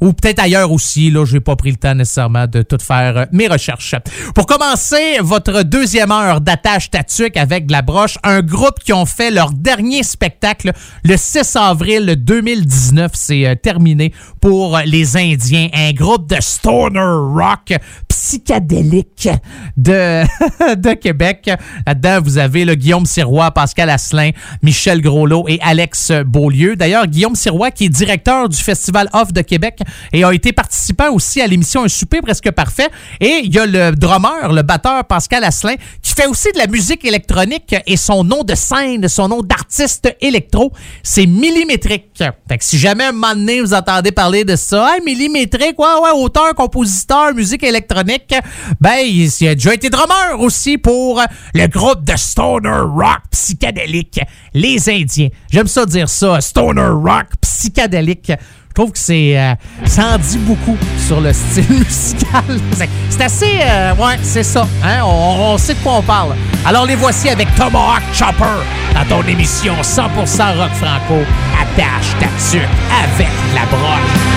ou 0.05 0.12
peut-être 0.12 0.40
ailleurs 0.40 0.70
aussi. 0.70 1.11
Là, 1.11 1.24
j'ai 1.24 1.40
pas 1.40 1.57
pris 1.57 1.70
le 1.70 1.76
temps 1.76 1.94
nécessairement 1.94 2.46
de 2.46 2.62
tout 2.62 2.78
faire 2.80 3.16
euh, 3.16 3.24
mes 3.32 3.48
recherches. 3.48 3.94
Pour 4.34 4.46
commencer 4.46 5.18
votre 5.20 5.62
deuxième 5.62 6.12
heure 6.12 6.40
d'attache 6.40 6.90
tatuc 6.90 7.36
avec 7.36 7.66
de 7.66 7.72
la 7.72 7.82
broche, 7.82 8.18
un 8.22 8.42
groupe 8.42 8.78
qui 8.84 8.92
ont 8.92 9.07
fait 9.07 9.30
leur 9.30 9.52
dernier 9.52 10.02
spectacle 10.02 10.72
le 11.05 11.16
6 11.16 11.57
avril 11.57 12.16
2019, 12.18 13.12
c'est 13.14 13.46
euh, 13.46 13.55
terminé 13.55 14.12
pour 14.40 14.78
les 14.84 15.16
Indiens. 15.16 15.68
Un 15.72 15.92
groupe 15.92 16.28
de 16.28 16.36
stoner 16.40 17.00
rock 17.00 17.74
psychédélique 18.09 19.28
de, 19.76 20.22
de 20.74 20.94
Québec. 20.94 21.50
Là-dedans, 21.86 22.20
vous 22.22 22.38
avez 22.38 22.64
le 22.64 22.74
Guillaume 22.74 23.07
Sirois, 23.07 23.50
Pascal 23.50 23.90
Asselin, 23.90 24.30
Michel 24.62 25.00
Groslot 25.00 25.46
et 25.48 25.59
Alex 25.62 26.12
Beaulieu. 26.26 26.76
D'ailleurs, 26.76 27.07
Guillaume 27.07 27.36
Sirois, 27.36 27.70
qui 27.70 27.84
est 27.86 27.88
directeur 27.88 28.48
du 28.48 28.57
Festival 28.57 29.09
Off 29.12 29.32
de 29.32 29.40
Québec 29.40 29.80
et 30.12 30.24
a 30.24 30.32
été 30.32 30.53
participant 30.53 31.11
aussi 31.12 31.40
à 31.40 31.47
l'émission 31.47 31.84
Un 31.84 31.88
souper 31.88 32.20
presque 32.20 32.51
parfait. 32.51 32.88
Et 33.20 33.42
il 33.45 33.55
y 33.55 33.59
a 33.59 33.66
le 33.66 33.92
drummer, 33.92 34.53
le 34.53 34.62
batteur 34.62 35.05
Pascal 35.05 35.45
Asselin, 35.45 35.74
qui 36.03 36.12
fait 36.12 36.26
aussi 36.26 36.51
de 36.53 36.59
la 36.59 36.66
musique 36.66 37.05
électronique 37.05 37.74
et 37.86 37.97
son 37.97 38.24
nom 38.24 38.45
de 38.45 38.55
scène, 38.55 39.09
son 39.09 39.28
nom 39.28 39.42
d'artiste 39.42 40.14
électro, 40.20 40.72
c'est 41.03 41.26
millimétrique. 41.26 42.22
Fait 42.49 42.59
que 42.59 42.64
si 42.64 42.78
jamais 42.78 43.05
un 43.05 43.12
moment 43.12 43.34
donné 43.34 43.61
vous 43.61 43.74
entendez 43.74 44.12
parler 44.12 44.45
de 44.45 44.57
ça, 44.57 44.95
hey, 44.95 45.03
millimétrique, 45.05 45.78
ouais, 45.78 46.01
ouais, 46.03 46.11
auteur, 46.14 46.55
compositeur, 46.55 47.34
musique 47.34 47.62
électronique, 47.62 48.34
ben, 48.80 48.99
il, 49.05 49.30
il 49.40 49.49
a 49.49 49.55
déjà 49.55 49.74
été 49.74 49.90
drummer 49.90 50.40
aussi 50.40 50.78
pour 50.78 51.22
le 51.55 51.66
groupe 51.66 52.05
de 52.05 52.16
stoner 52.16 52.70
rock 52.70 53.20
psychédélique, 53.30 54.20
les 54.53 54.88
Indiens. 54.88 55.28
J'aime 55.51 55.66
ça 55.66 55.86
dire 55.86 56.09
ça, 56.09 56.40
stoner 56.40 56.88
rock 56.88 57.26
psychédélique. 57.40 58.32
Je 58.77 58.83
trouve 58.83 58.91
que 58.91 58.99
c'est 58.99 59.39
euh, 59.39 59.55
ça 59.87 60.14
en 60.14 60.18
dit 60.18 60.37
beaucoup 60.39 60.77
sur 60.99 61.20
le 61.20 61.33
style 61.33 61.64
musical. 61.70 62.43
C'est- 63.09 63.22
assez 63.22 63.61
euh, 63.62 63.95
ouais, 63.95 64.18
c'est 64.20 64.43
ça. 64.43 64.66
Hein? 64.83 65.03
On, 65.05 65.53
on 65.55 65.59
sait 65.59 65.75
de 65.75 65.79
quoi 65.79 65.99
on 65.99 66.03
parle. 66.03 66.35
Alors 66.66 66.85
les 66.85 66.97
voici 66.97 67.29
avec 67.29 67.55
Tomahawk 67.55 68.03
Chopper 68.12 68.64
dans 68.93 69.05
ton 69.22 69.29
émission 69.29 69.75
100% 69.81 70.57
rock 70.59 70.72
franco. 70.72 71.22
Attache 71.62 72.18
ta 72.18 72.27
tuque 72.51 72.62
avec 73.05 73.29
la 73.55 73.64
broche. 73.66 74.34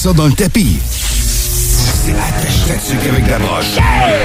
ça 0.00 0.14
dans 0.14 0.28
le 0.28 0.32
tapis. 0.32 0.78
C'est 0.82 2.12
la 2.12 2.24
attaché 2.24 3.08
avec 3.10 3.28
la 3.28 3.38
broche. 3.38 3.76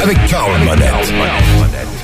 Avec 0.01 0.25
Carl 0.25 0.63
Monette. 0.63 1.94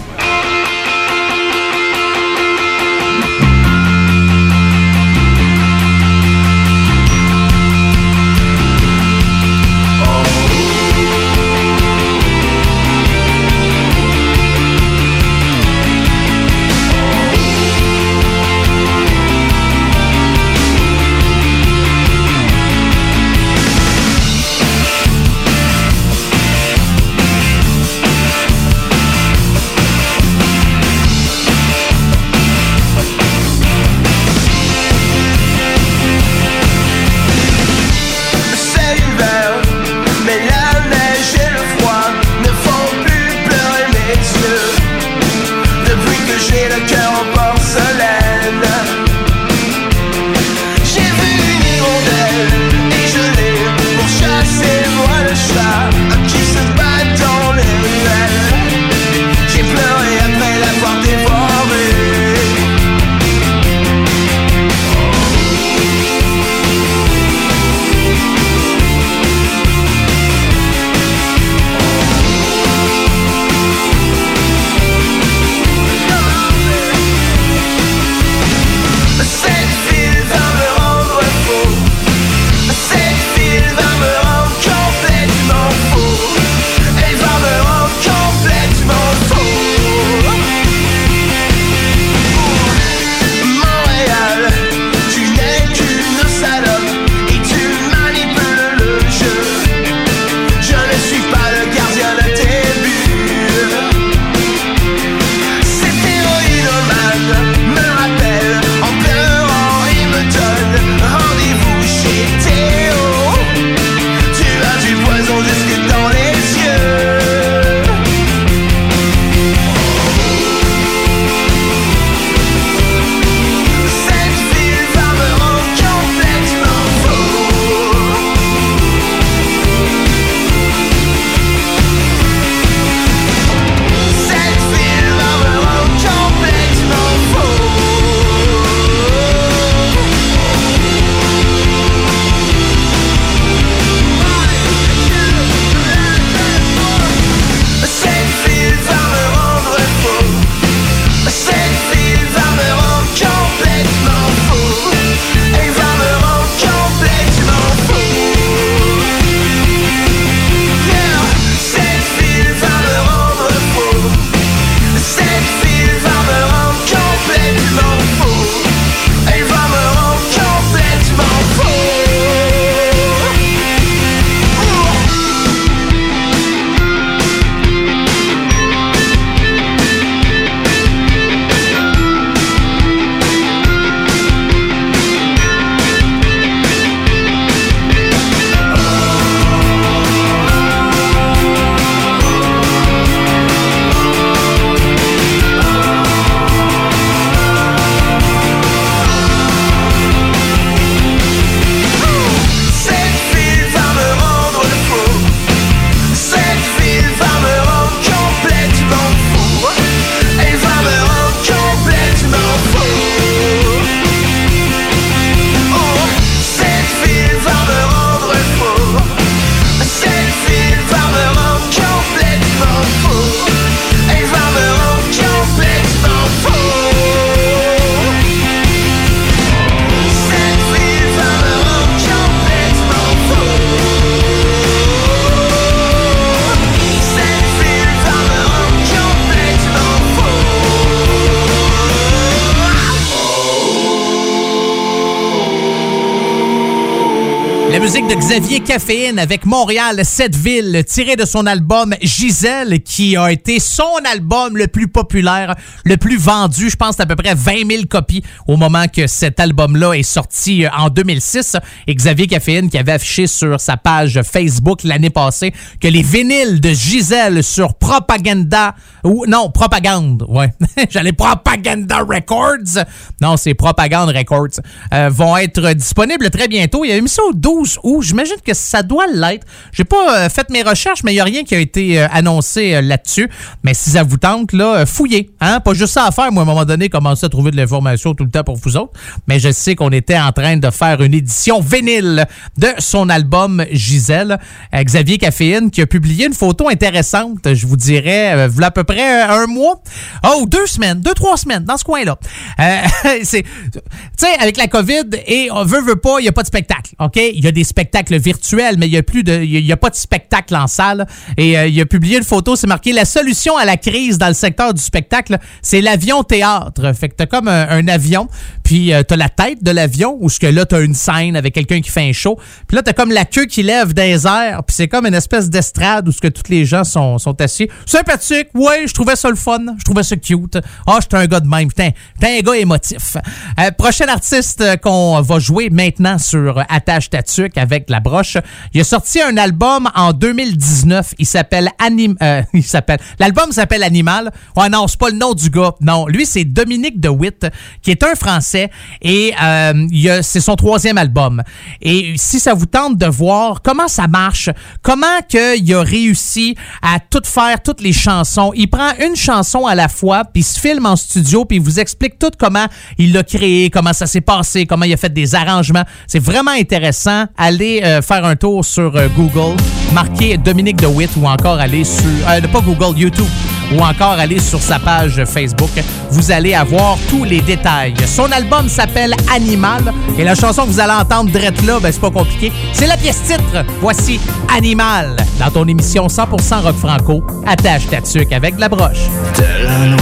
Xavier 248.32 248.62
Caféine 248.62 249.20
avec 249.20 249.45
Montréal, 249.45 249.99
cette 250.06 250.38
ville, 250.38 250.86
tiré 250.88 251.18
de 251.18 251.26
son 251.26 251.45
album 251.45 251.94
Gisèle, 252.02 252.80
qui 252.82 253.18
a 253.18 253.30
été 253.30 253.60
son 253.60 253.98
album 254.10 254.56
le 254.56 254.68
plus 254.68 254.88
populaire, 254.88 255.53
le 255.84 255.98
plus 255.98 256.16
vendu. 256.16 256.70
Je 256.70 256.78
pense 256.78 256.98
à 257.02 257.06
peu 257.06 257.18
près 257.18 257.36
20 257.36 257.70
000 257.70 257.84
copies 257.90 258.24
au 258.48 258.56
moment 258.56 258.86
que 258.88 259.06
cet 259.06 259.41
album-là 259.41 259.95
est 259.95 260.03
sorti 260.03 260.64
euh, 260.64 260.70
en 260.78 260.88
2006. 260.88 261.58
Et 261.88 261.94
Xavier 261.94 262.28
Caféine 262.28 262.70
qui 262.70 262.78
avait 262.78 262.94
affiché 262.94 263.28
sur 263.28 263.60
sa 263.60 263.76
page 263.76 264.22
Facebook 264.22 264.86
l'année 264.86 265.10
passée 265.10 265.52
que 265.82 265.90
les 265.90 266.02
vinyles 266.02 266.62
de 266.62 266.70
Gisèle 266.70 267.44
sur 267.44 267.76
Propaganda, 267.76 268.76
ou 269.03 269.26
non, 269.28 269.49
Propagande, 269.49 270.26
ouais. 270.30 270.53
J'allais 270.90 271.12
Propaganda 271.12 271.98
Records. 271.98 272.86
Non, 273.22 273.36
c'est 273.36 273.56
Propaganda 273.56 274.18
Records, 274.18 274.62
euh, 274.94 275.10
vont 275.10 275.36
être 275.36 275.74
disponibles 275.74 276.30
très 276.30 276.48
bientôt. 276.48 276.86
Il 276.86 276.91
y 276.91 276.94
a 276.94 276.98
une 276.98 277.10
ça 277.10 277.24
au 277.24 277.34
12 277.34 277.80
août, 277.84 278.02
je 278.02 278.20
J'imagine 278.22 278.41
que 278.45 278.53
ça 278.53 278.84
doit 278.84 279.07
l'être. 279.07 279.48
J'ai 279.72 279.84
pas 279.84 280.26
euh, 280.26 280.30
fait 280.30 280.48
mes 280.52 280.61
recherches, 280.61 281.03
mais 281.03 281.11
il 281.11 281.15
n'y 281.15 281.22
a 281.22 281.23
rien 281.23 281.43
qui 281.43 281.56
a 281.56 281.60
été 281.60 281.99
euh, 281.99 282.07
annoncé 282.11 282.76
euh, 282.76 282.81
là-dessus. 282.81 283.27
Mais 283.64 283.73
si 283.73 283.89
ça 283.91 284.03
vous 284.03 284.18
tente, 284.18 284.53
là, 284.53 284.85
fouillez. 284.85 285.31
Hein? 285.39 285.60
Pas 285.60 285.73
juste 285.73 285.93
ça 285.93 286.06
à 286.06 286.11
faire. 286.11 286.31
Moi, 286.31 286.43
à 286.43 286.45
un 286.45 286.48
moment 286.48 286.65
donné, 286.65 286.88
commencer 286.88 287.26
à 287.26 287.30
trouver 287.30 287.49
de 287.49 287.57
l'information 287.57 288.14
tout 288.14 288.23
le 288.23 288.30
temps 288.30 288.43
pour 288.43 288.57
vous 288.57 288.77
autres. 288.77 288.93
Mais 289.27 289.39
je 289.39 289.52
sais 289.52 289.73
qu'on 289.73 289.89
était 289.89 290.19
en 290.19 290.31
train 290.31 290.57
de 290.57 290.69
faire 290.69 291.02
une 291.02 291.15
édition 291.15 291.61
vinyle 291.61 292.27
de 292.60 292.68
son 292.77 293.10
album 293.10 293.65
Gisèle. 293.72 294.38
Xavier 294.72 295.18
Caféine 295.18 295.72
qui 295.72 295.81
a 295.81 295.88
publié 295.88 296.27
une 296.27 296.34
photo 296.34 296.69
intéressante, 296.69 297.53
je 297.53 297.65
vous 297.65 297.77
dirais, 297.77 298.48
v'là 298.48 298.68
à 298.68 298.72
peu 298.72 298.84
près 298.84 299.23
un 299.23 299.48
mois. 299.48 299.81
Oh, 300.27 300.45
deux 300.48 300.68
semaines, 300.68 301.02
deux, 301.02 301.14
trois 301.14 301.38
semaines, 301.38 301.64
dans 301.64 301.77
ce 301.77 301.84
coin-là. 301.84 302.18
Tu 303.22 304.27
sais, 304.27 304.39
avec 304.39 304.57
la 304.57 304.68
COVID, 304.68 305.10
et 305.26 305.49
on 305.52 305.64
veut, 305.64 305.81
veut 305.81 305.95
pas, 305.95 306.19
il 306.19 306.23
n'y 306.23 306.30
a 306.30 306.31
pas 306.31 306.43
de 306.43 306.48
spectacle, 306.48 306.93
OK? 306.99 307.15
Il 307.15 307.43
y 307.43 307.48
a 307.48 307.52
des 307.52 307.64
spectacles 307.64 308.11
virtuels, 308.18 308.76
mais 308.78 308.88
il 308.88 308.92
n'y 308.92 308.98
a 308.98 309.04
plus 309.04 309.24
de, 309.24 309.42
il 309.44 309.66
y 309.66 309.72
a- 309.72 309.78
pas 309.78 309.90
de 309.90 309.96
spectacle 309.96 310.56
en 310.56 310.68
salle. 310.68 311.08
Et 311.38 311.58
euh, 311.58 311.68
il 311.68 311.80
a 311.82 311.86
publié 311.86 312.18
une 312.18 312.24
photo, 312.24 312.56
c'est 312.56 312.68
marqué 312.68 312.94
la 312.94 313.06
solution 313.06 313.58
à 313.58 313.66
la 313.66 313.78
crise 313.78 314.18
dans 314.18 314.28
le 314.28 314.34
secteur 314.34 314.74
du 314.74 314.82
spectacle, 314.82 315.38
c'est 315.62 315.82
l'avion 315.82 316.24
théâtre. 316.24 316.94
Fait 316.94 317.10
que 317.10 317.16
t'as 317.16 317.26
comme 317.26 317.48
un 317.48 317.88
avion, 317.88 318.28
puis 318.72 318.93
euh, 318.93 319.03
t'as 319.03 319.18
la 319.18 319.27
tête 319.27 319.61
de 319.61 319.69
l'avion, 319.69 320.18
où 320.22 320.30
ce 320.30 320.39
que 320.39 320.48
là, 320.48 320.65
t'as 320.65 320.80
une 320.80 320.93
scène 320.93 321.35
avec 321.35 321.53
quelqu'un 321.53 321.81
qui 321.81 321.89
fait 321.89 322.07
un 322.07 322.14
show. 322.14 322.39
Puis 322.69 322.77
là, 322.77 322.81
t'as 322.81 322.93
comme 322.93 323.11
la 323.11 323.26
queue 323.26 323.43
qui 323.43 323.64
lève 323.64 323.93
des 323.93 324.26
airs, 324.26 324.64
puis 324.65 324.73
c'est 324.73 324.88
comme 324.88 325.06
une 325.06 325.14
espèce 325.14 325.49
d'estrade 325.49 326.07
où 326.07 326.14
ce 326.14 326.22
que 326.22 326.30
tous 326.30 326.49
les 326.49 326.64
gens 326.64 326.85
sont, 326.85 327.18
sont 327.18 327.41
assis. 327.41 327.68
Sympathique, 327.85 328.48
ouais, 328.53 328.88
je 328.88 328.93
trouvais 328.93 329.18
ça 329.18 329.30
le 329.30 329.35
fun, 329.35 329.60
je 329.77 329.84
trouvais 329.84 330.03
ça 330.03 330.15
cute. 330.15 330.57
Ah, 330.88 330.99
j'étais 331.02 331.18
un 331.18 331.26
gars 331.26 331.41
de 331.41 331.49
même, 331.49 331.68
putain, 331.68 331.89
t'es 332.18 332.39
un 332.39 332.39
gars 332.39 332.56
émotif. 332.56 333.18
Euh, 333.60 333.72
prochain 333.72 334.06
artiste 334.07 334.64
qu'on 334.80 335.19
va 335.19 335.39
jouer 335.39 335.69
maintenant 335.69 336.18
sur 336.18 336.64
Attache 336.69 337.10
Tatuc 337.10 337.57
avec 337.57 337.89
la 337.89 337.99
broche, 337.99 338.38
il 338.73 338.80
a 338.80 338.85
sorti 338.85 339.22
un 339.22 339.35
album 339.35 339.89
en 339.95 340.14
2019, 340.14 341.15
il 341.19 341.26
s'appelle 341.26 341.68
Anim... 341.77 342.15
euh, 342.23 342.41
il 342.53 342.64
s'appelle... 342.64 342.99
L'album 343.19 343.52
s'appelle 343.52 343.84
Animal. 343.84 344.31
Ouais, 344.56 344.69
non, 344.69 344.88
c'est 344.88 344.98
pas 344.98 345.10
le 345.10 345.18
nom 345.18 345.34
du 345.34 345.49
gars. 345.49 345.73
Non, 345.81 346.07
lui, 346.07 346.26
c'est 346.26 346.45
Dominique 346.45 347.02
DeWitt, 347.02 347.48
qui 347.81 347.91
est 347.91 348.02
un 348.03 348.15
Français, 348.15 348.61
et 349.02 349.34
euh, 349.42 350.20
c'est 350.22 350.40
son 350.40 350.56
troisième 350.56 350.98
album. 350.98 351.42
Et 351.82 352.14
si 352.18 352.40
ça 352.40 352.54
vous 352.54 352.66
tente 352.66 352.98
de 352.98 353.06
voir 353.06 353.62
comment 353.62 353.88
ça 353.88 354.08
marche, 354.08 354.50
comment 354.82 355.06
qu'il 355.28 355.74
a 355.74 355.82
réussi 355.82 356.56
à 356.82 357.00
tout 357.00 357.22
faire, 357.26 357.62
toutes 357.64 357.82
les 357.82 357.94
chansons, 357.94 358.52
il 358.56 358.70
prend 358.70 358.92
une 359.00 359.16
chanson 359.16 359.66
à 359.66 359.76
la 359.76 359.88
fois, 359.88 360.24
puis 360.26 360.42
il 360.42 360.44
se 360.44 360.60
filme 360.60 360.86
en 360.86 360.96
studio, 360.96 361.46
puis 361.46 361.58
il 361.58 361.64
vous 361.64 361.80
explique 361.80 362.20
tout 362.20 362.32
comment 362.38 362.66
il 362.98 363.14
l'a 363.14 363.24
créé, 363.24 363.70
comment 363.70 363.94
ça 363.94 364.08
s'est 364.08 364.22
passé, 364.22 364.66
comment 364.66 364.86
il 364.86 364.94
a 364.94 364.98
fait 364.98 365.14
des 365.14 365.36
arrangements. 365.36 365.84
C'est 366.08 366.20
vraiment 366.20 366.52
intéressant. 366.52 367.26
Allez 367.38 367.82
euh, 367.84 368.02
faire 368.02 368.26
un 368.26 368.36
tour 368.36 368.66
sur 368.66 368.96
euh, 368.96 369.08
Google, 369.16 369.58
marquez 369.94 370.38
Dominique 370.38 370.78
DeWitt 370.78 371.12
ou 371.18 371.28
encore 371.28 371.60
aller 371.60 371.84
sur, 371.84 372.04
pas 372.52 372.62
Google, 372.62 372.98
YouTube, 372.98 373.28
ou 373.72 373.81
encore 373.81 374.19
aller 374.19 374.39
sur 374.39 374.61
sa 374.61 374.80
page 374.80 375.23
Facebook. 375.26 375.72
Vous 376.10 376.31
allez 376.31 376.53
avoir 376.53 376.98
tous 377.10 377.23
les 377.23 377.41
détails. 377.41 377.93
Son 378.06 378.31
album 378.31 378.68
s'appelle 378.69 379.15
Animal 379.34 379.93
et 380.18 380.23
la 380.23 380.35
chanson 380.35 380.64
que 380.64 380.69
vous 380.69 380.80
allez 380.80 380.93
entendre 380.93 381.31
drette 381.31 381.61
là, 381.65 381.80
ben, 381.80 381.91
c'est 381.91 382.02
pas 382.02 382.11
compliqué. 382.11 382.52
C'est 382.73 382.88
la 382.88 382.98
pièce 382.98 383.22
titre. 383.23 383.65
Voici 383.81 384.19
Animal 384.56 385.15
dans 385.39 385.49
ton 385.49 385.68
émission 385.68 386.07
100% 386.07 386.61
rock 386.61 386.76
franco. 386.76 387.23
Attache 387.45 387.88
ta 387.89 388.02
tuque 388.02 388.31
avec 388.31 388.56
de 388.56 388.61
la 388.61 388.69
broche. 388.69 389.10
Tel 389.34 389.68
un 389.68 389.95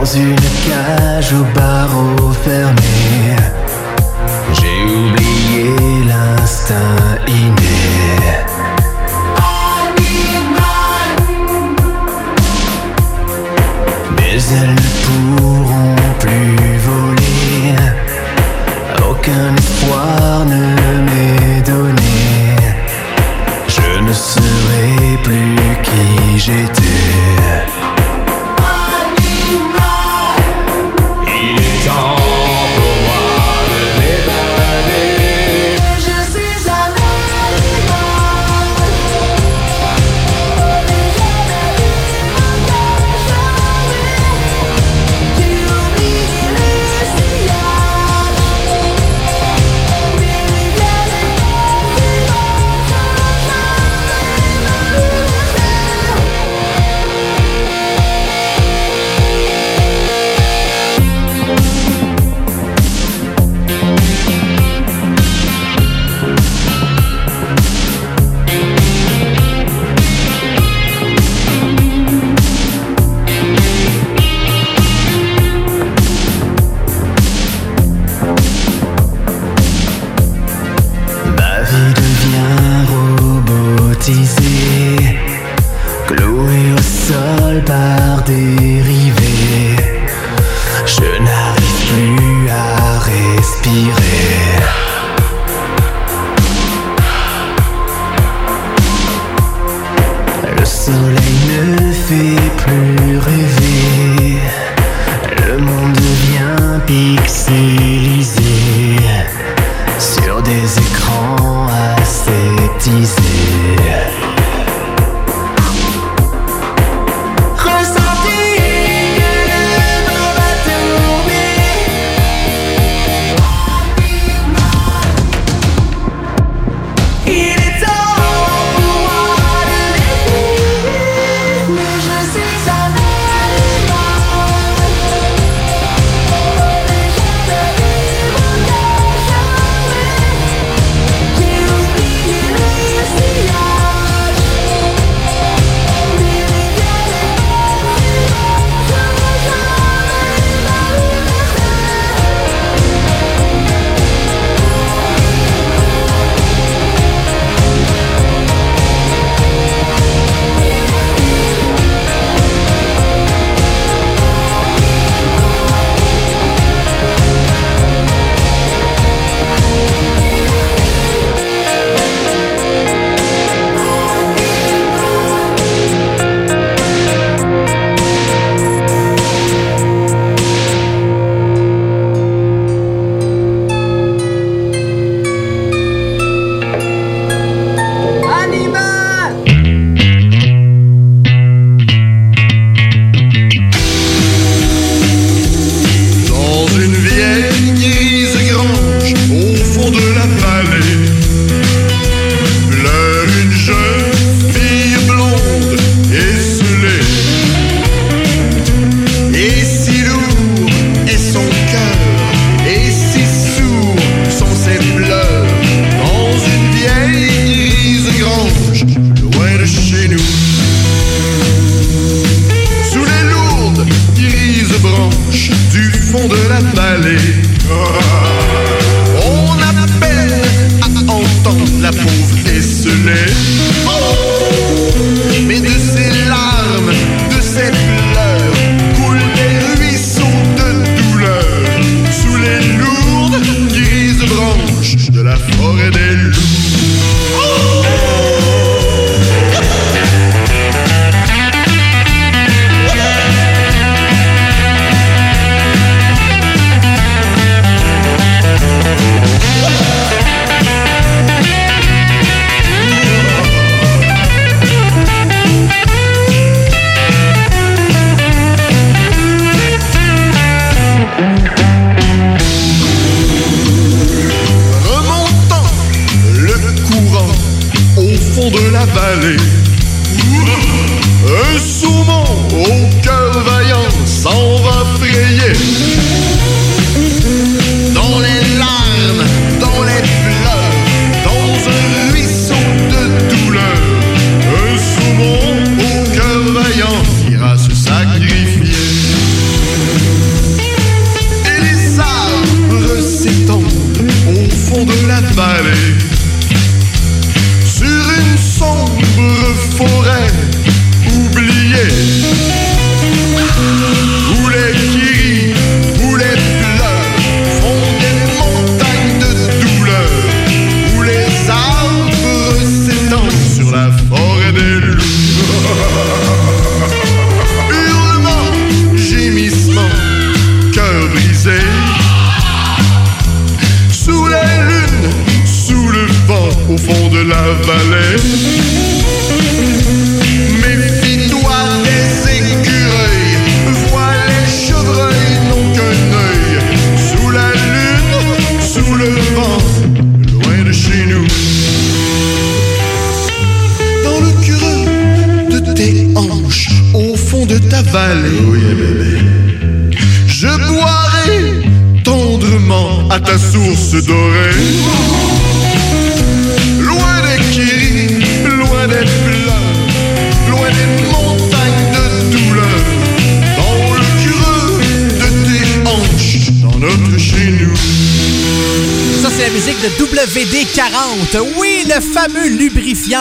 dans 0.00 0.04
une 0.04 0.36
cage 0.36 1.32
aux 1.34 1.58
barreaux 1.58 2.32
fermés. 2.44 3.36
J'ai 4.54 4.84
oublié 4.84 6.04
l'instinct 6.08 7.18
inné. 7.26 7.59
Elles 14.52 14.74
ne 14.74 15.36
pourront 15.36 15.96
plus 16.18 16.76
voler. 16.78 17.74
Aucun 19.08 19.54
espoir 19.56 20.44
ne 20.46 20.64
m'est 21.06 21.62
donné. 21.62 22.56
Je 23.68 24.00
ne 24.00 24.12
serai 24.12 25.18
plus 25.22 25.56
qui 25.82 26.38
j'étais. 26.38 27.39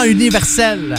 Universel. 0.10 0.96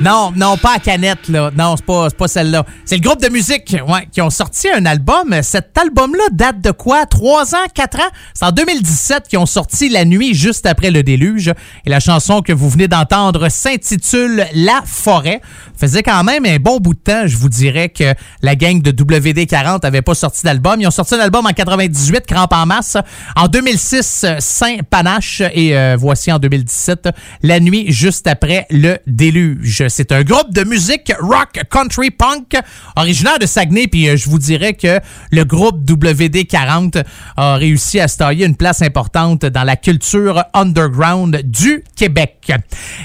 Non, 0.00 0.32
non, 0.34 0.56
pas 0.56 0.76
à 0.76 0.78
canette, 0.78 1.28
là. 1.28 1.50
Non, 1.56 1.76
c'est 1.76 1.84
pas, 1.84 2.08
pas 2.10 2.28
celle-là. 2.28 2.64
C'est 2.90 2.96
le 2.96 3.02
groupe 3.02 3.22
de 3.22 3.28
musique 3.28 3.76
qui 4.10 4.20
ont 4.20 4.30
sorti 4.30 4.68
un 4.68 4.84
album. 4.84 5.32
Cet 5.42 5.78
album-là 5.78 6.24
date 6.32 6.60
de 6.60 6.72
quoi? 6.72 7.06
Trois 7.06 7.54
ans? 7.54 7.68
Quatre 7.72 8.00
ans? 8.00 8.10
C'est 8.34 8.44
en 8.44 8.50
2017 8.50 9.28
qu'ils 9.28 9.38
ont 9.38 9.46
sorti 9.46 9.88
La 9.88 10.04
nuit 10.04 10.34
juste 10.34 10.66
après 10.66 10.90
le 10.90 11.04
déluge. 11.04 11.52
Et 11.86 11.88
la 11.88 12.00
chanson 12.00 12.42
que 12.42 12.52
vous 12.52 12.68
venez 12.68 12.88
d'entendre 12.88 13.48
s'intitule 13.48 14.44
La 14.54 14.82
forêt. 14.84 15.40
Faisait 15.78 16.02
quand 16.02 16.24
même 16.24 16.44
un 16.44 16.56
bon 16.56 16.78
bout 16.78 16.94
de 16.94 16.98
temps, 16.98 17.28
je 17.28 17.36
vous 17.36 17.48
dirais, 17.48 17.90
que 17.90 18.12
la 18.42 18.56
gang 18.56 18.82
de 18.82 18.90
WD-40 18.90 19.86
avait 19.86 20.02
pas 20.02 20.16
sorti 20.16 20.42
d'album. 20.42 20.80
Ils 20.80 20.88
ont 20.88 20.90
sorti 20.90 21.14
un 21.14 21.20
album 21.20 21.46
en 21.46 21.52
98, 21.52 22.26
Crampe 22.26 22.52
en 22.52 22.66
masse. 22.66 22.96
En 23.36 23.46
2006, 23.46 24.26
Saint 24.40 24.78
Panache. 24.90 25.42
Et 25.54 25.76
euh, 25.76 25.94
voici 25.96 26.32
en 26.32 26.40
2017, 26.40 27.08
La 27.44 27.60
nuit 27.60 27.92
juste 27.92 28.26
après 28.26 28.66
le 28.68 28.98
déluge. 29.06 29.84
C'est 29.86 30.10
un 30.10 30.24
groupe 30.24 30.52
de 30.52 30.64
musique 30.64 31.12
rock, 31.20 31.60
country, 31.70 32.10
punk, 32.10 32.56
originaire 32.96 33.38
de 33.38 33.46
Saguenay. 33.46 33.86
Puis 33.86 34.08
euh, 34.08 34.16
je 34.16 34.28
vous 34.28 34.38
dirais 34.38 34.74
que 34.74 35.00
le 35.30 35.44
groupe 35.44 35.84
WD-40 35.84 37.04
a 37.36 37.54
réussi 37.54 38.00
à 38.00 38.08
se 38.08 38.16
tailler 38.16 38.46
une 38.46 38.56
place 38.56 38.82
importante 38.82 39.44
dans 39.46 39.64
la 39.64 39.76
culture 39.76 40.44
underground 40.54 41.42
du 41.44 41.84
Québec. 41.96 42.52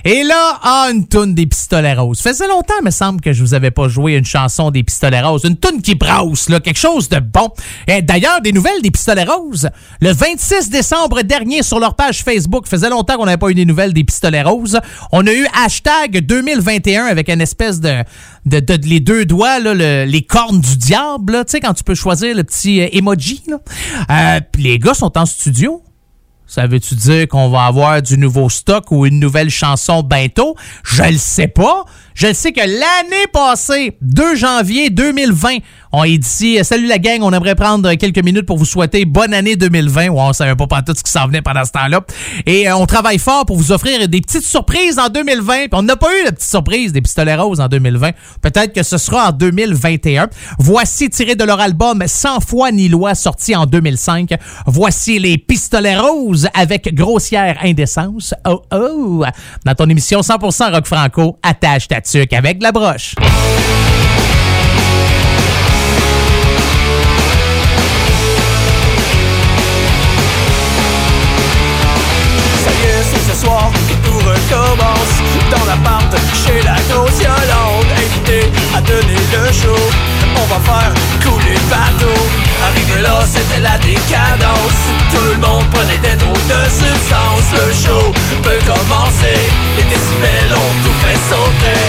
Et 0.04 0.24
là, 0.24 0.60
ah, 0.64 0.88
une 0.92 1.08
toune 1.08 1.36
des 1.36 1.46
Pistolets 1.46 1.94
Roses. 1.94 2.22
Faisait 2.22 2.48
longtemps, 2.48 2.82
me 2.84 2.92
semble, 2.92 3.22
que 3.22 3.34
je 3.34 3.44
vous 3.44 3.54
avais 3.54 3.72
pas 3.72 3.88
joué 3.88 4.16
une 4.16 4.26
chanson 4.26 4.72
des 4.72 4.84
Pistolets 4.84 5.22
Roses. 5.22 5.44
Une 5.44 5.58
toune 5.58 5.82
qui 5.82 5.96
brasse, 5.96 6.50
là, 6.50 6.60
quelque 6.60 6.80
chose 6.80 7.10
de 7.10 7.20
bon. 7.20 7.50
Et 7.88 8.02
D'ailleurs, 8.02 8.42
des 8.42 8.52
nouvelles 8.52 8.82
des 8.82 8.92
Pistolets 8.92 9.26
Roses. 9.26 9.70
Le 10.00 10.14
26 10.14 10.70
décembre 10.70 11.22
dernier, 11.22 11.64
sur 11.64 11.80
leur 11.80 11.96
page 11.96 12.24
Facebook, 12.24 12.68
faisait 12.68 12.90
longtemps 12.90 13.18
qu'on 13.18 13.26
n'avait 13.26 13.38
pas 13.38 13.50
eu 13.50 13.56
des 13.56 13.66
nouvelles 13.66 13.94
des 13.94 14.04
Pistolets 14.04 14.44
Roses. 14.44 14.80
On 15.12 15.26
a 15.28 15.34
eu 15.34 15.46
hashtag 15.54 16.20
2021 16.20 17.06
avec 17.06 17.30
une 17.30 17.42
espèce 17.42 17.80
de, 17.80 18.04
de, 18.46 18.88
les 18.88 19.00
deux 19.00 19.26
doigts, 19.26 19.60
les 19.60 20.22
cornes 20.22 20.62
du 20.62 20.78
diable, 20.78 21.44
tu 21.46 21.52
sais, 21.52 21.60
quand 21.60 21.74
tu 21.74 21.84
peux 21.84 21.96
choisir 21.96 22.36
le 22.36 22.44
petit 22.44 22.82
euh, 22.82 22.88
emoji. 22.92 23.44
Là. 23.48 23.58
Euh, 24.10 24.42
puis 24.52 24.64
les 24.64 24.80
gars 24.80 24.94
sont 24.94 25.18
en 25.18 25.26
studio. 25.26 25.82
Ça 26.48 26.68
veut-tu 26.68 26.94
dire 26.94 27.28
qu'on 27.28 27.50
va 27.50 27.66
avoir 27.66 28.04
du 28.04 28.20
nouveau 28.20 28.50
stock 28.50 28.92
ou 28.92 29.08
une 29.08 29.20
nouvelle 29.20 29.50
chanson 29.50 30.04
bientôt? 30.04 30.56
Je 30.84 31.02
le 31.04 31.18
sais 31.18 31.48
pas. 31.48 31.86
Je 32.14 32.28
le 32.28 32.34
sais 32.34 32.52
que 32.52 32.62
l'année 32.62 33.28
passée, 33.34 33.98
2 34.02 34.36
janvier 34.36 34.92
2020, 34.92 35.58
on 35.96 36.04
est 36.04 36.26
ici. 36.26 36.60
Salut 36.64 36.88
la 36.88 37.00
gang, 37.00 37.20
on 37.22 37.32
aimerait 37.32 37.56
prendre 37.56 37.94
quelques 37.94 38.24
minutes 38.24 38.46
pour 38.46 38.58
vous 38.58 38.66
souhaiter 38.66 39.06
bonne 39.06 39.34
année 39.34 39.56
2020. 39.56 40.10
Ouais, 40.10 40.20
on 40.20 40.34
savait 40.34 40.56
pas 40.56 40.82
tout 40.82 40.94
ce 40.94 41.02
qui 41.02 41.12
s'en 41.12 41.28
venait 41.28 41.42
pendant 41.42 41.64
ce 41.64 41.72
temps-là. 41.72 42.02
Et 42.46 42.68
euh, 42.68 42.76
on 42.76 42.86
travaille 42.86 43.18
fort 43.18 43.46
pour 43.46 43.56
vous 43.56 43.72
offrir 43.72 44.06
des 44.08 44.20
petites 44.20 44.44
surprises 44.44 45.00
en 45.00 45.08
2020. 45.08 45.54
Puis 45.56 45.70
on 45.72 45.84
n'a 45.84 45.96
pas 45.96 46.10
eu 46.20 46.26
de 46.26 46.32
petite 46.32 46.50
surprise 46.50 46.92
des 46.92 47.02
pistolets 47.02 47.36
roses 47.36 47.62
en 47.62 47.68
2020. 47.68 48.12
Peut-être 48.42 48.74
que 48.74 48.84
ce 48.84 48.98
sera 48.98 49.30
en 49.30 49.32
2021. 49.32 50.28
Voici 50.60 51.10
tiré 51.10 51.36
de 51.36 51.46
leur 51.46 51.62
album 51.62 52.04
100 52.06 52.42
fois 52.42 52.72
ni 52.72 52.90
loi 52.90 53.16
sorti 53.16 53.56
en 53.56 53.66
2005. 53.66 54.32
Voici 54.68 55.18
les 55.18 55.38
pistolets 55.38 55.98
roses 55.98 56.50
avec 56.54 56.94
grossière 56.94 57.58
indécence. 57.64 58.34
Oh 58.46 58.64
oh! 58.74 59.24
Dans 59.66 59.76
ton 59.76 59.90
émission 59.90 60.20
100% 60.20 60.74
rock 60.74 60.86
franco, 60.88 61.40
attache 61.42 61.88
ta 61.88 62.02
tuque 62.02 62.34
avec 62.34 62.62
la 62.62 62.74
broche. 62.74 63.16
commence 74.56 75.16
dans 75.52 75.66
l'appart 75.66 76.12
chez 76.32 76.62
la 76.64 76.80
grosse 76.88 77.20
Yolande 77.20 77.90
Invité 78.00 78.40
à 78.76 78.80
donner 78.82 79.20
le 79.36 79.52
show 79.52 79.82
On 80.40 80.46
va 80.48 80.60
faire 80.64 80.94
couler 81.24 81.56
le 81.60 81.66
bateau. 81.68 82.16
Arrivé 82.68 83.02
là 83.02 83.20
c'était 83.28 83.60
la 83.60 83.78
décadence. 83.80 84.80
Tout 85.12 85.28
le 85.34 85.40
monde 85.46 85.68
prenait 85.76 86.00
des 86.00 86.16
drôles 86.16 86.48
de 86.48 86.62
substance 86.72 87.48
Le 87.52 87.68
show 87.84 88.04
peut 88.44 88.62
commencer. 88.64 89.40
Les 89.78 89.88
décibels 89.92 90.54
ont 90.56 90.76
tout 90.84 90.98
fait 91.04 91.20
sauter. 91.30 91.82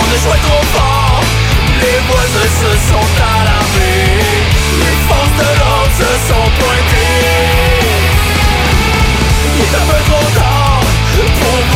On 0.00 0.04
a 0.04 0.16
joué 0.22 0.38
trop 0.44 0.64
fort. 0.76 1.24
Les 1.80 1.98
voisins 2.08 2.52
se 2.60 2.70
sont 2.88 3.10
alarmés 3.40 4.20
Les 4.84 4.96
forces 5.08 5.36
de 5.40 5.50
l'ordre 5.60 5.94
se 6.00 6.10
sont 6.28 6.48
pointées. 6.60 7.80
Il 9.56 9.62
est 9.64 9.74
un 9.74 9.86
peu 9.88 10.00
trop 10.10 10.28
tard 10.38 10.49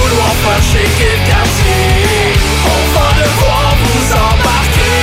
vouloir 0.09 0.32
fâcher 0.44 0.89
quelqu'un 0.98 1.44
si 1.56 2.39
on 2.66 2.82
va 2.94 3.09
devoir 3.22 3.76
vous 3.81 4.12
embarquer. 4.12 4.97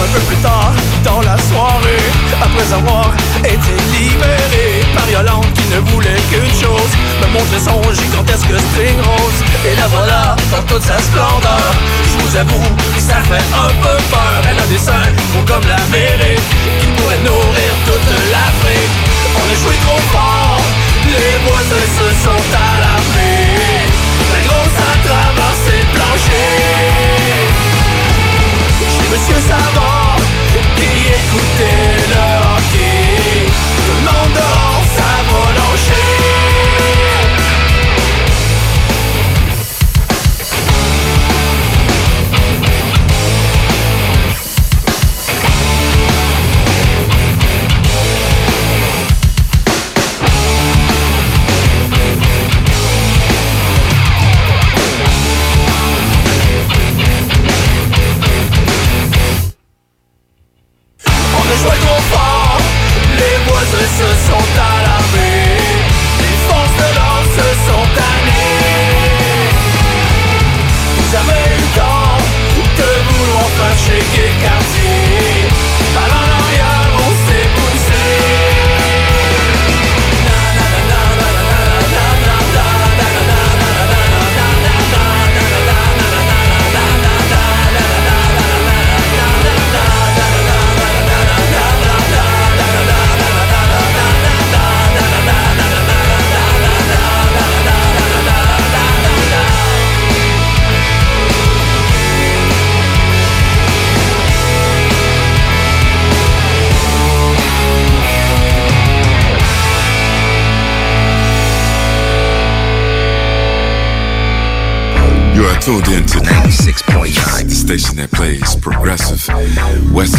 Un 0.00 0.12
peu 0.12 0.20
plus 0.20 0.36
tard, 0.36 0.72
dans 1.04 1.20
la 1.22 1.36
soirée, 1.38 2.04
après 2.40 2.72
avoir 2.72 3.12
été 3.44 3.74
libéré 3.92 4.77
pariolante 4.94 5.52
qui 5.54 5.66
ne 5.74 5.80
voulait 5.90 6.20
qu'une 6.30 6.54
chose 6.54 6.92
Me 7.20 7.26
montrer 7.32 7.60
son 7.60 7.82
gigantesque 7.92 8.52
string 8.72 8.98
rose. 9.02 9.40
Et 9.66 9.74
la 9.76 9.86
voilà 9.88 10.36
dans 10.50 10.62
toute 10.62 10.82
sa 10.82 10.98
splendeur. 10.98 11.72
Je 12.04 12.16
vous 12.22 12.36
avoue, 12.36 12.70
que 12.94 13.00
ça 13.00 13.20
fait 13.28 13.46
un 13.54 13.72
peu 13.82 13.96
peur. 14.10 14.40
Elle 14.48 14.58
a 14.58 14.66
des 14.66 14.78
seins 14.78 15.10
gros 15.32 15.44
comme 15.46 15.66
la 15.68 15.82
mairie 15.90 16.40
Qui 16.80 16.86
pourrait 16.96 17.22
nourrir 17.24 17.72
toute 17.86 18.08
l'Afrique. 18.32 18.94
On 19.36 19.44
a 19.44 19.56
joué 19.62 19.74
trop 19.86 20.02
fort 20.12 20.60
Les 21.06 21.36
voisins 21.46 21.88
se 21.98 22.08
sont 22.24 22.44
alarmés. 22.54 23.86
La 24.32 24.40
grosse 24.46 24.78
a 24.78 24.92
traversé 25.06 25.74
le 25.82 25.90
plancher 25.96 26.54
Chez 28.94 29.06
Monsieur 29.10 29.40
Savant 29.48 30.18
qui 30.76 30.90
écoutait 31.18 31.96
le 32.08 32.24
hockey. 32.52 33.46
Tout 33.86 33.96
le 33.98 34.04
monde 34.06 34.32
dehors 34.34 34.67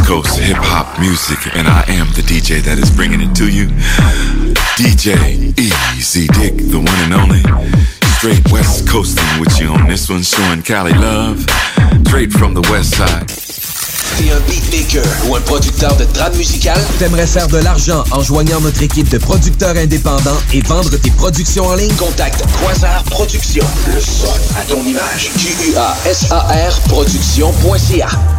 Coast 0.10 0.40
hip 0.40 0.58
hop 0.58 1.00
music, 1.00 1.38
and 1.56 1.68
I 1.68 1.86
am 1.88 2.08
the 2.18 2.24
DJ 2.24 2.66
that 2.66 2.80
is 2.80 2.90
bringing 2.90 3.22
it 3.22 3.36
to 3.36 3.46
you. 3.46 3.68
DJ 4.74 5.54
Easy 5.54 6.26
Dick, 6.34 6.58
the 6.58 6.82
one 6.82 7.00
and 7.06 7.14
only. 7.14 7.46
Straight 8.18 8.42
West 8.50 8.90
Coasting 8.90 9.40
with 9.40 9.54
you 9.62 9.70
on 9.70 9.86
this 9.86 10.10
one, 10.10 10.24
showing 10.24 10.64
Cali 10.64 10.94
love. 10.94 11.46
Straight 12.08 12.34
from 12.34 12.56
the 12.56 12.66
West 12.72 12.98
Side. 12.98 13.30
T'es 14.18 14.34
un 14.34 14.42
beatmaker 14.50 15.06
ou 15.28 15.36
un 15.36 15.42
producteur 15.42 15.96
de 15.98 16.06
trame 16.06 16.36
musicale? 16.38 16.82
T'aimerais 16.98 17.28
faire 17.28 17.48
de 17.48 17.60
l'argent 17.60 18.04
en 18.10 18.24
joignant 18.24 18.62
notre 18.62 18.82
équipe 18.82 19.10
de 19.10 19.20
producteurs 19.20 19.78
indépendants 19.78 20.42
et 20.52 20.62
vendre 20.62 20.90
tes 20.90 21.12
productions 21.12 21.68
en 21.68 21.76
ligne? 21.76 21.94
Contacte 21.98 22.44
Quasar 22.66 23.04
Productions. 23.04 23.68
Le 23.94 24.02
son 24.02 24.34
à 24.58 24.64
ton 24.64 24.84
image. 24.84 25.30
Q-U-A-S-A-R 25.38 26.80
Productions.ca. 26.88 28.39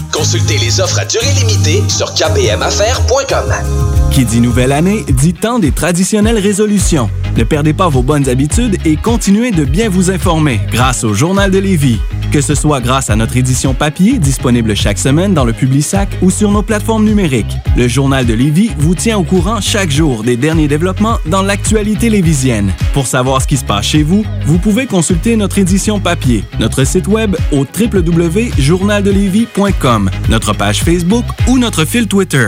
Consultez 0.11 0.57
les 0.57 0.79
offres 0.79 0.99
à 0.99 1.05
durée 1.05 1.31
limitée 1.39 1.81
sur 1.89 2.13
kpmaffaires.com. 2.13 3.53
Qui 4.11 4.25
dit 4.25 4.41
nouvelle 4.41 4.71
année 4.71 5.05
dit 5.07 5.33
temps 5.33 5.57
des 5.57 5.71
traditionnelles 5.71 6.37
résolutions. 6.37 7.09
Ne 7.37 7.43
perdez 7.43 7.73
pas 7.73 7.87
vos 7.87 8.03
bonnes 8.03 8.27
habitudes 8.27 8.77
et 8.85 8.97
continuez 8.97 9.51
de 9.51 9.63
bien 9.63 9.89
vous 9.89 10.11
informer 10.11 10.59
grâce 10.69 11.03
au 11.03 11.13
Journal 11.13 11.49
de 11.49 11.59
Lévis. 11.59 11.99
Que 12.31 12.39
ce 12.39 12.55
soit 12.55 12.79
grâce 12.79 13.09
à 13.09 13.17
notre 13.17 13.35
édition 13.35 13.73
papier 13.73 14.17
disponible 14.17 14.73
chaque 14.73 14.97
semaine 14.97 15.33
dans 15.33 15.43
le 15.43 15.51
Publisac 15.51 16.07
ou 16.21 16.31
sur 16.31 16.49
nos 16.49 16.61
plateformes 16.61 17.03
numériques, 17.03 17.57
le 17.75 17.89
Journal 17.89 18.25
de 18.25 18.33
Lévis 18.33 18.71
vous 18.77 18.95
tient 18.95 19.17
au 19.17 19.23
courant 19.23 19.59
chaque 19.59 19.91
jour 19.91 20.23
des 20.23 20.37
derniers 20.37 20.69
développements 20.69 21.17
dans 21.25 21.41
l'actualité 21.41 22.09
lévisienne. 22.09 22.71
Pour 22.93 23.05
savoir 23.05 23.41
ce 23.41 23.47
qui 23.47 23.57
se 23.57 23.65
passe 23.65 23.85
chez 23.85 24.03
vous, 24.03 24.23
vous 24.45 24.59
pouvez 24.59 24.85
consulter 24.85 25.35
notre 25.35 25.59
édition 25.59 25.99
papier, 25.99 26.45
notre 26.57 26.85
site 26.85 27.09
web 27.09 27.35
au 27.51 27.65
www.journaldelévis.com, 27.65 30.09
notre 30.29 30.53
page 30.53 30.83
Facebook 30.83 31.25
ou 31.49 31.57
notre 31.57 31.83
fil 31.83 32.07
Twitter. 32.07 32.47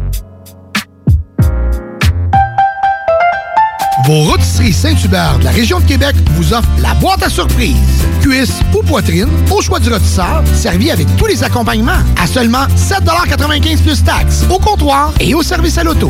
Vos 4.05 4.23
rôtisseries 4.23 4.73
Saint-Hubert 4.73 5.37
de 5.39 5.43
la 5.43 5.51
région 5.51 5.79
de 5.79 5.85
Québec 5.85 6.15
vous 6.31 6.53
offrent 6.53 6.69
la 6.81 6.93
boîte 6.95 7.21
à 7.21 7.29
surprise. 7.29 7.75
Cuisse 8.21 8.59
ou 8.73 8.81
poitrine, 8.81 9.29
au 9.51 9.61
choix 9.61 9.79
du 9.79 9.89
rôtisseur, 9.89 10.43
servi 10.55 10.89
avec 10.89 11.07
tous 11.17 11.27
les 11.27 11.43
accompagnements 11.43 11.99
à 12.19 12.25
seulement 12.25 12.65
7,95 12.75 13.83
plus 13.83 14.03
taxes, 14.03 14.43
au 14.49 14.57
comptoir 14.57 15.13
et 15.19 15.35
au 15.35 15.43
service 15.43 15.77
à 15.77 15.83
l'auto. 15.83 16.09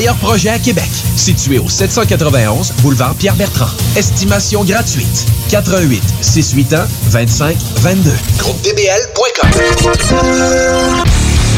projets 0.09 0.49
à 0.49 0.59
Québec. 0.59 0.89
Situé 1.15 1.59
au 1.59 1.69
791 1.69 2.71
boulevard 2.81 3.13
Pierre-Bertrand. 3.15 3.69
Estimation 3.95 4.63
gratuite. 4.63 5.25
88 5.49 6.01
681 6.21 6.87
25 7.09 7.55
22. 7.81 8.11
GroupeDBL.com. 8.39 9.49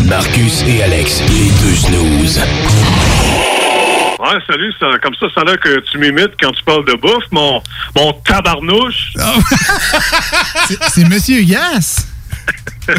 Marcus 0.06 0.64
et 0.68 0.84
Alex, 0.84 1.22
les 1.30 1.50
deux 1.62 1.76
snooze. 1.76 2.40
Ouais, 4.20 4.40
salut, 4.48 4.74
ça, 4.80 4.86
comme 5.02 5.14
ça, 5.20 5.26
ça 5.34 5.42
a 5.42 5.44
l'air 5.46 5.60
que 5.60 5.80
tu 5.92 5.98
m'imites 5.98 6.32
quand 6.40 6.52
tu 6.52 6.64
parles 6.64 6.86
de 6.86 6.94
bouffe, 6.94 7.26
mon, 7.32 7.62
mon 7.96 8.14
tabarnouche. 8.26 9.14
C'est- 10.68 10.78
C'est 10.94 11.04
Monsieur 11.06 11.42
Gas. 11.44 12.06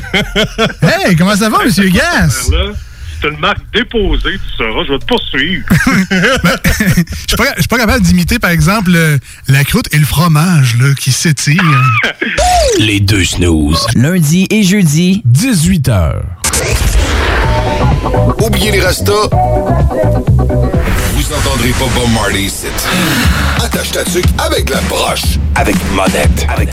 hey, 0.82 1.14
comment 1.16 1.36
ça 1.36 1.48
va, 1.50 1.64
Monsieur 1.64 1.88
Gas? 1.88 2.48
Là, 3.24 3.24
C'est 3.24 3.28
une 3.34 3.40
marque 3.40 3.58
déposée, 3.72 4.38
tu 4.38 4.56
sauras, 4.56 4.84
je 4.86 4.92
vais 4.92 4.98
te 4.98 5.06
poursuivre. 5.06 5.64
Je 6.10 7.26
suis 7.28 7.36
pas, 7.36 7.44
je 7.56 7.60
suis 7.60 7.68
pas 7.68 7.78
capable 7.78 8.04
d'imiter, 8.04 8.38
par 8.38 8.50
exemple, 8.50 8.90
le- 8.92 9.18
la 9.48 9.64
croûte 9.64 9.86
et 9.92 9.98
le 9.98 10.04
fromage 10.04 10.76
là, 10.80 10.94
qui 10.98 11.12
s'étirent. 11.12 11.82
Les 12.78 13.00
deux 13.00 13.24
snooze. 13.24 13.86
Lundi 13.94 14.46
et 14.50 14.62
jeudi, 14.62 15.22
18h. 15.30 16.20
Oubliez 18.40 18.72
les 18.72 18.80
restos. 18.80 19.28
Vous 19.30 21.32
entendrez 21.32 21.70
pas 21.70 21.86
Bob 21.94 22.10
Marley 22.12 22.42
ici. 22.44 22.66
Attache 23.62 23.92
ta 23.92 24.04
tuque 24.04 24.24
avec 24.38 24.70
la 24.70 24.80
broche. 24.82 25.38
Avec 25.54 25.76
monette. 25.94 26.46
Avec 26.48 26.70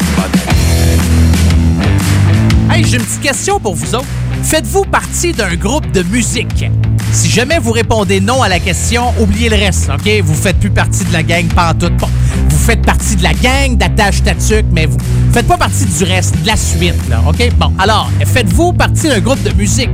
Hey, 2.72 2.86
j'ai 2.86 2.98
une 2.98 3.04
petite 3.04 3.22
question 3.22 3.60
pour 3.60 3.76
vous 3.76 3.96
autres. 3.96 4.06
Faites-vous 4.44 4.86
partie 4.86 5.34
d'un 5.34 5.56
groupe 5.56 5.92
de 5.92 6.04
musique? 6.04 6.66
Si 7.12 7.30
jamais 7.30 7.60
vous 7.60 7.72
répondez 7.74 8.22
non 8.22 8.42
à 8.42 8.48
la 8.48 8.60
question, 8.60 9.14
oubliez 9.20 9.50
le 9.50 9.58
reste, 9.58 9.90
OK? 9.90 10.10
Vous 10.24 10.34
faites 10.34 10.58
plus 10.58 10.70
partie 10.70 11.04
de 11.04 11.12
la 11.12 11.22
gang 11.22 11.46
pantoute. 11.54 11.96
Bon, 11.98 12.08
vous 12.50 12.58
faites 12.58 12.82
partie 12.86 13.18
de 13.18 13.24
la 13.24 13.34
gang 13.34 13.76
d'attache 13.76 14.24
tatuc, 14.24 14.66
mais 14.72 14.86
vous 14.86 14.98
faites 15.34 15.48
pas 15.48 15.58
partie 15.58 15.86
du 15.86 16.04
reste, 16.06 16.42
de 16.42 16.48
la 16.48 16.56
suite, 16.56 16.96
là, 17.10 17.22
OK? 17.28 17.52
Bon, 17.58 17.74
alors, 17.78 18.10
faites-vous 18.26 18.72
partie 18.74 19.10
d'un 19.10 19.20
groupe 19.20 19.44
de 19.44 19.52
musique? 19.54 19.90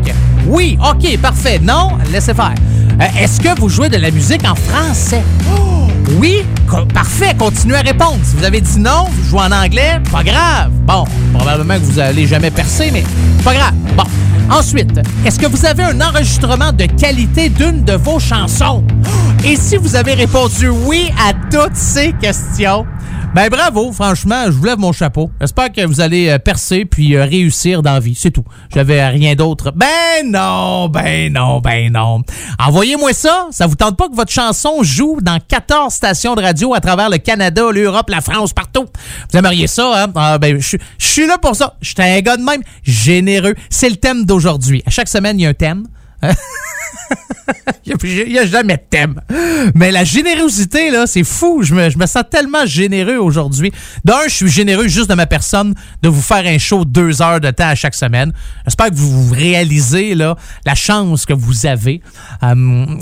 Oui, 0.46 0.78
OK, 0.88 1.18
parfait. 1.18 1.60
Non, 1.60 1.98
laissez 2.12 2.36
faire. 2.36 2.54
Euh, 3.02 3.06
Est-ce 3.20 3.42
que 3.42 3.60
vous 3.60 3.70
jouez 3.70 3.90
de 3.90 3.98
la 3.98 4.12
musique 4.12 4.48
en 4.48 4.56
français? 4.56 5.24
Oh, 5.52 5.77
oui, 6.16 6.44
parfait, 6.94 7.36
continuez 7.38 7.76
à 7.76 7.82
répondre. 7.82 8.18
Si 8.24 8.36
vous 8.36 8.44
avez 8.44 8.62
dit 8.62 8.80
non, 8.80 9.06
vous 9.12 9.30
jouez 9.30 9.42
en 9.42 9.52
anglais, 9.52 10.00
pas 10.12 10.24
grave. 10.24 10.72
Bon, 10.86 11.04
probablement 11.34 11.76
que 11.76 11.84
vous 11.84 12.00
allez 12.00 12.26
jamais 12.26 12.52
percer, 12.52 12.90
mais 12.92 13.04
pas 13.44 13.54
grave. 13.54 13.74
Bon. 13.96 14.04
Ensuite, 14.50 15.00
est-ce 15.26 15.38
que 15.38 15.46
vous 15.46 15.66
avez 15.66 15.84
un 15.84 16.00
enregistrement 16.00 16.72
de 16.72 16.86
qualité 16.86 17.50
d'une 17.50 17.84
de 17.84 17.94
vos 17.94 18.20
chansons? 18.20 18.84
Et 19.44 19.58
si 19.58 19.76
vous 19.76 19.96
avez 19.96 20.14
répondu 20.14 20.70
oui 20.70 21.12
à 21.20 21.34
toutes 21.52 21.76
ces 21.76 22.14
questions, 22.14 22.86
ben 23.38 23.50
bravo, 23.50 23.92
franchement, 23.92 24.46
je 24.48 24.50
vous 24.50 24.66
lève 24.66 24.80
mon 24.80 24.92
chapeau. 24.92 25.30
J'espère 25.40 25.72
que 25.72 25.86
vous 25.86 26.02
allez 26.02 26.28
euh, 26.28 26.40
percer 26.40 26.86
puis 26.86 27.16
euh, 27.16 27.24
réussir 27.24 27.84
dans 27.84 27.94
la 27.94 28.00
vie, 28.00 28.16
c'est 28.16 28.32
tout. 28.32 28.44
J'avais 28.74 29.08
rien 29.10 29.36
d'autre. 29.36 29.72
Ben 29.76 30.26
non, 30.26 30.90
ben 30.90 31.32
non, 31.32 31.60
ben 31.60 31.92
non. 31.92 32.24
Envoyez-moi 32.58 33.14
ça, 33.14 33.46
ça 33.52 33.68
vous 33.68 33.76
tente 33.76 33.96
pas 33.96 34.10
que 34.10 34.16
votre 34.16 34.32
chanson 34.32 34.82
joue 34.82 35.20
dans 35.22 35.38
14 35.40 35.94
stations 35.94 36.34
de 36.34 36.42
radio 36.42 36.74
à 36.74 36.80
travers 36.80 37.12
le 37.12 37.20
Canada, 37.20 37.62
l'Europe, 37.72 38.10
la 38.10 38.22
France, 38.22 38.54
partout? 38.54 38.88
Vous 39.32 39.38
aimeriez 39.38 39.68
ça, 39.68 40.06
hein? 40.06 40.12
Ah, 40.16 40.40
ben, 40.40 40.60
je 40.60 40.78
je 40.98 41.06
suis 41.06 41.28
là 41.28 41.38
pour 41.38 41.56
ça. 41.56 41.76
J'étais 41.80 42.18
un 42.18 42.22
gars 42.22 42.38
de 42.38 42.44
même, 42.44 42.64
généreux. 42.82 43.54
C'est 43.70 43.92
le 43.92 43.98
thème 43.98 44.26
d'aujourd'hui. 44.26 44.82
À 44.88 44.90
chaque 44.90 45.10
semaine, 45.10 45.40
il 45.40 45.44
y 45.44 45.46
a 45.46 45.50
un 45.50 45.54
thème. 45.54 45.86
Il 47.86 48.30
n'y 48.30 48.38
a, 48.38 48.46
jamais 48.46 48.76
de 48.78 48.82
thème. 48.90 49.22
Mais 49.74 49.92
la 49.92 50.04
générosité, 50.04 50.92
là, 50.92 51.08
c'est 51.08 51.24
fou. 51.24 51.64
Je 51.64 51.74
me, 51.74 51.90
je 51.90 51.98
sens 52.06 52.24
tellement 52.30 52.66
généreux 52.66 53.18
aujourd'hui. 53.18 53.72
D'un, 54.04 54.24
je 54.28 54.34
suis 54.34 54.50
généreux 54.50 54.88
juste 54.88 55.10
de 55.10 55.16
ma 55.16 55.26
personne 55.26 55.74
de 56.02 56.10
vous 56.10 56.22
faire 56.22 56.46
un 56.46 56.58
show 56.58 56.86
deux 56.86 57.22
heures 57.22 57.40
de 57.40 57.50
temps 57.52 57.70
à 57.70 57.76
chaque 57.76 57.96
semaine. 57.96 58.34
J'espère 58.66 58.90
que 58.90 58.96
vous 58.96 59.34
réalisez 59.34 60.16
la 60.16 60.76
chance 60.76 61.26
que 61.26 61.34
vous 61.34 61.66
avez. 61.66 62.02
Hum. 62.42 63.00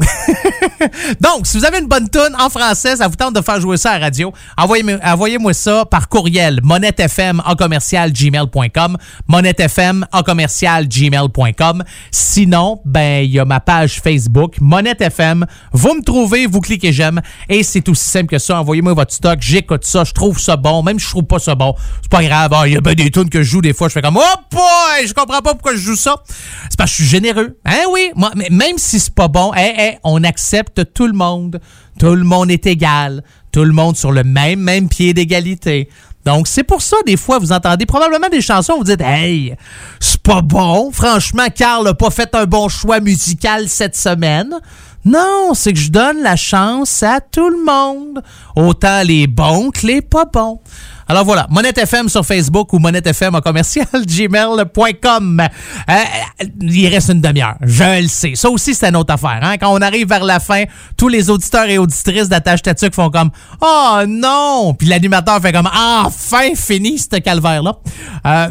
Donc, 1.22 1.48
si 1.48 1.58
vous 1.58 1.66
avez 1.66 1.80
une 1.80 1.88
bonne 1.88 2.10
tune 2.10 2.36
en 2.40 2.50
français, 2.50 2.98
ça 2.98 3.08
vous 3.08 3.16
tente 3.16 3.36
de 3.36 3.42
faire 3.42 3.60
jouer 3.60 3.78
ça 3.78 3.92
à 3.92 4.00
la 4.00 4.06
radio, 4.06 4.34
envoyez-moi 4.58 5.00
envoyez 5.04 5.38
ça 5.54 5.86
par 5.86 6.10
courriel 6.10 6.60
monettefm 6.64 7.42
en 7.46 7.56
commercial 7.56 8.12
gmail.com 8.12 8.98
monettefm 9.28 10.06
en 10.12 10.24
commercial 10.24 10.88
gmail.com 10.88 11.84
Sinon, 12.12 12.82
ben, 12.86 13.05
il 13.24 13.32
y 13.32 13.40
a 13.40 13.46
ma 13.46 13.60
page 13.60 14.02
Facebook, 14.02 14.56
Monette 14.62 15.02
FM. 15.02 15.46
Vous 15.72 15.94
me 15.96 16.04
trouvez, 16.04 16.46
vous 16.46 16.62
cliquez 16.62 16.92
j'aime 16.92 17.22
et 17.50 17.64
c'est 17.64 17.88
aussi 17.90 18.08
simple 18.08 18.28
que 18.28 18.40
ça. 18.40 18.60
Envoyez-moi 18.60 18.94
votre 18.94 19.14
stock, 19.14 19.40
j'écoute 19.42 19.86
ça, 19.86 20.04
je 20.04 20.14
trouve 20.14 20.40
ça 20.40 20.58
bon, 20.58 20.84
même 20.84 21.00
si 21.00 21.06
je 21.06 21.12
trouve 21.12 21.26
pas 21.26 21.40
ça 21.40 21.56
bon. 21.56 21.76
C'est 22.02 22.12
pas 22.12 22.24
grave, 22.24 22.52
Ah, 22.54 22.68
il 22.68 22.74
y 22.74 22.78
a 22.78 22.82
bien 22.82 22.94
des 22.94 23.12
tunes 23.12 23.30
que 23.30 23.44
je 23.44 23.50
joue 23.50 23.62
des 23.62 23.74
fois, 23.74 23.88
je 23.88 23.94
fais 23.94 24.02
comme, 24.02 24.18
oh 24.18 24.40
boy, 24.52 25.08
je 25.08 25.14
comprends 25.14 25.42
pas 25.42 25.54
pourquoi 25.54 25.74
je 25.74 25.80
joue 25.80 25.96
ça. 25.96 26.16
C'est 26.70 26.78
parce 26.78 26.92
que 26.92 26.98
je 26.98 27.04
suis 27.04 27.10
généreux. 27.10 27.58
Hein, 27.66 27.84
oui, 27.92 28.12
moi, 28.16 28.32
mais 28.36 28.48
même 28.52 28.78
si 28.78 29.00
c'est 29.00 29.14
pas 29.14 29.28
bon, 29.28 29.52
hein, 29.56 29.72
hein, 29.78 29.92
on 30.04 30.24
accepte 30.24 30.94
tout 30.94 31.08
le 31.08 31.14
monde. 31.14 31.60
Tout 32.00 32.16
le 32.16 32.24
monde 32.24 32.52
est 32.52 32.66
égal. 32.66 33.24
Tout 33.52 33.64
le 33.64 33.72
monde 33.72 33.96
sur 33.96 34.12
le 34.12 34.24
même, 34.24 34.60
même 34.60 34.90
pied 34.90 35.14
d'égalité. 35.14 35.90
Donc, 36.26 36.48
c'est 36.48 36.64
pour 36.64 36.82
ça, 36.82 36.98
des 37.06 37.18
fois, 37.18 37.38
vous 37.38 37.52
entendez 37.52 37.86
probablement 37.86 38.30
des 38.30 38.42
chansons, 38.42 38.78
vous 38.78 38.84
dites, 38.84 39.02
hey, 39.02 39.56
c'est 40.00 40.22
pas 40.22 40.42
bon. 40.42 40.92
Franchement, 40.92 41.46
Carl 41.56 41.88
a 41.88 41.94
pas 41.94 42.10
fait 42.10 42.34
un 42.34 42.46
bon 42.46 42.68
choix 42.68 43.00
musical 43.00 43.70
cette 43.70 43.96
semaine. 43.96 44.56
Non, 45.06 45.54
c'est 45.54 45.72
que 45.72 45.80
je 45.80 45.92
donne 45.92 46.24
la 46.24 46.36
chance 46.36 47.04
à 47.04 47.20
tout 47.22 47.48
le 47.48 47.64
monde. 47.64 48.24
Autant 48.56 49.04
les 49.04 49.28
bons 49.28 49.70
que 49.70 49.86
les 49.86 50.02
pas 50.02 50.26
bons. 50.26 50.60
Alors 51.08 51.24
voilà, 51.24 51.46
Monette 51.52 51.78
FM 51.78 52.10
sur 52.10 52.26
Facebook 52.26 52.74
ou 52.74 52.80
Monette 52.80 53.06
FM 53.06 53.36
en 53.36 53.42
commercial 53.42 53.86
gmail.com. 53.94 55.40
Euh, 55.90 55.94
il 56.62 56.88
reste 56.88 57.10
une 57.10 57.22
demi-heure, 57.22 57.58
je 57.62 58.02
le 58.02 58.08
sais. 58.08 58.34
Ça 58.34 58.50
aussi, 58.50 58.74
c'est 58.74 58.88
une 58.90 58.96
autre 58.96 59.14
affaire. 59.14 59.40
Hein? 59.44 59.58
Quand 59.60 59.72
on 59.72 59.82
arrive 59.82 60.08
vers 60.10 60.24
la 60.24 60.40
fin, 60.40 60.64
tous 60.98 61.08
les 61.08 61.30
auditeurs 61.30 61.66
et 61.66 61.78
auditrices 61.78 62.28
d'Attache 62.28 62.64
Tatuc 62.64 62.96
font 62.96 63.12
comme 63.12 63.30
«Oh 63.62 64.00
non!» 64.08 64.74
Puis 64.80 64.88
l'animateur 64.88 65.40
fait 65.40 65.52
comme 65.52 65.70
«Enfin 66.04 66.56
fini 66.56 66.98
ce 66.98 67.18
calvaire-là! 67.18 67.78
Euh, 68.26 68.50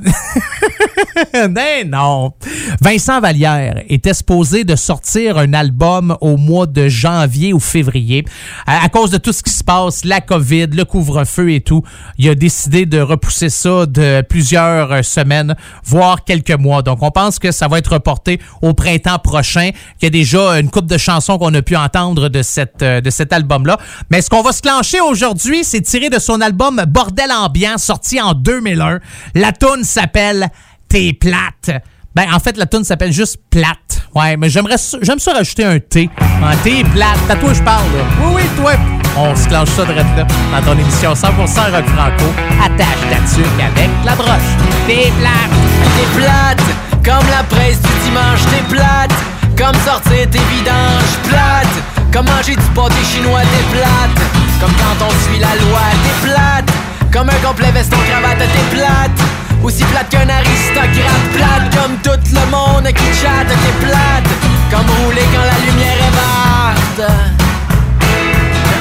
Mais 1.50 1.82
non! 1.82 2.34
Vincent 2.80 3.20
Vallière 3.20 3.82
était 3.88 4.14
supposé 4.14 4.62
de 4.62 4.76
sortir 4.76 5.38
un 5.38 5.52
album 5.54 6.16
au 6.20 6.36
mois 6.36 6.66
de 6.66 6.86
janvier 6.86 7.52
ou 7.52 7.58
février. 7.58 8.24
À, 8.64 8.84
à 8.84 8.88
cause 8.88 9.10
de 9.10 9.18
tout 9.18 9.32
ce 9.32 9.42
qui 9.42 9.52
se 9.52 9.64
passe, 9.64 10.04
la 10.04 10.20
COVID, 10.20 10.68
le 10.68 10.84
couvre-feu 10.84 11.50
et 11.50 11.60
tout, 11.60 11.82
il 12.18 12.28
a 12.28 12.36
décidé 12.44 12.84
de 12.84 13.00
repousser 13.00 13.48
ça 13.48 13.86
de 13.86 14.20
plusieurs 14.20 14.92
euh, 14.92 15.02
semaines, 15.02 15.56
voire 15.82 16.24
quelques 16.24 16.50
mois. 16.50 16.82
Donc, 16.82 16.98
on 17.02 17.10
pense 17.10 17.38
que 17.38 17.52
ça 17.52 17.68
va 17.68 17.78
être 17.78 17.94
reporté 17.94 18.38
au 18.60 18.74
printemps 18.74 19.18
prochain. 19.18 19.70
Il 20.02 20.04
y 20.04 20.06
a 20.08 20.10
déjà 20.10 20.60
une 20.60 20.68
coupe 20.68 20.84
de 20.84 20.98
chansons 20.98 21.38
qu'on 21.38 21.54
a 21.54 21.62
pu 21.62 21.74
entendre 21.74 22.28
de, 22.28 22.42
cette, 22.42 22.82
euh, 22.82 23.00
de 23.00 23.08
cet 23.08 23.32
album-là. 23.32 23.78
Mais 24.10 24.20
ce 24.20 24.28
qu'on 24.28 24.42
va 24.42 24.52
se 24.52 24.60
clencher 24.60 25.00
aujourd'hui, 25.00 25.64
c'est 25.64 25.80
tiré 25.80 26.10
de 26.10 26.18
son 26.18 26.42
album 26.42 26.84
Bordel 26.86 27.32
ambiant, 27.32 27.78
sorti 27.78 28.20
en 28.20 28.34
2001. 28.34 29.00
La 29.34 29.52
tune 29.52 29.82
s'appelle 29.82 30.48
T'es 30.86 31.14
plate. 31.14 31.82
Ben, 32.14 32.26
en 32.32 32.38
fait, 32.38 32.56
la 32.56 32.66
tune 32.66 32.84
s'appelle 32.84 33.12
juste 33.12 33.38
Plate. 33.50 34.06
Ouais, 34.14 34.36
mais 34.36 34.48
j'aimerais 34.48 34.76
j'aime 35.02 35.18
ça 35.18 35.32
rajouter 35.32 35.64
un 35.64 35.80
T. 35.80 36.08
Un 36.20 36.56
T'es 36.62 36.84
plate. 36.94 37.18
À 37.28 37.34
toi, 37.34 37.52
je 37.52 37.62
parle, 37.62 37.86
là. 37.96 38.04
Oui, 38.22 38.34
oui, 38.36 38.42
toi. 38.56 38.72
On 39.16 39.34
se 39.34 39.48
clenche 39.48 39.68
ça 39.70 39.84
de 39.84 39.92
là 39.92 40.04
dans 40.04 40.62
ton 40.62 40.78
émission 40.78 41.12
100% 41.12 41.24
rock 41.26 41.84
franco. 41.96 42.24
Attache 42.64 43.02
ta 43.10 43.18
tuque 43.34 43.60
avec 43.60 43.90
la 44.04 44.14
broche. 44.14 44.52
T'es 44.86 45.10
plate. 45.18 45.54
T'es 45.96 46.20
plate, 46.20 46.62
comme 47.04 47.28
la 47.30 47.42
presse 47.44 47.80
du 47.80 47.90
dimanche, 48.04 48.40
t'es 48.50 48.62
plate. 48.74 49.14
Comme 49.58 49.74
sortir 49.84 50.30
tes 50.30 50.38
vidanges, 50.54 51.14
plate. 51.28 51.74
Comme 52.12 52.26
manger 52.26 52.54
du 52.54 52.68
pâté 52.74 53.02
chinois, 53.12 53.40
t'es 53.42 53.76
plate. 53.76 54.18
Comme 54.60 54.72
quand 54.78 55.06
on 55.06 55.10
suit 55.26 55.40
la 55.40 55.54
loi, 55.66 55.82
t'es 56.04 56.28
plate. 56.28 56.70
Comme 57.12 57.28
un 57.28 57.46
complet 57.46 57.72
veston 57.72 57.96
cravate, 58.08 58.38
t'es 58.38 58.76
plate. 58.76 59.43
Aussi 59.64 59.82
plate 59.84 60.10
qu'un 60.10 60.28
aristocrate 60.28 61.24
plate 61.32 61.74
Comme 61.74 61.96
tout 62.02 62.20
le 62.34 62.50
monde 62.50 62.86
qui 62.92 63.18
chatte 63.18 63.48
t'es 63.48 63.86
plate. 63.86 64.28
Comme 64.70 64.86
rouler 65.02 65.24
quand 65.32 65.40
la 65.40 65.58
lumière 65.64 65.96
est 65.96 66.12
verte 66.12 67.10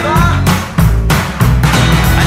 ah, 0.06 0.34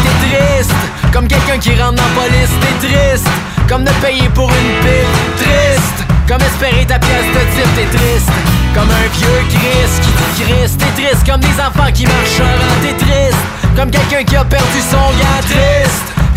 T'es 0.03 0.17
triste 0.27 0.81
Comme 1.13 1.29
quelqu'un 1.29 1.59
qui 1.59 1.71
rentre 1.79 1.97
dans 1.97 2.13
police 2.19 2.51
T'es 2.63 2.89
triste 2.89 3.29
Comme 3.69 3.83
ne 3.83 3.93
payer 4.01 4.29
pour 4.31 4.49
une 4.49 4.81
pipe 4.81 5.37
Triste. 5.37 6.07
Comme 6.27 6.41
espérer 6.41 6.87
ta 6.87 6.99
pièce 6.99 7.27
de 7.35 7.41
type 7.55 7.75
T'es 7.77 7.99
triste. 7.99 8.33
Comme 8.75 8.89
un 8.89 9.09
vieux 9.19 9.43
Christ 9.51 10.01
qui 10.01 10.09
dit 10.09 10.45
Christ 10.45 10.79
T'es 10.79 11.03
triste. 11.03 11.27
Comme 11.27 11.41
des 11.41 11.61
enfants 11.61 11.93
qui 11.93 12.07
marchent 12.07 12.41
en 12.41 12.81
T'es 12.81 12.95
triste 13.05 13.45
Comme 13.77 13.91
quelqu'un 13.91 14.25
qui 14.25 14.35
a 14.35 14.45
perdu 14.47 14.81
son 14.91 14.97
gars 14.97 15.43
Triste. 15.43 15.76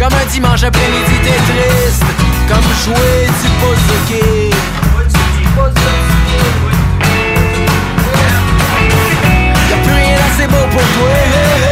Comme 0.09 0.17
un 0.17 0.25
dimanche 0.25 0.63
après-midi, 0.63 1.19
t'es 1.23 1.29
triste. 1.29 2.03
Comme 2.47 2.63
jouer 2.83 3.27
du 3.41 3.49
bouzouki. 3.59 4.49
Y'a 9.69 9.77
plus 9.77 9.93
rien 9.93 10.17
assez 10.31 10.47
beau 10.47 10.65
pour 10.71 10.81
toi. 10.81 11.68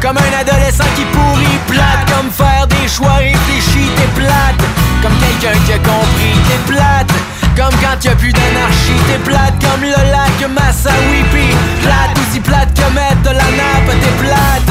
Comme 0.00 0.16
un 0.16 0.40
adolescent 0.40 0.84
qui 0.96 1.04
pourrit, 1.06 1.58
plate, 1.66 2.04
comme 2.06 2.30
faire 2.30 2.66
des 2.68 2.88
choix 2.88 3.18
réfléchis, 3.18 3.90
t'es 3.96 4.20
plate, 4.20 4.62
comme 5.02 5.16
quelqu'un 5.18 5.58
qui 5.66 5.72
a 5.72 5.78
compris, 5.78 6.34
t'es 6.46 6.72
plate, 6.72 7.12
comme 7.56 7.74
quand 7.80 8.04
y'a 8.04 8.14
plus 8.14 8.32
d'anarchie, 8.32 8.98
t'es 9.08 9.18
plate, 9.18 9.54
comme 9.60 9.82
le 9.82 9.90
lac 9.90 10.38
Massawi, 10.54 11.22
pis 11.32 11.54
plate, 11.82 12.16
aussi 12.20 12.40
plate 12.40 12.72
que 12.74 12.92
mettre 12.94 13.22
de 13.22 13.30
la 13.30 13.48
nappe, 13.58 13.90
t'es 14.00 14.14
plate, 14.22 14.70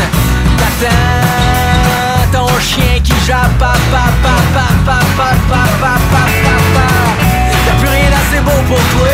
t'attends 0.58 2.32
ton 2.32 2.60
chien 2.60 2.99
qui 3.04 3.14
jappe, 3.26 3.58
pa 3.60 3.74
pa 3.91 4.08
pa 4.24 4.36
pa 4.56 4.68
pa 4.86 4.99
pa 5.18 5.30
pa 5.52 5.64
pa 5.82 5.94
pa 6.12 6.24
pa 6.74 6.88
plus 7.80 7.90
rien 7.90 8.10
d'assez 8.10 8.41
beau 8.44 8.60
pour 8.68 8.78
toi, 8.78 9.08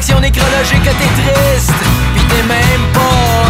section 0.00 0.20
nécrologique 0.20 0.82
que 0.82 0.88
t'es 0.88 1.22
triste. 1.22 1.72
Pis 2.14 2.24
t'es 2.24 2.42
même 2.42 2.92
pas 2.94 3.49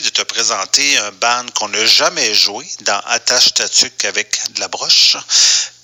de 0.00 0.08
te 0.10 0.22
présenter 0.22 0.98
un 0.98 1.10
band 1.12 1.46
qu'on 1.54 1.68
n'a 1.68 1.86
jamais 1.86 2.34
joué 2.34 2.66
dans 2.82 3.00
Attache 3.06 3.54
Tatuc 3.54 4.04
avec 4.04 4.38
de 4.52 4.60
la 4.60 4.68
broche. 4.68 5.16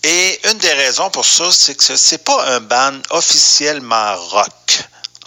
Et 0.02 0.40
une 0.50 0.58
des 0.58 0.72
raisons 0.72 1.10
pour 1.10 1.24
ça, 1.24 1.50
c'est 1.50 1.74
que 1.74 1.96
c'est 1.96 2.24
pas 2.24 2.44
un 2.54 2.60
band 2.60 3.00
officiellement 3.10 4.16
rock. 4.16 4.80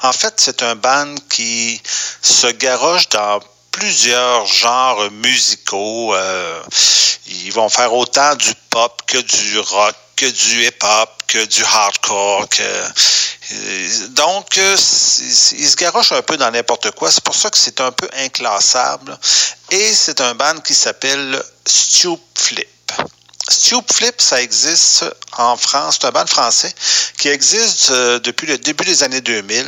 En 0.03 0.12
fait, 0.12 0.34
c'est 0.38 0.62
un 0.62 0.76
band 0.76 1.16
qui 1.30 1.82
se 2.22 2.48
garoche 2.48 3.10
dans 3.10 3.40
plusieurs 3.72 4.45
genres 4.45 5.10
musicaux. 5.12 6.14
Euh, 6.14 6.62
ils 7.28 7.52
vont 7.53 7.70
faire 7.70 7.94
autant 7.94 8.36
du 8.36 8.53
pop 8.70 9.02
que 9.07 9.18
du 9.18 9.60
rock, 9.60 9.95
que 10.16 10.26
du 10.26 10.68
hip-hop, 10.68 11.10
que 11.28 11.45
du 11.45 11.64
hardcore. 11.64 12.48
Que, 12.49 12.84
donc, 14.10 14.58
euh, 14.58 14.76
ils 14.76 15.70
se 15.70 15.76
garochent 15.76 16.14
un 16.14 16.22
peu 16.22 16.38
dans 16.38 16.50
n'importe 16.50 16.92
quoi. 16.92 17.12
C'est 17.12 17.24
pour 17.24 17.36
ça 17.36 17.50
que 17.50 17.58
c'est 17.58 17.80
un 17.80 17.92
peu 17.92 18.08
inclassable. 18.18 19.18
Et 19.72 19.94
c'est 19.94 20.22
un 20.22 20.34
band 20.34 20.60
qui 20.62 20.74
s'appelle. 20.74 21.42
Stoop 23.48 23.94
Flip, 23.94 24.20
ça 24.20 24.42
existe 24.42 25.06
en 25.38 25.56
France. 25.56 26.00
C'est 26.00 26.08
un 26.08 26.12
band 26.12 26.26
français 26.26 26.74
qui 27.18 27.28
existe 27.28 27.92
euh, 27.92 28.20
depuis 28.20 28.48
le 28.48 28.58
début 28.58 28.86
des 28.86 29.04
années 29.04 29.22
2000. 29.22 29.66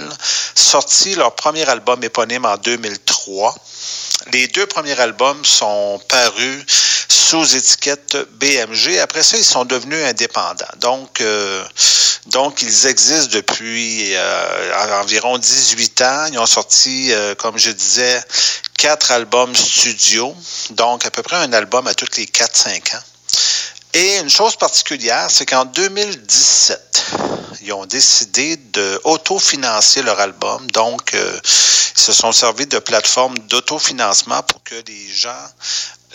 Sorti 0.55 1.13
leur 1.15 1.35
premier 1.35 1.67
album 1.69 2.03
éponyme 2.03 2.45
en 2.45 2.57
2003. 2.57 3.55
Les 4.33 4.47
deux 4.47 4.65
premiers 4.65 4.99
albums 4.99 5.45
sont 5.45 6.01
parus 6.09 6.65
sous 7.27 7.57
étiquette 7.57 8.15
BMG. 8.39 8.99
Après 8.99 9.21
ça, 9.21 9.35
ils 9.35 9.43
sont 9.43 9.65
devenus 9.65 10.01
indépendants. 10.05 10.65
Donc, 10.79 11.19
euh, 11.19 11.61
ils 12.61 12.87
existent 12.87 13.33
depuis 13.33 14.15
euh, 14.15 15.01
environ 15.01 15.37
18 15.37 16.01
ans. 16.03 16.25
Ils 16.31 16.39
ont 16.39 16.45
sorti, 16.45 17.11
euh, 17.11 17.35
comme 17.35 17.57
je 17.57 17.71
disais, 17.71 18.23
quatre 18.77 19.11
albums 19.11 19.53
studio. 19.53 20.33
Donc, 20.69 21.05
à 21.05 21.11
peu 21.11 21.21
près 21.21 21.35
un 21.35 21.51
album 21.51 21.85
à 21.87 21.93
toutes 21.93 22.15
les 22.15 22.27
4-5 22.27 22.95
ans. 22.95 23.03
Et 23.93 24.19
une 24.19 24.29
chose 24.29 24.55
particulière, 24.55 25.27
c'est 25.29 25.45
qu'en 25.45 25.65
2017, 25.65 27.05
ils 27.61 27.73
ont 27.73 27.85
décidé 27.85 28.55
de 28.55 29.01
autofinancer 29.03 30.01
leur 30.01 30.21
album. 30.21 30.65
Donc, 30.71 31.11
ils 31.13 32.01
se 32.01 32.13
sont 32.13 32.31
servis 32.31 32.67
de 32.67 32.79
plateformes 32.79 33.37
d'autofinancement 33.49 34.43
pour 34.43 34.63
que 34.63 34.75
les 34.87 35.07
gens 35.09 35.45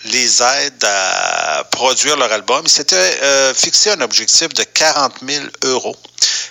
les 0.04 0.42
aident 0.42 0.84
à 0.84 1.64
produire 1.70 2.16
leur 2.16 2.32
album. 2.32 2.62
Ils 2.64 2.70
s'étaient 2.70 3.20
euh, 3.22 3.54
fixé 3.54 3.90
un 3.90 4.00
objectif 4.00 4.48
de 4.48 4.62
40 4.62 5.14
000 5.26 5.44
euros. 5.64 5.96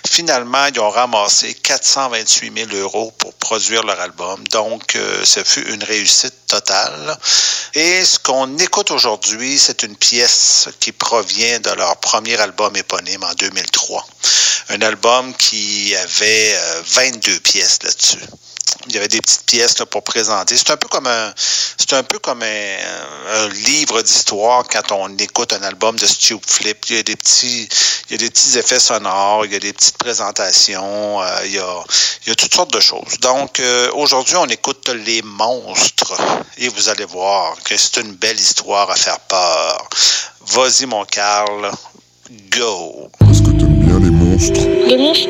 Finalement, 0.08 0.66
ils 0.66 0.78
ont 0.80 0.90
ramassé 0.90 1.54
428 1.54 2.68
000 2.70 2.82
euros 2.82 3.12
pour 3.18 3.32
produire 3.34 3.82
leur 3.82 4.00
album. 4.00 4.42
Donc, 4.48 4.96
euh, 4.96 5.24
ce 5.24 5.42
fut 5.42 5.66
une 5.72 5.82
réussite 5.82 6.34
totale. 6.46 7.16
Et 7.74 8.04
ce 8.04 8.18
qu'on 8.18 8.58
écoute 8.58 8.90
aujourd'hui, 8.90 9.58
c'est 9.58 9.82
une 9.82 9.96
pièce 9.96 10.68
qui 10.80 10.92
provient 10.92 11.60
de 11.60 11.70
leur 11.70 11.96
premier 11.98 12.38
album 12.40 12.76
éponyme 12.76 13.22
en 13.24 13.34
2003. 13.34 14.06
Un 14.70 14.82
album 14.82 15.34
qui 15.34 15.94
avait 15.96 16.54
euh, 16.54 16.82
22 16.86 17.40
pièces 17.40 17.78
là-dessus. 17.82 18.18
Il 18.88 18.94
y 18.94 18.98
avait 18.98 19.08
des 19.08 19.20
petites 19.20 19.44
pièces 19.46 19.78
là, 19.78 19.86
pour 19.86 20.02
présenter. 20.02 20.56
C'est 20.56 20.70
un 20.70 20.76
peu 20.76 20.88
comme 20.88 21.06
un, 21.06 21.32
c'est 21.36 21.92
un 21.92 22.02
peu 22.02 22.18
comme 22.18 22.42
un, 22.42 22.76
un 23.34 23.48
livre 23.48 24.02
d'histoire 24.02 24.64
quand 24.68 24.90
on 24.92 25.16
écoute 25.18 25.52
un 25.52 25.62
album 25.62 25.96
de 25.96 26.06
Stu 26.06 26.36
Flip. 26.44 26.78
Il 26.88 26.96
y 26.96 26.98
a 26.98 27.02
des 27.02 27.14
petits, 27.14 27.68
il 28.08 28.12
y 28.12 28.14
a 28.14 28.18
des 28.18 28.30
petits 28.30 28.58
effets 28.58 28.80
sonores, 28.80 29.46
il 29.46 29.52
y 29.52 29.56
a 29.56 29.60
des 29.60 29.72
petites 29.72 29.98
présentations, 29.98 31.22
euh, 31.22 31.26
il, 31.44 31.52
y 31.52 31.58
a, 31.58 31.84
il 32.24 32.30
y 32.30 32.32
a 32.32 32.34
toutes 32.34 32.54
sortes 32.54 32.72
de 32.72 32.80
choses. 32.80 33.20
Donc 33.20 33.60
euh, 33.60 33.90
aujourd'hui, 33.94 34.36
on 34.36 34.46
écoute 34.46 34.88
les 34.88 35.22
monstres 35.22 36.14
et 36.58 36.68
vous 36.68 36.88
allez 36.88 37.04
voir 37.04 37.54
que 37.62 37.76
c'est 37.76 38.00
une 38.00 38.14
belle 38.14 38.40
histoire 38.40 38.90
à 38.90 38.96
faire 38.96 39.20
peur. 39.20 39.88
Vas-y 40.46 40.86
mon 40.86 41.04
Carl, 41.04 41.70
go. 42.50 43.10
Bien 43.20 43.98
les 44.00 44.10
monstres? 44.10 44.60
Les 44.86 44.96
monstres? 44.96 45.28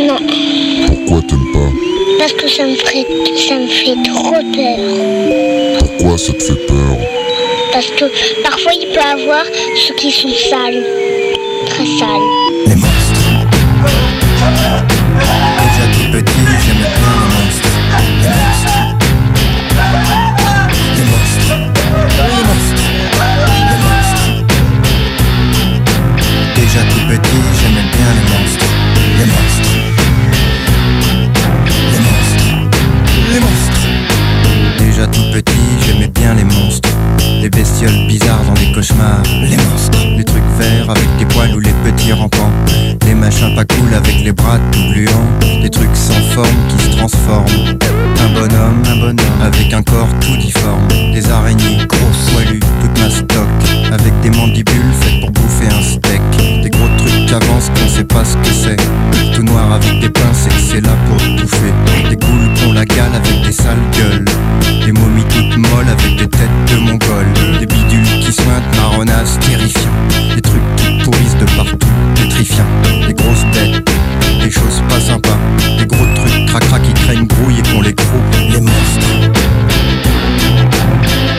Non. 0.00 0.18
Pourquoi 1.06 1.22
t'aimes 1.28 1.39
Parce 2.20 2.34
que 2.34 2.48
ça 2.48 2.66
me, 2.66 2.74
ferait, 2.74 3.06
ça 3.48 3.54
me 3.54 3.66
fait 3.66 3.96
trop 4.04 4.42
peur. 4.52 5.78
Pourquoi 5.78 6.18
ça 6.18 6.34
te 6.34 6.42
fait 6.42 6.66
peur 6.66 6.98
Parce 7.72 7.86
que 7.92 8.04
parfois 8.42 8.72
il 8.74 8.88
peut 8.88 9.00
y 9.00 9.22
avoir 9.22 9.42
ceux 9.74 9.94
qui 9.94 10.12
sont 10.12 10.28
sales. 10.28 10.84
Très 11.64 11.86
sales. 11.86 12.49
Tout 35.06 35.22
petit, 35.32 35.52
j'aimais 35.86 36.08
bien 36.08 36.34
les 36.34 36.44
monstres. 36.44 36.88
Les 37.40 37.48
bestioles 37.48 38.06
bizarres 38.06 38.44
dans 38.46 38.54
des 38.54 38.72
cauchemars. 38.72 39.22
Les 39.42 39.56
monstres. 39.56 39.98
Les 40.16 40.24
trucs 40.24 40.42
verts 40.58 40.90
avec 40.90 41.16
des 41.18 41.24
poils 41.26 41.54
ou 41.54 41.60
les 41.60 41.72
petits 41.84 42.12
rampants. 42.12 42.50
Les 43.06 43.14
machins 43.14 43.54
pas 43.54 43.64
cool 43.64 43.94
avec 43.94 44.22
les 44.22 44.32
bras 44.32 44.58
tout 44.72 44.92
gluants. 44.92 45.60
Des 45.62 45.70
trucs 45.70 45.94
sans 45.94 46.20
forme 46.34 46.48
qui 46.68 46.84
se 46.84 46.96
transforment. 46.96 47.78
Un 48.22 48.28
bonhomme, 48.34 48.82
un 48.86 48.96
bonhomme 48.96 49.42
avec 49.42 49.72
un 49.72 49.82
corps 49.82 50.08
tout 50.20 50.36
difforme. 50.36 50.86
Des 51.12 51.30
araignées 51.30 51.78
grosses, 51.88 52.30
poilues, 52.32 52.60
toute 52.80 52.98
ma 52.98 53.10
stock. 53.10 53.48
Avec 53.92 54.12
des 54.20 54.30
mandibules 54.30 54.92
faites 55.00 55.20
pour 55.20 55.30
bouffer 55.30 55.68
un 55.68 55.82
steak. 55.82 56.20
Avancent 57.32 57.70
qu'on 57.70 57.88
sait 57.88 58.02
pas 58.02 58.24
ce 58.24 58.36
que 58.38 58.52
c'est. 58.52 58.76
Tout 59.32 59.44
noir 59.44 59.72
avec 59.72 60.00
des 60.00 60.10
pinces 60.10 60.46
et 60.46 60.60
c'est 60.60 60.80
là 60.80 60.90
pour 61.06 61.16
te 61.16 61.40
bouffer. 61.40 61.72
Des 62.08 62.16
coules 62.16 62.50
qu'on 62.60 62.72
la 62.72 62.84
gale 62.84 63.12
avec 63.14 63.42
des 63.42 63.52
sales 63.52 63.76
gueules. 63.96 64.24
Des 64.84 64.90
momies 64.90 65.24
toutes 65.32 65.56
molles 65.56 65.88
avec 65.88 66.16
des 66.16 66.26
têtes 66.26 66.50
de 66.72 66.76
mongols. 66.78 67.32
Des 67.60 67.66
bidules 67.66 68.20
qui 68.20 68.32
sointent 68.32 68.76
marronnasses 68.76 69.38
terrifiants. 69.38 69.94
Des 70.34 70.40
trucs 70.40 70.76
qui 70.76 71.04
pourrissent 71.04 71.36
de 71.38 71.44
partout, 71.56 71.86
pétrifiants. 72.16 72.64
Des 73.06 73.14
grosses 73.14 73.46
bêtes, 73.54 73.88
des 74.42 74.50
choses 74.50 74.82
pas 74.88 75.00
sympas. 75.00 75.38
Des 75.78 75.86
gros 75.86 76.06
trucs 76.16 76.46
cracra 76.46 76.80
qui 76.80 76.92
craignent 76.94 77.28
grouille 77.28 77.60
et 77.60 77.62
qu'on 77.62 77.80
les 77.80 77.94
croupe. 77.94 78.36
Les 78.40 78.60
monstres. 78.60 79.30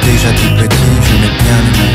Déjà 0.05 0.29
tout 0.29 0.55
petit, 0.55 0.91
j'aimais 1.03 1.35
bien 1.43 1.57
les 1.65 1.79
monstres. 1.79 1.90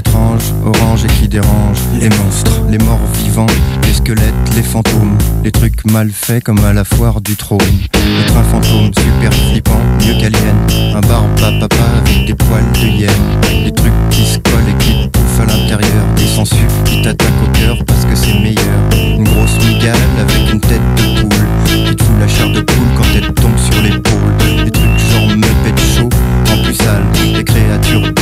Les 0.00 0.08
étranges, 0.08 0.54
orange 0.64 1.04
et 1.04 1.08
qui 1.08 1.28
dérangent. 1.28 1.84
Les 2.00 2.08
monstres, 2.08 2.62
les 2.70 2.78
morts 2.78 2.98
vivants, 3.22 3.46
les 3.82 3.92
squelettes, 3.92 4.32
les 4.56 4.62
fantômes. 4.62 5.18
Les 5.44 5.52
trucs 5.52 5.84
mal 5.92 6.08
faits 6.10 6.42
comme 6.42 6.64
à 6.64 6.72
la 6.72 6.84
foire 6.84 7.20
du 7.20 7.36
trône. 7.36 7.58
Le 7.92 8.26
train 8.26 8.42
fantôme, 8.44 8.90
super 8.94 9.30
flippant, 9.34 9.78
mieux 9.98 10.14
qu'Alien. 10.18 10.56
Un 10.96 11.00
barbe 11.00 11.38
à 11.44 11.52
papa 11.60 11.84
avec 11.98 12.26
des 12.26 12.34
poils 12.34 12.64
de 12.80 12.86
hyène. 12.86 13.64
Des 13.64 13.72
trucs 13.72 13.92
qui 14.08 14.24
se 14.24 14.38
collent 14.38 14.70
et 14.70 14.82
qui 14.82 15.06
bouffent 15.12 15.40
à 15.40 15.44
l'intérieur. 15.44 16.04
Des 16.16 16.26
sangsues 16.26 16.56
qui 16.86 17.02
t'attaquent 17.02 17.44
au 17.44 17.58
cœur 17.58 17.76
parce 17.86 18.06
que 18.06 18.14
c'est 18.14 18.40
meilleur. 18.40 18.80
Une 18.94 19.24
grosse 19.24 19.58
migale 19.66 20.00
avec 20.18 20.50
une 20.50 20.60
tête 20.60 20.80
de 20.96 21.20
poule. 21.20 21.46
Qui 21.66 21.94
te 21.94 22.02
fout 22.02 22.16
la 22.18 22.26
chair 22.26 22.48
de 22.48 22.62
poule 22.62 22.88
quand 22.96 23.08
elle 23.14 23.34
tombe 23.34 23.58
sur 23.58 23.82
l'épaule. 23.82 24.64
Des 24.64 24.70
trucs 24.70 24.98
genre 25.12 25.28
Muppet 25.36 25.82
chaud, 25.94 26.08
en 26.50 26.62
plus 26.64 26.74
sale. 26.74 27.04
Des 27.34 27.44
créatures 27.44 28.14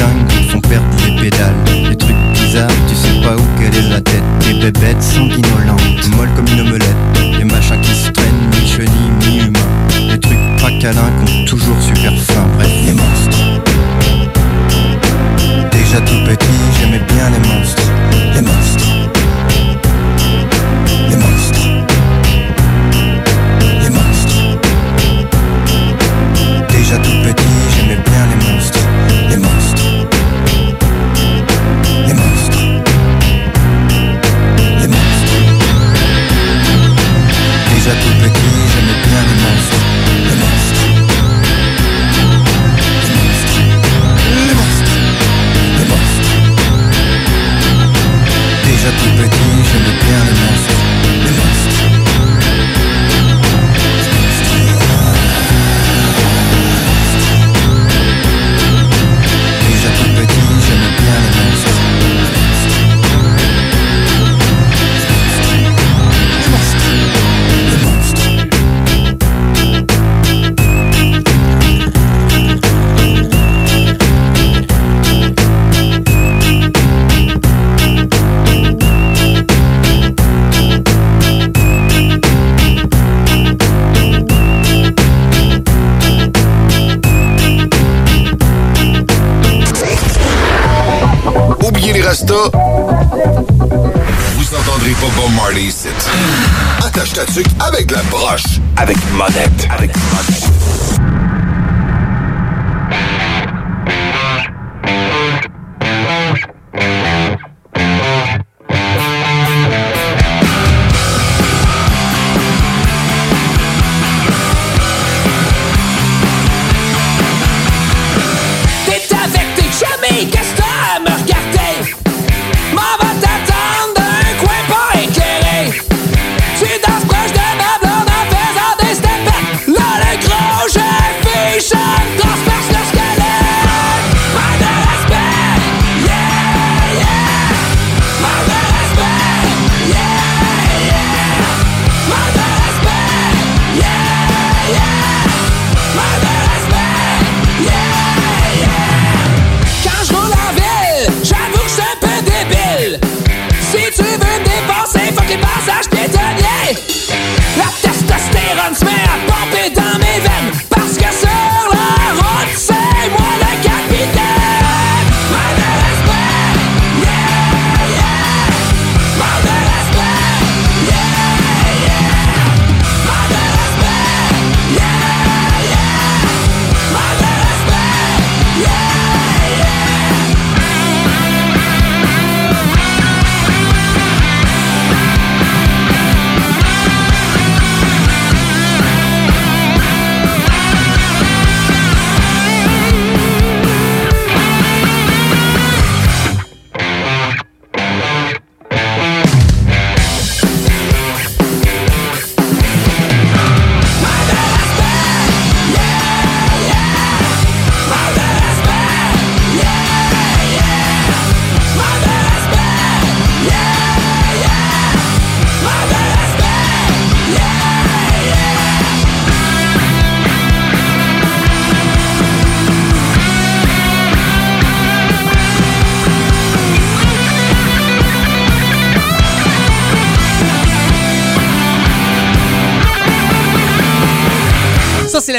Des 4.49 4.55
bébêtes 4.55 5.03
sanguinolentes, 5.03 6.09
molles 6.17 6.31
comme 6.35 6.47
une 6.49 6.63
omelette. 6.63 6.97
Des 7.37 7.45
machins 7.45 7.79
qui 7.83 7.95
se 7.95 8.11
traînent, 8.11 8.49
mi-chenilles, 8.51 9.13
mi-humains. 9.21 10.09
Des 10.11 10.19
trucs 10.19 10.39
pas 10.59 10.71
câlins 10.81 11.13
qui 11.27 11.35
ont 11.35 11.45
toujours 11.45 11.77
super 11.83 12.13
faim. 12.15 12.47
Bref, 12.57 12.71
les 12.87 12.95
monstres. 12.95 13.39
Déjà 15.71 16.01
tout 16.01 16.25
petit, 16.25 16.47
j'aimais 16.81 17.03
bien 17.09 17.29
les 17.29 17.47
monstres. 17.47 17.83
Les 18.35 18.41
monstres. 18.41 18.98
Avec 98.81 98.97
une 99.11 99.17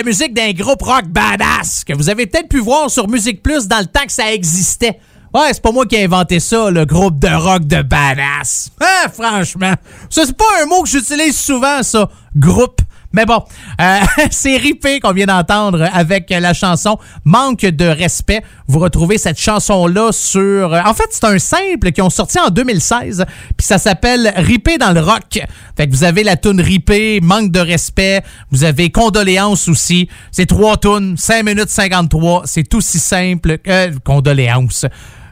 musique 0.09 0.33
d'un 0.33 0.53
groupe 0.53 0.81
rock 0.81 1.05
badass 1.05 1.83
que 1.83 1.93
vous 1.93 2.09
avez 2.09 2.25
peut-être 2.25 2.49
pu 2.49 2.57
voir 2.57 2.89
sur 2.89 3.07
Musique 3.07 3.43
Plus 3.43 3.67
dans 3.67 3.77
le 3.77 3.85
temps 3.85 4.05
que 4.07 4.11
ça 4.11 4.33
existait. 4.33 4.99
Ouais, 5.31 5.53
c'est 5.53 5.61
pas 5.61 5.71
moi 5.71 5.85
qui 5.85 5.97
ai 5.97 6.05
inventé 6.05 6.39
ça, 6.39 6.71
le 6.71 6.83
groupe 6.83 7.19
de 7.19 7.27
rock 7.27 7.67
de 7.67 7.83
badass. 7.83 8.71
Ah, 8.81 9.07
franchement, 9.13 9.75
ça 10.09 10.23
c'est 10.25 10.35
pas 10.35 10.63
un 10.63 10.65
mot 10.65 10.81
que 10.81 10.89
j'utilise 10.89 11.37
souvent, 11.37 11.83
ça, 11.83 12.09
groupe. 12.35 12.81
Mais 13.11 13.25
bon, 13.25 13.43
euh, 13.81 13.99
c'est 14.31 14.57
Ripé 14.57 14.99
qu'on 14.99 15.13
vient 15.13 15.25
d'entendre 15.25 15.87
avec 15.93 16.29
la 16.29 16.53
chanson 16.53 16.97
Manque 17.25 17.61
de 17.61 17.85
respect. 17.85 18.43
Vous 18.67 18.79
retrouvez 18.79 19.17
cette 19.17 19.39
chanson-là 19.39 20.11
sur... 20.11 20.73
En 20.85 20.93
fait, 20.93 21.07
c'est 21.09 21.25
un 21.25 21.39
simple 21.39 21.91
qui 21.91 22.01
ont 22.01 22.09
sorti 22.09 22.39
en 22.39 22.49
2016, 22.49 23.25
puis 23.57 23.65
ça 23.65 23.77
s'appelle 23.77 24.31
Ripé 24.35 24.77
dans 24.77 24.91
le 24.91 25.01
rock. 25.01 25.39
Fait 25.75 25.87
que 25.87 25.91
vous 25.91 26.03
avez 26.03 26.23
la 26.23 26.35
tune 26.35 26.61
Ripé, 26.61 27.19
Manque 27.21 27.51
de 27.51 27.59
respect, 27.59 28.21
vous 28.51 28.63
avez 28.63 28.91
Condoléances 28.91 29.67
aussi. 29.67 30.07
C'est 30.31 30.45
trois 30.45 30.77
tunes, 30.77 31.17
5 31.17 31.43
minutes 31.43 31.69
53, 31.69 32.43
c'est 32.45 32.73
aussi 32.75 32.99
simple 32.99 33.57
que... 33.57 33.97
condoléances. 33.99 34.85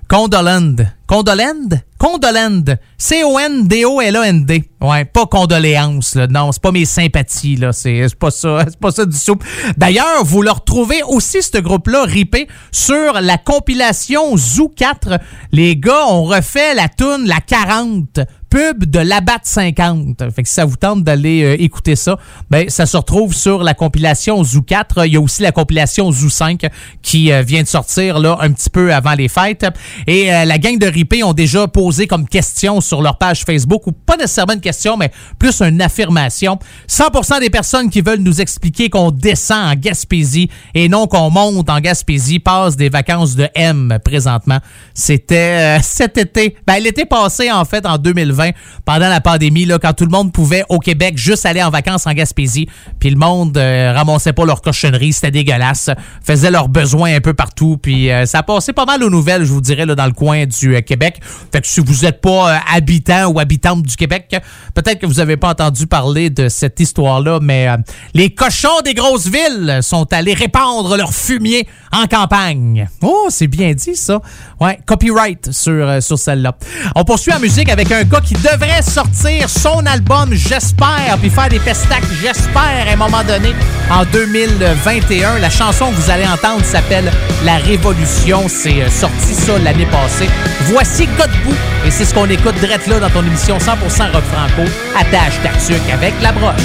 Condolend. 0.08 0.76
Condolend? 1.06 1.68
Condolend. 1.98 2.64
C-O-N-D-O-L-A-N-D. 2.98 4.64
Ouais, 4.80 5.04
pas 5.04 5.26
condoléances, 5.26 6.16
là. 6.16 6.28
Non, 6.28 6.54
c'est 6.54 6.62
pas 6.62 6.72
mes 6.72 6.86
sympathies, 6.86 7.58
là. 7.58 7.74
C'est 7.74 8.08
c'est 8.08 8.18
pas 8.18 8.32
ça. 8.32 8.60
C'est 8.68 8.80
pas 8.80 8.92
ça 8.92 9.06
du 9.06 9.18
tout. 9.18 9.38
D'ailleurs, 9.76 10.24
vous 10.24 10.42
le 10.42 10.52
retrouvez 10.52 11.04
aussi, 11.04 11.44
ce 11.44 11.58
groupe-là, 11.58 12.04
ripé, 12.04 12.48
sur 12.72 13.20
la 13.20 13.38
compilation 13.38 14.38
Zoo 14.38 14.70
4. 14.70 15.20
Les 15.52 15.76
gars 15.76 16.08
ont 16.08 16.24
refait 16.24 16.74
la 16.74 16.88
tune 16.88 17.26
La 17.26 17.42
40 17.42 18.22
pub 18.50 18.86
de 18.86 19.00
Labat 19.00 19.40
50. 19.44 20.32
Fait 20.34 20.44
que 20.44 20.48
si 20.48 20.54
ça 20.54 20.66
vous 20.66 20.76
tente 20.76 21.04
d'aller 21.04 21.44
euh, 21.44 21.62
écouter 21.62 21.96
ça, 21.96 22.18
ben 22.50 22.70
ça 22.70 22.86
se 22.86 22.96
retrouve 22.96 23.34
sur 23.34 23.64
la 23.64 23.74
compilation 23.74 24.44
Zoo 24.44 24.62
4. 24.62 25.06
Il 25.06 25.14
y 25.14 25.18
a 25.18 25.22
aussi 25.22 25.42
la 25.42 25.52
compilation 25.52 26.12
Zoo 26.12 26.30
5 26.30 26.68
qui 27.02 27.32
euh, 27.32 27.42
vient 27.42 27.62
de 27.62 27.68
sortir 27.68 28.20
là 28.20 28.38
un 28.42 28.52
petit 28.52 28.70
peu 28.70 28.94
avant 28.94 29.14
les 29.14 29.28
fêtes. 29.28 29.66
Et 30.06 30.34
euh, 30.34 30.46
la 30.46 30.58
gang 30.58 30.78
de 30.78 30.88
Ripé 30.88 31.24
ont 31.24 31.34
déjà 31.34 31.68
posé 31.68 32.08
comme 32.08 32.28
question 32.28 32.82
sur 32.82 33.02
leur 33.02 33.18
page 33.18 33.44
Facebook, 33.44 33.88
ou 33.88 33.92
pas 33.92 34.16
nécessairement 34.16 34.54
une 34.54 34.62
question, 34.62 34.98
mais 34.98 35.12
plus 35.40 35.62
une 35.62 35.82
affirmation. 35.82 36.58
100% 36.90 37.40
des 37.40 37.50
personnes 37.50 37.90
qui 37.90 38.02
veulent 38.02 38.20
nous 38.20 38.42
expliquer 38.42 38.90
qu'on 38.90 39.12
descend 39.12 39.74
en 39.74 39.76
Gaspésie 39.76 40.50
et 40.74 40.90
non 40.90 41.08
qu'on 41.08 41.30
monte 41.30 41.70
en 41.70 41.80
Gaspésie 41.80 42.40
passent 42.40 42.78
des 42.78 42.90
vacances 42.90 43.36
de 43.36 43.48
M 43.56 43.98
présentement. 44.04 44.60
C'était 44.94 45.80
cet 45.84 46.18
été, 46.18 46.56
ben 46.66 46.80
l'été 46.80 47.06
passé 47.06 47.52
en 47.52 47.66
fait 47.66 47.86
en 47.86 47.98
2020 47.98 48.37
pendant 48.86 49.10
la 49.10 49.22
pandémie, 49.22 49.66
là, 49.66 49.80
quand 49.80 49.94
tout 49.94 50.06
le 50.06 50.12
monde 50.12 50.32
pouvait 50.32 50.64
au 50.70 50.80
Québec 50.80 51.18
juste 51.18 51.46
aller 51.46 51.62
en 51.62 51.70
vacances 51.70 52.08
en 52.08 52.14
Gaspésie, 52.14 52.68
puis 53.00 53.10
le 53.10 53.18
monde 53.18 53.58
euh, 53.58 53.94
ramassait 53.94 54.34
pas 54.34 54.46
leur 54.46 54.62
cochonnerie, 54.62 55.14
c'était 55.14 55.32
dégueulasse, 55.32 55.90
faisait 56.24 56.52
leurs 56.52 56.70
besoins 56.70 57.16
un 57.16 57.20
peu 57.20 57.34
partout, 57.34 57.78
puis 57.82 58.12
euh, 58.12 58.26
ça 58.26 58.44
passait 58.44 58.74
pas 58.74 58.86
mal 58.86 59.04
aux 59.04 59.10
nouvelles, 59.10 59.44
je 59.44 59.52
vous 59.52 59.62
dirais, 59.62 59.86
là, 59.86 59.96
dans 59.96 60.06
le 60.06 60.14
coin 60.14 60.46
du 60.46 60.76
euh, 60.76 60.82
Québec. 60.82 61.20
Fait 61.52 61.62
que 61.62 61.68
si 61.68 61.80
vous 61.80 62.06
n'êtes 62.06 62.22
pas 62.22 62.62
habitant 62.74 63.28
ou 63.28 63.40
habitante 63.40 63.84
du 63.84 63.96
Québec, 63.96 64.36
peut-être 64.74 65.00
que 65.00 65.06
vous 65.06 65.20
avez 65.20 65.38
pas 65.38 65.50
entendu 65.50 65.88
parler 65.88 66.30
de 66.30 66.50
cette 66.50 66.80
histoire-là, 66.80 67.40
mais 67.42 67.68
les 68.14 68.30
cochons 68.30 68.82
des 68.84 68.94
grosses 68.94 69.28
villes 69.28 69.80
sont 69.82 70.12
allés 70.14 70.34
répandre 70.34 70.96
leur 70.98 71.14
fumier 71.14 71.68
en 71.92 72.08
campagne. 72.08 72.88
Oh, 73.02 73.28
c'est 73.30 73.48
bien 73.48 73.74
dit, 73.74 73.96
ça. 73.96 74.22
Ouais, 74.60 74.80
copyright 74.86 75.52
sur, 75.52 76.02
sur 76.02 76.18
celle-là. 76.18 76.56
On 76.96 77.04
poursuit 77.04 77.32
la 77.32 77.40
musique 77.40 77.70
avec 77.70 77.92
un 77.92 78.04
gars 78.04 78.22
qui 78.22 78.27
devrait 78.36 78.82
sortir 78.82 79.50
son 79.50 79.86
album, 79.86 80.34
j'espère, 80.34 81.18
puis 81.20 81.30
faire 81.30 81.50
des 81.50 81.60
pestacs, 81.60 82.04
j'espère, 82.22 82.88
à 82.88 82.92
un 82.92 82.96
moment 82.96 83.24
donné, 83.24 83.54
en 83.90 84.04
2021. 84.06 85.40
La 85.40 85.50
chanson 85.50 85.90
que 85.92 85.96
vous 85.96 86.10
allez 86.10 86.26
entendre 86.26 86.64
s'appelle 86.64 87.12
La 87.46 87.58
Révolution. 87.58 88.48
C'est 88.50 88.82
euh, 88.82 88.90
sorti 88.90 89.34
ça 89.34 89.58
l'année 89.60 89.86
passée. 89.86 90.30
Voici 90.66 91.08
Godbout, 91.18 91.56
et 91.86 91.92
c'est 91.92 92.06
ce 92.06 92.14
qu'on 92.14 92.30
écoute 92.30 92.56
direct 92.60 92.88
là 92.88 93.00
dans 93.00 93.10
ton 93.10 93.26
émission 93.26 93.58
100% 93.58 94.12
Rock 94.12 94.24
Franco, 94.34 94.70
attache 94.98 95.40
ta 95.42 95.94
avec 95.94 96.14
la 96.22 96.32
broche. 96.32 96.56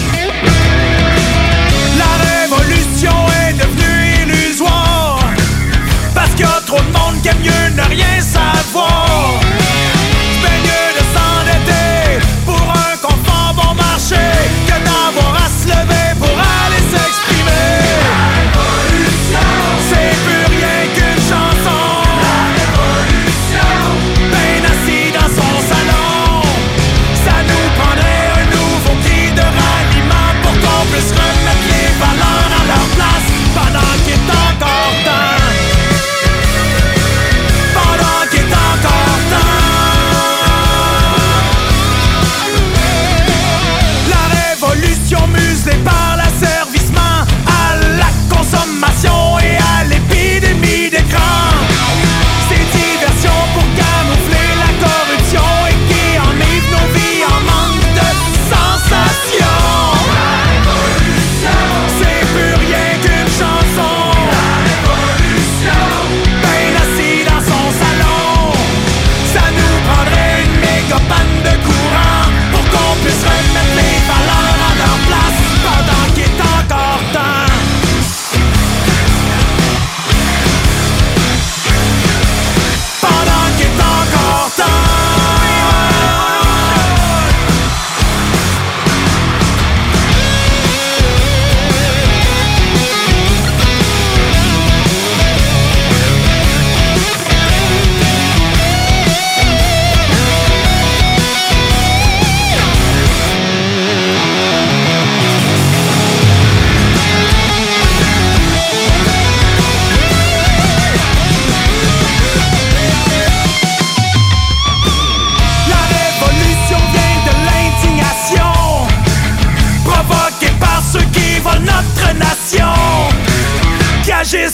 La 1.99 2.41
révolution 2.41 3.13
est 3.47 3.53
devenue 3.53 4.23
illusoire 4.23 5.21
Parce 6.15 6.31
qu'il 6.31 6.41
y 6.41 6.45
a 6.45 6.61
trop 6.67 6.79
de 6.79 6.93
monde 6.93 7.23
qui 7.23 7.29
aime 7.29 7.39
mieux 7.43 7.77
ne 7.77 7.89
rien 7.89 8.21
savoir 8.21 9.52
d'avoir 15.67 15.91
à 15.91 15.97
se 15.97 16.02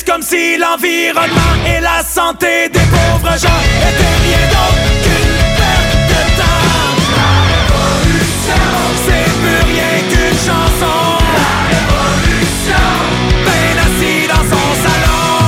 comme 0.05 0.23
si 0.23 0.57
l'environnement 0.59 1.55
et 1.65 1.81
la 1.81 2.03
santé 2.03 2.69
des 2.69 2.81
pauvres 2.81 3.39
gens 3.39 3.63
étaient 3.89 4.19
rien 4.27 4.45
d'autre 4.49 4.91
qu'une 5.05 5.39
perte 5.55 5.95
de 6.11 6.23
temps. 6.37 6.99
C'est 9.07 9.31
plus 9.41 9.63
rien 9.71 9.95
qu'une 10.11 10.37
chanson. 10.37 10.99
Ben 13.45 13.79
assis 13.79 14.27
dans 14.27 14.47
son 14.51 14.69
salon. 14.83 15.39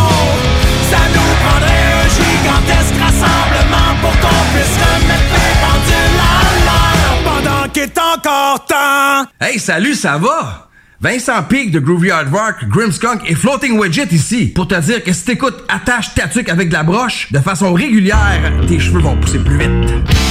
Ça 0.90 1.02
nous 1.12 1.32
prendrait 1.42 1.90
un 1.98 2.08
gigantesque 2.14 2.96
rassemblement 3.02 3.90
Pour 4.00 4.14
qu'on 4.20 4.42
puisse 4.54 4.76
remettre 4.78 5.34
les 5.34 5.54
pendules 5.64 6.20
à 6.22 6.38
l'heure. 6.66 7.18
Pendant 7.24 7.68
qu'il 7.72 7.82
est 7.82 7.98
encore 7.98 8.64
temps. 8.64 9.26
Hey, 9.40 9.58
salut, 9.58 9.96
ça 9.96 10.18
va? 10.18 10.69
Vincent 11.02 11.42
Peak 11.44 11.70
de 11.70 11.78
Groovy 11.78 12.10
Hardwork, 12.10 12.68
Grimskunk 12.68 13.22
et 13.26 13.34
Floating 13.34 13.78
Widget 13.78 14.12
ici 14.12 14.48
pour 14.48 14.68
te 14.68 14.78
dire 14.78 15.02
que 15.02 15.14
si 15.14 15.24
t'écoutes 15.24 15.64
Attache 15.66 16.12
ta 16.14 16.28
tuque 16.28 16.50
avec 16.50 16.68
de 16.68 16.74
la 16.74 16.82
broche 16.82 17.32
de 17.32 17.38
façon 17.38 17.72
régulière, 17.72 18.52
tes 18.68 18.78
cheveux 18.78 19.00
vont 19.00 19.16
pousser 19.16 19.38
plus 19.38 19.56
vite. 19.56 20.29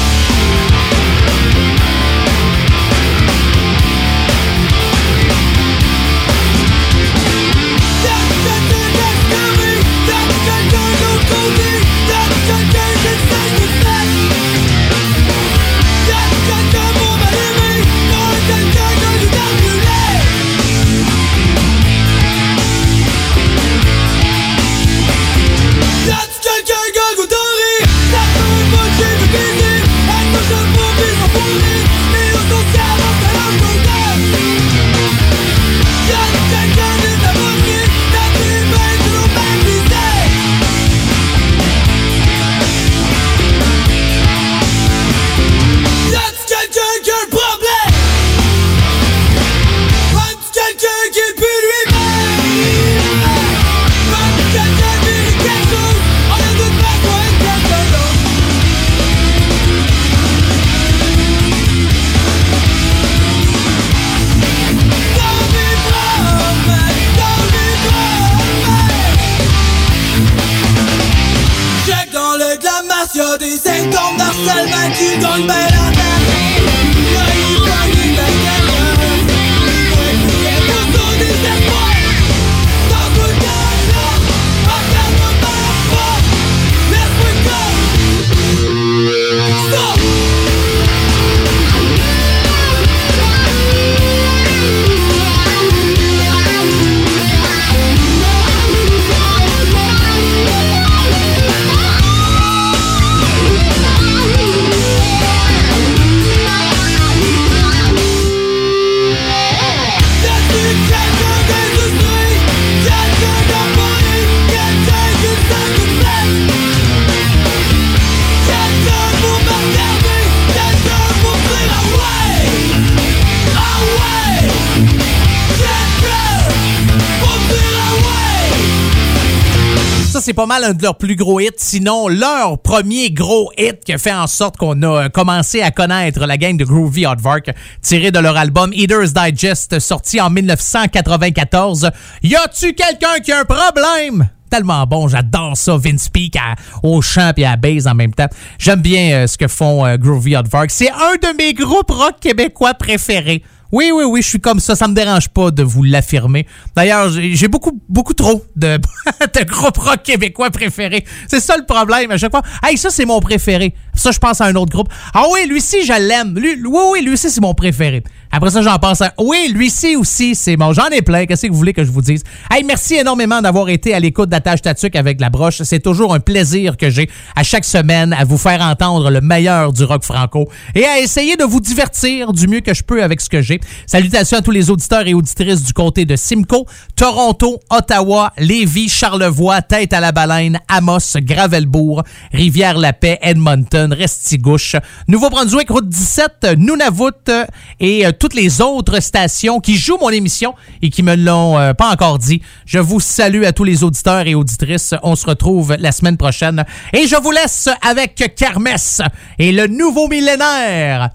Pas 130.40 130.45
mal 130.45 130.64
un 130.64 130.74
de 130.74 130.82
leurs 130.82 130.98
plus 130.98 131.18
gros 131.18 131.41
hits. 131.41 131.49
Sinon, 131.57 132.07
leur 132.07 132.61
premier 132.61 133.11
gros 133.11 133.52
hit 133.57 133.84
qui 133.84 133.91
a 133.91 133.98
fait 133.98 134.14
en 134.14 134.26
sorte 134.26 134.56
qu'on 134.56 134.82
a 134.84 135.10
commencé 135.10 135.61
à 135.61 135.70
connaître 135.70 136.26
la 136.26 136.38
gang 136.38 136.56
de 136.56 136.64
Groovy 136.64 137.03
Aardvark, 137.03 137.52
tiré 137.82 138.10
de 138.10 138.20
leur 138.20 138.38
album 138.38 138.72
Eater's 138.74 139.11
Digest, 139.11 139.80
sorti 139.80 140.22
en 140.22 140.30
1994. 140.30 141.91
Y 142.24 142.38
a-tu 142.38 142.74
quelqu'un 142.74 143.20
qui 143.22 143.34
a 143.34 143.41
un 143.41 143.44
problème? 143.44 144.30
Tellement 144.49 144.88
bon, 144.88 145.10
j'adore 145.10 145.57
ça, 145.57 145.76
Vince 145.76 146.07
Peak 146.07 146.38
au 146.84 147.02
chant 147.02 147.34
et 147.36 147.45
à 147.45 147.49
la 147.49 147.57
bass 147.57 147.86
en 147.86 147.95
même 147.95 148.14
temps. 148.14 148.30
J'aime 148.60 148.80
bien 148.80 149.11
euh, 149.11 149.28
ce 149.28 149.38
que 149.38 149.49
font 149.49 149.86
euh, 149.86 149.98
Groovy 149.98 150.36
Aardvark. 150.36 150.72
C'est 150.72 150.90
un 150.90 151.16
de 151.22 151.36
mes 151.38 151.53
groupes 151.53 151.91
rock 151.91 152.16
québécois 152.22 152.76
préférés. 152.76 153.44
Oui, 153.72 153.91
oui, 153.94 154.04
oui, 154.04 154.22
je 154.22 154.28
suis 154.28 154.40
comme 154.40 154.60
ça. 154.60 154.76
Ça 154.76 154.88
me 154.88 154.94
dérange 154.94 155.30
pas 155.30 155.52
de 155.52 155.62
vous 155.62 155.84
l'affirmer. 155.84 156.48
D'ailleurs, 156.76 157.10
j'ai 157.10 157.48
beaucoup, 157.48 157.80
beaucoup 157.88 158.14
trop 158.14 158.44
de, 158.56 158.78
de 159.22 159.44
groupes 159.44 159.78
rock 159.78 160.02
québécois 160.04 160.50
préférés. 160.50 161.06
C'est 161.28 161.40
ça 161.40 161.56
le 161.56 161.66
problème 161.66 162.10
à 162.12 162.18
chaque 162.18 162.32
fois. 162.32 162.41
Hey, 162.64 162.78
ça, 162.78 162.90
c'est 162.90 163.06
mon 163.06 163.20
préféré. 163.20 163.76
Ça, 163.94 164.12
je 164.12 164.18
pense 164.18 164.41
à 164.41 164.46
un 164.46 164.56
autre 164.56 164.72
groupe. 164.72 164.90
Ah 165.14 165.26
oui, 165.32 165.48
lui-ci, 165.48 165.86
je 165.86 165.94
l'aime. 165.94 166.38
Lui, 166.38 166.56
oui, 166.66 166.82
oui, 166.94 167.02
lui-ci, 167.04 167.30
c'est 167.30 167.41
mon 167.41 167.54
préféré. 167.54 168.04
Après 168.31 168.51
ça, 168.51 168.61
j'en 168.61 168.77
pense 168.77 169.01
à... 169.01 169.14
Oui, 169.18 169.51
lui-ci 169.53 169.95
aussi, 169.95 170.35
c'est 170.35 170.56
bon. 170.56 170.72
J'en 170.72 170.88
ai 170.89 171.01
plein. 171.01 171.26
Qu'est-ce 171.26 171.47
que 171.47 171.51
vous 171.51 171.57
voulez 171.57 171.73
que 171.73 171.84
je 171.84 171.91
vous 171.91 172.01
dise? 172.01 172.23
Hey, 172.51 172.64
merci 172.64 172.95
énormément 172.95 173.41
d'avoir 173.41 173.69
été 173.69 173.93
à 173.95 173.99
l'écoute 173.99 174.30
d'Attache 174.30 174.61
Tatuc 174.61 174.95
avec 174.95 175.19
la 175.19 175.31
broche. 175.31 175.64
C'est 175.64 175.80
toujours 175.80 176.14
un 176.14 176.19
plaisir 176.19 176.77
que 176.77 176.91
j'ai 176.91 177.10
à 177.35 177.41
chaque 177.41 177.65
semaine 177.65 178.14
à 178.14 178.26
vous 178.26 178.38
faire 178.38 178.61
entendre 178.61 179.10
le 179.10 179.22
meilleur 179.22 179.73
du 179.73 179.84
rock 179.84 180.03
franco 180.03 180.47
et 180.76 180.85
à 180.85 180.99
essayer 180.99 181.38
de 181.38 181.43
vous 181.43 181.60
divertir 181.60 182.31
du 182.31 182.47
mieux 182.47 182.60
que 182.60 182.73
je 182.73 182.84
peux 182.84 183.01
avec 183.01 183.19
ce 183.19 183.30
que 183.30 183.41
j'ai. 183.41 183.60
Salutations 183.88 184.38
à 184.38 184.41
tous 184.41 184.51
les 184.51 184.69
auditeurs 184.69 185.07
et 185.07 185.15
auditrices 185.15 185.64
du 185.64 185.73
côté 185.73 186.06
de 186.06 186.15
Simcoe, 186.15 186.65
Toronto, 186.95 187.60
Ottawa, 187.72 188.31
Lévis, 188.38 188.89
Charlevoix, 188.89 189.64
Tête 189.64 189.91
à 189.93 189.99
la 189.99 190.11
Baleine, 190.11 190.60
Amos, 190.68 191.18
Gravelbourg, 191.18 192.03
Rivière-la-Paix, 192.31 193.18
Edmonton, 193.23 193.91
Restigouche, 193.91 194.76
Nouveau-Brunswick, 195.07 195.69
Route 195.72 195.89
17, 195.89 196.57
Nunavut 196.57 197.31
et 197.80 198.06
euh, 198.06 198.11
toutes 198.20 198.36
les 198.36 198.62
autres 198.62 199.00
stations 199.00 199.60
qui 199.60 199.76
jouent 199.76 199.98
mon 200.00 200.10
émission 200.10 200.54
et 200.82 200.90
qui 200.90 201.02
me 201.02 201.16
l'ont 201.16 201.58
euh, 201.58 201.74
pas 201.74 201.90
encore 201.90 202.20
dit. 202.20 202.41
Je 202.66 202.78
vous 202.78 203.00
salue 203.00 203.44
à 203.44 203.54
tous 203.54 203.64
les 203.64 203.84
auditeurs 203.84 204.28
et 204.28 204.36
auditrices. 204.36 204.94
On 205.02 205.16
se 205.16 205.26
retrouve 205.26 205.76
la 205.80 205.91
semaine 205.91 206.18
prochaine 206.18 206.66
et 206.94 207.08
je 207.08 207.16
vous 207.16 207.32
laisse 207.32 207.70
avec 207.82 208.36
Kermesse 208.36 209.02
et 209.40 209.52
le 209.52 209.68
nouveau 209.68 210.08
millénaire. 210.08 211.10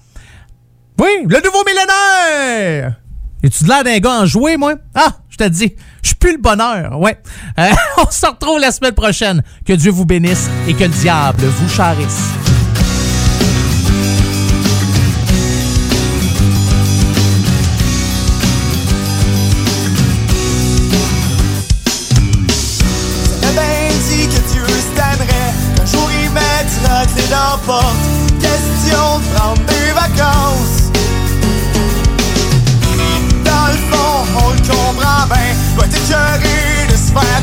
Oui, 1.01 1.11
le 1.29 1.41
nouveau 1.45 1.65
millénaire! 1.65 2.95
Es-tu 3.43 3.65
de 3.65 3.69
l'air 3.69 3.85
d'un 3.85 3.99
gars 3.99 4.23
en 4.23 4.27
jouer, 4.27 4.57
moi? 4.57 4.75
Ah, 4.95 5.19
je 5.29 5.37
te 5.37 5.45
dis, 5.45 5.75
je 6.03 6.15
pue 6.15 6.33
le 6.33 6.39
bonheur, 6.39 6.99
ouais. 6.99 7.19
Euh, 7.59 7.71
on 7.99 8.11
se 8.11 8.25
retrouve 8.27 8.59
la 8.59 8.71
semaine 8.71 8.95
prochaine. 8.95 9.43
Que 9.67 9.75
Dieu 9.75 9.91
vous 9.91 10.07
bénisse 10.07 10.49
et 10.67 10.73
que 10.73 10.85
le 10.85 10.91
diable 10.91 11.45
vous 11.45 11.69
charisse. 11.69 12.31
Porte. 27.67 27.97
Question 28.41 29.19
de 29.19 29.37
prendre 29.37 29.63
des 29.67 29.93
vacances. 29.93 30.91
Dans 33.45 33.67
le 33.69 33.79
fond, 33.91 34.15
on 34.45 34.51
le 34.51 34.59
comprend 34.59 35.27
bien. 35.27 35.55
Doit 35.77 35.87
être 35.87 35.97
écœuré 35.97 36.87
de 36.91 36.97
se 36.97 37.13
faire 37.13 37.43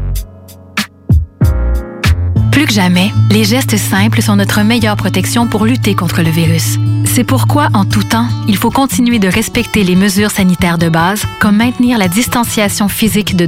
Plus 2.51 2.65
que 2.65 2.73
jamais, 2.73 3.11
les 3.29 3.45
gestes 3.45 3.77
simples 3.77 4.21
sont 4.21 4.35
notre 4.35 4.61
meilleure 4.61 4.97
protection 4.97 5.47
pour 5.47 5.65
lutter 5.65 5.95
contre 5.95 6.21
le 6.21 6.29
virus. 6.29 6.77
C'est 7.05 7.23
pourquoi, 7.23 7.69
en 7.73 7.85
tout 7.85 8.03
temps, 8.03 8.27
il 8.47 8.57
faut 8.57 8.69
continuer 8.69 9.19
de 9.19 9.27
respecter 9.27 9.83
les 9.83 9.95
mesures 9.95 10.31
sanitaires 10.31 10.77
de 10.77 10.89
base, 10.89 11.23
comme 11.39 11.57
maintenir 11.57 11.97
la 11.97 12.07
distanciation 12.07 12.89
physique 12.89 13.35
de 13.35 13.45